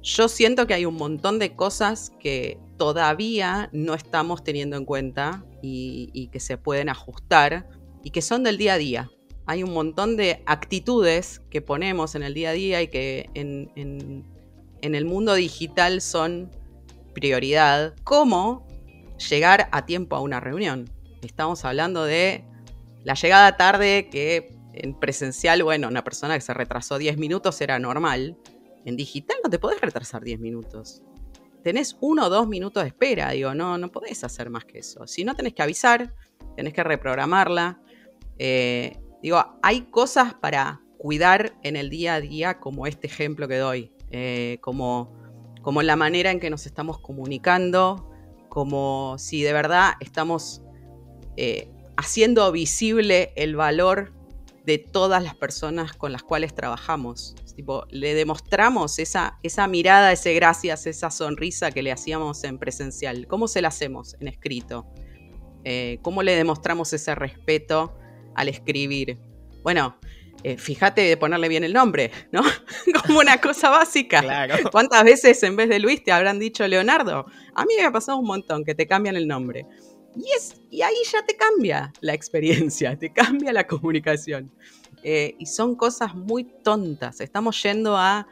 yo 0.01 0.27
siento 0.27 0.67
que 0.67 0.73
hay 0.73 0.86
un 0.86 0.95
montón 0.95 1.39
de 1.39 1.55
cosas 1.55 2.11
que 2.19 2.59
todavía 2.77 3.69
no 3.73 3.93
estamos 3.93 4.43
teniendo 4.43 4.77
en 4.77 4.86
cuenta 4.86 5.43
y, 5.61 6.29
que 6.31 6.39
se 6.39 6.57
pueden 6.57 6.89
ajustar 6.89 7.67
y 8.03 8.11
que 8.11 8.21
son 8.21 8.43
del 8.43 8.57
día 8.57 8.73
a 8.73 8.77
día. 8.77 9.11
Hay 9.48 9.64
un 9.64 9.74
montón 9.74 10.18
de 10.18 10.41
actitudes 10.46 11.41
que 11.52 11.62
ponemos 11.62 12.16
en 12.16 12.24
el 12.24 12.34
día 12.34 12.50
a 12.50 12.54
día 12.54 12.82
y 12.82 12.88
que 12.88 13.30
en, 13.36 14.26
el 14.82 15.06
mundo 15.06 15.36
digital 15.36 16.02
son 16.02 16.50
prioridad, 17.14 17.96
como 18.04 18.68
llegar 19.30 19.70
a 19.72 19.86
tiempo 19.86 20.16
a 20.16 20.22
una 20.22 20.39
reunión. 20.39 20.89
Estamos 21.22 21.64
hablando 21.64 22.04
de 22.04 22.43
la 23.04 23.14
llegada 23.14 23.56
tarde 23.56 24.10
que 24.10 24.56
en 24.74 25.00
presencial, 25.00 25.64
bueno, 25.64 25.88
una 25.88 26.04
persona 26.04 26.36
que 26.36 26.41
se 26.41 26.54
retrasó 26.54 26.98
10 26.98 27.18
minutos 27.18 27.62
era 27.62 27.80
normal. 27.80 28.38
En 28.84 28.96
digital 28.96 29.38
no 29.43 29.50
te 29.50 29.60
podés 29.60 29.80
retrasar 29.80 30.24
10 30.24 30.39
minutos. 30.39 31.02
Tenés 31.64 31.98
uno 32.02 32.26
o 32.26 32.30
dos 32.30 32.48
minutos 32.48 32.84
de 32.84 32.89
espera, 32.89 33.32
digo, 33.32 33.56
no, 33.56 33.78
no 33.78 33.91
podés 33.91 34.24
hacer 34.24 34.50
más 34.50 34.66
que 34.66 34.80
eso. 34.80 35.08
Si 35.08 35.24
no 35.24 35.36
tenés 35.36 35.54
que 35.54 35.64
avisar, 35.64 36.14
tenés 36.56 36.74
que 36.74 36.84
reprogramarla. 36.84 37.80
Eh, 38.38 39.00
digo, 39.26 39.43
hay 39.63 39.82
cosas 39.89 40.36
para 40.36 40.82
cuidar 40.99 41.55
en 41.63 41.76
el 41.76 41.89
día 41.89 42.13
a 42.13 42.21
día, 42.21 42.59
como 42.59 42.86
este 42.86 43.07
ejemplo 43.07 43.47
que 43.47 43.57
doy, 43.57 43.91
eh, 44.11 44.59
como, 44.61 45.11
como 45.63 45.82
la 45.82 45.95
manera 45.95 46.30
en 46.30 46.39
que 46.39 46.51
nos 46.51 46.67
estamos 46.67 46.99
comunicando, 46.99 48.07
como 48.49 49.15
si 49.17 49.41
de 49.41 49.51
verdad 49.51 49.93
estamos 49.99 50.61
eh, 51.38 51.71
haciendo 51.97 52.51
visible 52.51 53.34
el 53.36 53.55
valor 53.55 54.13
de 54.63 54.78
todas 54.78 55.23
las 55.23 55.34
personas 55.34 55.93
con 55.93 56.11
las 56.11 56.21
cuales 56.21 56.53
trabajamos. 56.53 57.34
Tipo, 57.55 57.88
le 57.89 58.13
demostramos 58.13 58.99
esa, 58.99 59.39
esa 59.41 59.67
mirada, 59.67 60.11
ese 60.11 60.36
gracias, 60.36 60.86
esa 60.86 61.09
sonrisa 61.09 61.71
que 61.71 61.82
le 61.82 61.91
hacíamos 61.91 62.43
en 62.43 62.59
presencial. 62.59 63.26
¿Cómo 63.26 63.47
se 63.47 63.63
la 63.63 63.69
hacemos 63.69 64.17
en 64.19 64.28
escrito? 64.28 64.86
Eh, 65.63 65.97
¿Cómo 66.03 66.21
le 66.21 66.36
demostramos 66.36 66.93
ese 66.93 67.15
respeto 67.15 67.97
al 68.36 68.49
escribir? 68.49 69.17
Bueno, 69.63 69.97
eh, 70.43 70.57
fíjate 70.57 71.01
de 71.01 71.17
ponerle 71.17 71.47
bien 71.47 71.63
el 71.63 71.73
nombre, 71.73 72.11
¿no? 72.31 72.43
Como 73.07 73.19
una 73.19 73.41
cosa 73.41 73.69
básica. 73.69 74.21
Claro. 74.21 74.55
¿Cuántas 74.71 75.03
veces 75.03 75.41
en 75.43 75.55
vez 75.55 75.69
de 75.69 75.79
Luis 75.79 76.03
te 76.03 76.11
habrán 76.11 76.38
dicho 76.38 76.67
Leonardo? 76.67 77.25
A 77.55 77.65
mí 77.65 77.73
me 77.77 77.83
ha 77.83 77.91
pasado 77.91 78.19
un 78.19 78.27
montón 78.27 78.63
que 78.63 78.75
te 78.75 78.86
cambian 78.86 79.15
el 79.15 79.27
nombre. 79.27 79.65
Y, 80.15 80.29
es, 80.38 80.61
y 80.69 80.81
ahí 80.81 80.95
ya 81.11 81.25
te 81.25 81.36
cambia 81.36 81.91
la 82.01 82.13
experiencia, 82.13 82.95
te 82.97 83.11
cambia 83.11 83.51
la 83.53 83.65
comunicación. 83.65 84.51
Eh, 85.03 85.36
y 85.39 85.45
son 85.47 85.75
cosas 85.75 86.13
muy 86.13 86.43
tontas. 86.63 87.21
Estamos 87.21 87.61
yendo 87.63 87.97
a, 87.97 88.27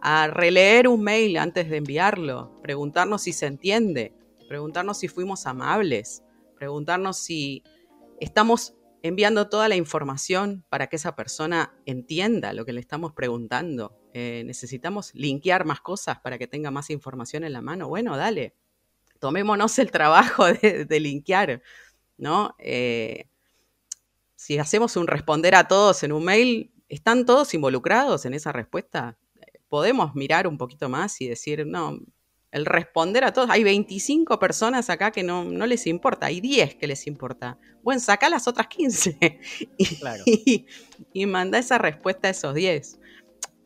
a 0.00 0.26
releer 0.28 0.88
un 0.88 1.02
mail 1.02 1.36
antes 1.36 1.68
de 1.68 1.76
enviarlo, 1.76 2.52
preguntarnos 2.62 3.22
si 3.22 3.32
se 3.32 3.46
entiende, 3.46 4.14
preguntarnos 4.48 4.98
si 4.98 5.08
fuimos 5.08 5.46
amables, 5.46 6.22
preguntarnos 6.56 7.18
si 7.18 7.62
estamos 8.20 8.74
enviando 9.02 9.48
toda 9.48 9.68
la 9.68 9.76
información 9.76 10.64
para 10.68 10.88
que 10.88 10.96
esa 10.96 11.14
persona 11.14 11.74
entienda 11.86 12.52
lo 12.52 12.64
que 12.64 12.72
le 12.72 12.80
estamos 12.80 13.12
preguntando. 13.12 13.98
Eh, 14.12 14.42
necesitamos 14.46 15.14
linkear 15.14 15.64
más 15.64 15.80
cosas 15.80 16.18
para 16.20 16.38
que 16.38 16.46
tenga 16.46 16.70
más 16.70 16.90
información 16.90 17.44
en 17.44 17.52
la 17.52 17.62
mano. 17.62 17.88
Bueno, 17.88 18.16
dale, 18.16 18.54
tomémonos 19.18 19.78
el 19.78 19.90
trabajo 19.90 20.46
de, 20.46 21.00
linkear, 21.00 21.62
¿no? 22.16 22.54
Eh, 22.58 23.28
si 24.34 24.58
hacemos 24.58 24.96
un 24.96 25.06
responder 25.06 25.54
a 25.54 25.68
todos 25.68 26.02
en 26.02 26.12
un 26.12 26.24
mail, 26.24 26.72
¿están 26.88 27.26
todos 27.26 27.54
involucrados 27.54 28.24
en 28.24 28.34
esa 28.34 28.52
respuesta? 28.52 29.18
Podemos 29.68 30.14
mirar 30.14 30.46
un 30.46 30.56
poquito 30.56 30.88
más 30.88 31.20
y 31.20 31.28
decir, 31.28 31.66
no, 31.66 31.98
el 32.50 32.66
responder 32.66 33.24
a 33.24 33.32
todos, 33.32 33.50
hay 33.50 33.62
25 33.62 34.38
personas 34.38 34.90
acá 34.90 35.10
que 35.10 35.22
no, 35.22 35.44
les 35.44 35.86
importa, 35.86 36.26
hay 36.26 36.40
10 36.40 36.76
que 36.76 36.86
les 36.86 37.06
importa. 37.06 37.58
Bueno, 37.82 38.00
saca 38.00 38.28
las 38.28 38.48
otras 38.48 38.68
15 38.68 39.18
y, 39.78 40.66
y, 41.12 41.26
manda 41.26 41.58
esa 41.58 41.78
respuesta 41.78 42.28
a 42.28 42.30
esos 42.30 42.54
10. 42.54 42.98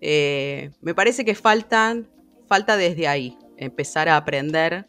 Eh, 0.00 0.70
me 0.80 0.94
parece 0.94 1.24
que 1.24 1.34
faltan, 1.34 2.08
falta 2.48 2.76
desde 2.76 3.06
ahí, 3.06 3.38
empezar 3.56 4.08
a 4.08 4.16
aprender 4.16 4.86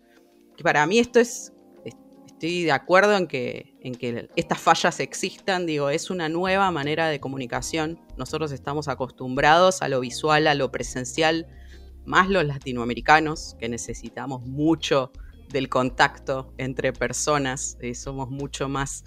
para 0.61 0.85
mí 0.85 0.99
esto 0.99 1.19
es, 1.19 1.53
estoy 1.85 2.63
de 2.63 2.71
acuerdo 2.71 3.17
en 3.17 3.27
que, 3.27 3.73
en 3.81 3.95
que 3.95 4.29
estas 4.35 4.59
fallas 4.59 4.99
existan, 4.99 5.65
digo, 5.65 5.89
es 5.89 6.09
una 6.09 6.29
nueva 6.29 6.69
manera 6.69 7.07
de 7.07 7.19
comunicación. 7.19 7.99
Nosotros 8.17 8.51
estamos 8.51 8.87
acostumbrados 8.87 9.81
a 9.81 9.87
lo 9.87 10.01
visual, 10.01 10.47
a 10.47 10.53
lo 10.53 10.71
presencial, 10.71 11.47
más 12.05 12.29
los 12.29 12.45
latinoamericanos, 12.45 13.55
que 13.59 13.69
necesitamos 13.69 14.45
mucho 14.45 15.11
del 15.49 15.69
contacto 15.69 16.53
entre 16.57 16.93
personas, 16.93 17.77
eh, 17.81 17.93
somos 17.93 18.29
mucho 18.29 18.69
más, 18.69 19.03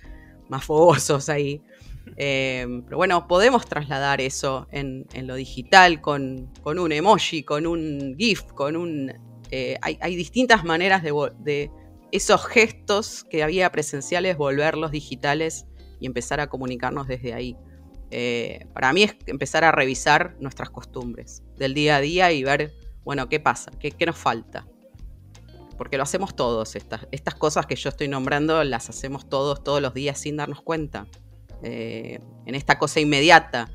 más 0.49 0.64
fogosos 0.64 1.28
ahí. 1.28 1.62
Eh, 2.18 2.64
pero 2.84 2.99
bueno, 2.99 3.26
podemos 3.26 3.66
trasladar 3.66 4.20
eso 4.20 4.68
en, 4.70 5.09
lo 5.26 5.34
digital 5.34 6.01
con, 6.01 6.49
con, 6.62 6.78
un 6.78 6.92
emoji, 6.92 7.42
con 7.42 7.66
un 7.66 8.14
GIF, 8.16 8.44
con 8.53 8.76
un 8.76 9.12
eh, 9.51 9.76
hay, 9.80 10.16
distintas 10.16 10.64
maneras 10.64 11.03
de, 11.03 11.70
esos 12.12 12.47
gestos 12.47 13.24
que 13.24 13.42
había 13.42 13.70
presenciales, 13.70 14.36
volverlos 14.36 14.90
digitales 14.90 15.66
y 16.01 16.07
empezar 16.07 16.40
a 16.40 16.49
comunicarnos 16.49 17.07
desde 17.07 17.34
ahí. 17.34 17.57
Eh, 18.11 18.66
para 18.72 18.92
mí 18.92 19.03
es 19.03 19.16
empezar 19.26 19.64
a 19.64 19.72
revisar 19.72 20.36
nuestras 20.40 20.70
costumbres 20.70 21.42
del 21.57 21.74
día 21.74 21.97
a 21.97 22.01
día 22.01 22.32
y 22.32 22.44
ver, 22.44 22.72
bueno, 23.07 23.29
qué 23.29 23.39
pasa, 23.39 23.71
qué, 23.79 23.95
nos 24.05 24.17
falta. 24.17 24.67
Porque 25.79 25.97
lo 25.97 26.03
hacemos 26.03 26.35
todos, 26.35 26.75
estas, 26.75 27.35
cosas 27.37 27.65
que 27.65 27.77
yo 27.77 27.89
estoy 27.89 28.09
nombrando 28.09 28.65
las 28.65 28.91
hacemos 28.91 29.29
todos, 29.29 29.63
todos 29.63 29.81
los 29.81 29.95
días 29.95 30.19
sin 30.19 30.37
darnos 30.37 30.61
cuenta. 30.61 31.07
Eh, 31.63 32.19
en 32.47 32.55
esta 32.57 32.79
cosa 32.79 32.99
inmediata. 32.99 33.71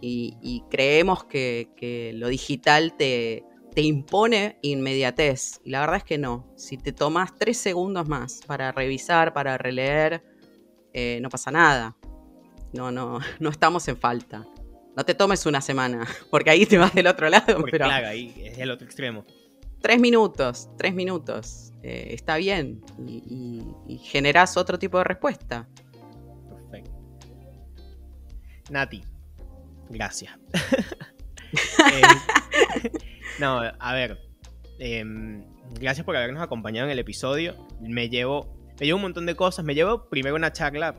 Y, 0.00 0.62
creemos 0.70 1.24
que, 1.24 2.12
lo 2.14 2.28
digital 2.28 2.96
te, 2.96 3.42
te 3.74 3.82
impone 3.82 4.60
inmediatez. 4.62 5.60
Y 5.64 5.70
la 5.70 5.80
verdad 5.80 5.96
es 5.96 6.04
que 6.04 6.16
no. 6.16 6.46
Si 6.56 6.76
te 6.76 6.92
tomas 6.92 7.34
tres 7.34 7.58
segundos 7.58 8.06
más 8.06 8.42
para 8.46 8.70
revisar, 8.70 9.32
para 9.32 9.58
releer, 9.58 10.22
eh, 10.92 11.18
no 11.20 11.30
pasa 11.30 11.50
nada. 11.50 11.96
No, 12.72 12.92
no, 12.92 13.18
no 13.40 13.50
estamos 13.50 13.88
en 13.88 13.96
falta. 13.96 14.46
No 14.98 15.04
te 15.04 15.14
tomes 15.14 15.46
una 15.46 15.60
semana, 15.60 16.04
porque 16.28 16.50
ahí 16.50 16.66
te 16.66 16.76
vas 16.76 16.92
del 16.92 17.06
otro 17.06 17.28
lado. 17.30 17.62
pero 17.70 17.86
claro, 17.86 18.08
ahí 18.08 18.34
es 18.44 18.58
el 18.58 18.68
otro 18.68 18.84
extremo. 18.84 19.24
Tres 19.80 20.00
minutos, 20.00 20.68
tres 20.76 20.92
minutos. 20.92 21.72
Eh, 21.84 22.08
está 22.10 22.36
bien. 22.36 22.82
Y, 23.06 23.62
y, 23.86 23.98
generas 23.98 24.56
otro 24.56 24.76
tipo 24.76 24.98
de 24.98 25.04
respuesta. 25.04 25.68
Perfecto. 26.50 26.90
Nati, 28.70 29.04
gracias. 29.88 30.36
eh, 31.92 32.90
no, 33.38 33.60
a 33.78 33.94
ver. 33.94 34.18
Em, 34.80 35.44
gracias 35.78 36.04
por 36.04 36.16
habernos 36.16 36.42
acompañado 36.42 36.88
en 36.88 36.90
el 36.90 36.98
episodio. 36.98 37.54
Me 37.80 38.08
llevo, 38.08 38.52
me 38.80 38.86
llevo 38.86 38.96
un 38.96 39.02
montón 39.02 39.26
de 39.26 39.36
cosas. 39.36 39.64
Me 39.64 39.76
llevo 39.76 40.08
primero 40.08 40.34
una 40.34 40.52
charla 40.52 40.96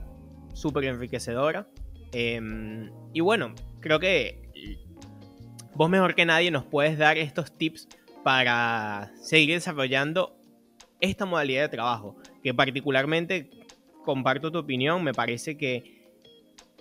súper 0.53 0.85
enriquecedora. 0.85 1.67
Em, 2.13 2.89
y 3.13 3.19
bueno, 3.19 3.53
creo 3.79 3.99
que 3.99 4.49
vos 5.75 5.89
mejor 5.89 6.15
que 6.15 6.25
nadie 6.25 6.51
nos 6.51 6.65
puedes 6.65 6.97
dar 6.97 7.17
estos 7.17 7.51
tips 7.51 7.87
para 8.23 9.11
seguir 9.21 9.55
desarrollando 9.55 10.35
esta 10.99 11.25
modalidad 11.25 11.63
de 11.63 11.69
trabajo. 11.69 12.15
Que 12.43 12.53
particularmente 12.53 13.49
comparto 14.05 14.51
tu 14.51 14.59
opinión. 14.59 15.03
Me 15.03 15.13
parece 15.13 15.57
que 15.57 15.99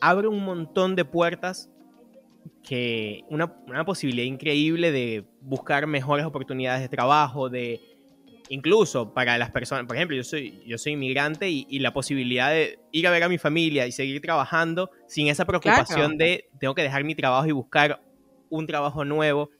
abre 0.01 0.29
un 0.29 0.45
montón 0.45 0.97
de 0.97 1.05
puertas 1.05 1.71
que 2.63 3.25
una, 3.29 3.49
posibilidad 3.85 4.27
increíble 4.27 4.93
de 4.93 5.25
buscar 5.41 5.87
mejores 5.87 6.27
oportunidades 6.27 6.83
de 6.83 6.89
trabajo, 6.89 7.49
de 7.49 7.81
incluso 8.49 9.15
para 9.15 9.39
las 9.39 9.51
personas, 9.51 9.87
por 9.87 9.97
ejemplo, 9.97 10.17
yo 10.17 10.25
soy, 10.25 10.63
yo 10.67 10.79
soy 10.79 10.93
inmigrante 10.93 11.49
y, 11.49 11.79
la 11.79 11.93
posibilidad 11.93 12.51
de 12.51 12.79
ir 12.93 13.07
a 13.07 13.11
ver 13.11 13.23
a 13.23 13.29
mi 13.29 13.39
familia 13.39 13.87
y 13.87 13.93
seguir 13.93 14.21
trabajando 14.21 14.91
sin 15.07 15.29
esa 15.29 15.45
preocupación 15.45 16.17
de 16.19 16.49
tengo 16.59 16.75
que 16.75 16.83
dejar 16.83 17.05
mi 17.05 17.15
trabajo 17.15 17.47
y 17.47 17.53
buscar 17.53 18.03
un 18.51 18.67
trabajo 18.67 19.05
nuevo. 19.05 19.51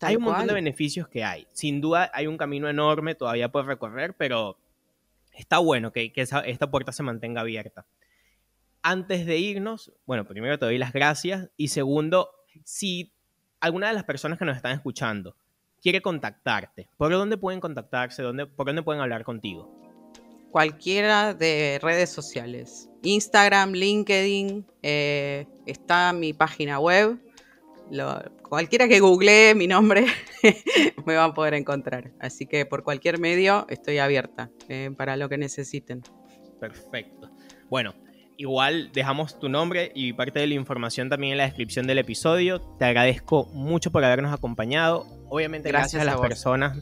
hay 0.00 0.16
un 0.16 0.24
montón 0.24 0.46
de 0.46 0.54
beneficios 0.54 1.08
que 1.08 1.24
hay. 1.24 1.46
Sin 1.52 1.80
duda 1.80 2.10
hay 2.12 2.26
un 2.26 2.36
camino 2.36 2.68
enorme 2.68 3.14
todavía 3.14 3.50
por 3.50 3.66
recorrer, 3.66 4.14
pero 4.16 4.58
está 5.32 5.58
bueno 5.58 5.92
que, 5.92 6.12
esta 6.14 6.70
puerta 6.70 6.92
se 6.92 7.02
mantenga 7.02 7.40
abierta 7.40 7.86
antes 8.84 9.24
de 9.24 9.38
irnos, 9.38 9.92
bueno, 10.04 10.26
primero 10.26 10.58
te 10.58 10.66
doy 10.66 10.76
las 10.76 10.92
gracias 10.92 11.48
y 11.56 11.68
segundo, 11.68 12.30
si 12.64 13.14
alguna 13.58 13.88
de 13.88 13.94
las 13.94 14.04
personas 14.04 14.38
que 14.38 14.44
nos 14.44 14.56
están 14.56 14.72
escuchando 14.72 15.36
quiere 15.84 16.00
contactarte, 16.00 16.88
¿por 16.96 17.12
dónde 17.12 17.36
pueden 17.36 17.60
contactarse? 17.60 18.22
¿Dónde, 18.22 18.46
¿Por 18.46 18.66
dónde 18.66 18.82
pueden 18.82 19.02
hablar 19.02 19.22
contigo? 19.22 19.70
Cualquiera 20.50 21.34
de 21.34 21.78
redes 21.82 22.08
sociales. 22.08 22.88
Instagram, 23.02 23.72
LinkedIn, 23.72 24.64
eh, 24.82 25.46
está 25.66 26.14
mi 26.14 26.32
página 26.32 26.80
web. 26.80 27.18
cualquiera 28.48 28.88
que 28.88 29.00
googlee 29.00 29.54
mi 29.54 29.66
nombre 29.66 30.06
me 31.04 31.16
va 31.16 31.24
a 31.24 31.34
poder 31.34 31.52
encontrar. 31.52 32.12
Así 32.18 32.46
que 32.46 32.64
por 32.64 32.82
cualquier 32.82 33.20
medio 33.20 33.66
estoy 33.68 33.98
abierta 33.98 34.50
eh, 34.70 34.90
para 34.96 35.18
lo 35.18 35.28
que 35.28 35.36
necesiten. 35.36 36.00
Perfecto. 36.60 37.30
Bueno, 37.68 37.94
igual 38.38 38.90
dejamos 38.94 39.38
tu 39.38 39.50
nombre 39.50 39.92
y 39.94 40.14
parte 40.14 40.38
de 40.38 40.46
la 40.46 40.54
información 40.54 41.10
también 41.10 41.32
en 41.32 41.38
la 41.38 41.44
descripción 41.44 41.86
del 41.86 41.98
episodio. 41.98 42.60
Te 42.78 42.86
agradezco 42.86 43.46
mucho 43.52 43.92
por 43.92 44.02
habernos 44.02 44.32
acompañado. 44.32 45.06
Obviamente 45.34 45.68
gracias, 45.68 46.00
a 46.00 46.04
las 46.04 46.20
personas 46.20 46.78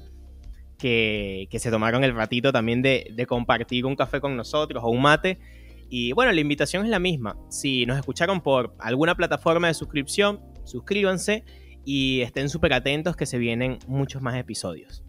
que, 0.76 1.48
se 1.50 1.70
tomaron 1.70 2.04
el 2.04 2.14
ratito 2.14 2.52
también 2.52 2.82
de, 2.82 3.10
de 3.14 3.24
compartir 3.24 3.86
un 3.86 3.96
café 3.96 4.20
con 4.20 4.36
nosotros 4.36 4.82
o 4.84 4.90
un 4.90 5.00
mate. 5.00 5.38
Y 5.88 6.12
bueno, 6.12 6.32
la 6.32 6.40
invitación 6.42 6.84
es 6.84 6.90
la 6.90 6.98
misma. 6.98 7.38
Si 7.48 7.86
nos 7.86 7.98
escucharon 7.98 8.42
por 8.42 8.74
alguna 8.78 9.14
plataforma 9.14 9.68
de 9.68 9.74
suscripción, 9.74 10.42
suscríbanse 10.64 11.46
y 11.86 12.20
estén 12.20 12.50
súper 12.50 12.74
atentos 12.74 13.16
que 13.16 13.24
se 13.24 13.38
vienen 13.38 13.78
muchos 13.86 14.20
más 14.20 14.36
episodios. 14.36 15.02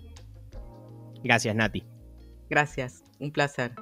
Gracias, 1.22 1.54
Nati. 1.54 1.84
Gracias, 2.50 3.04
un 3.20 3.34
placer. 3.34 3.74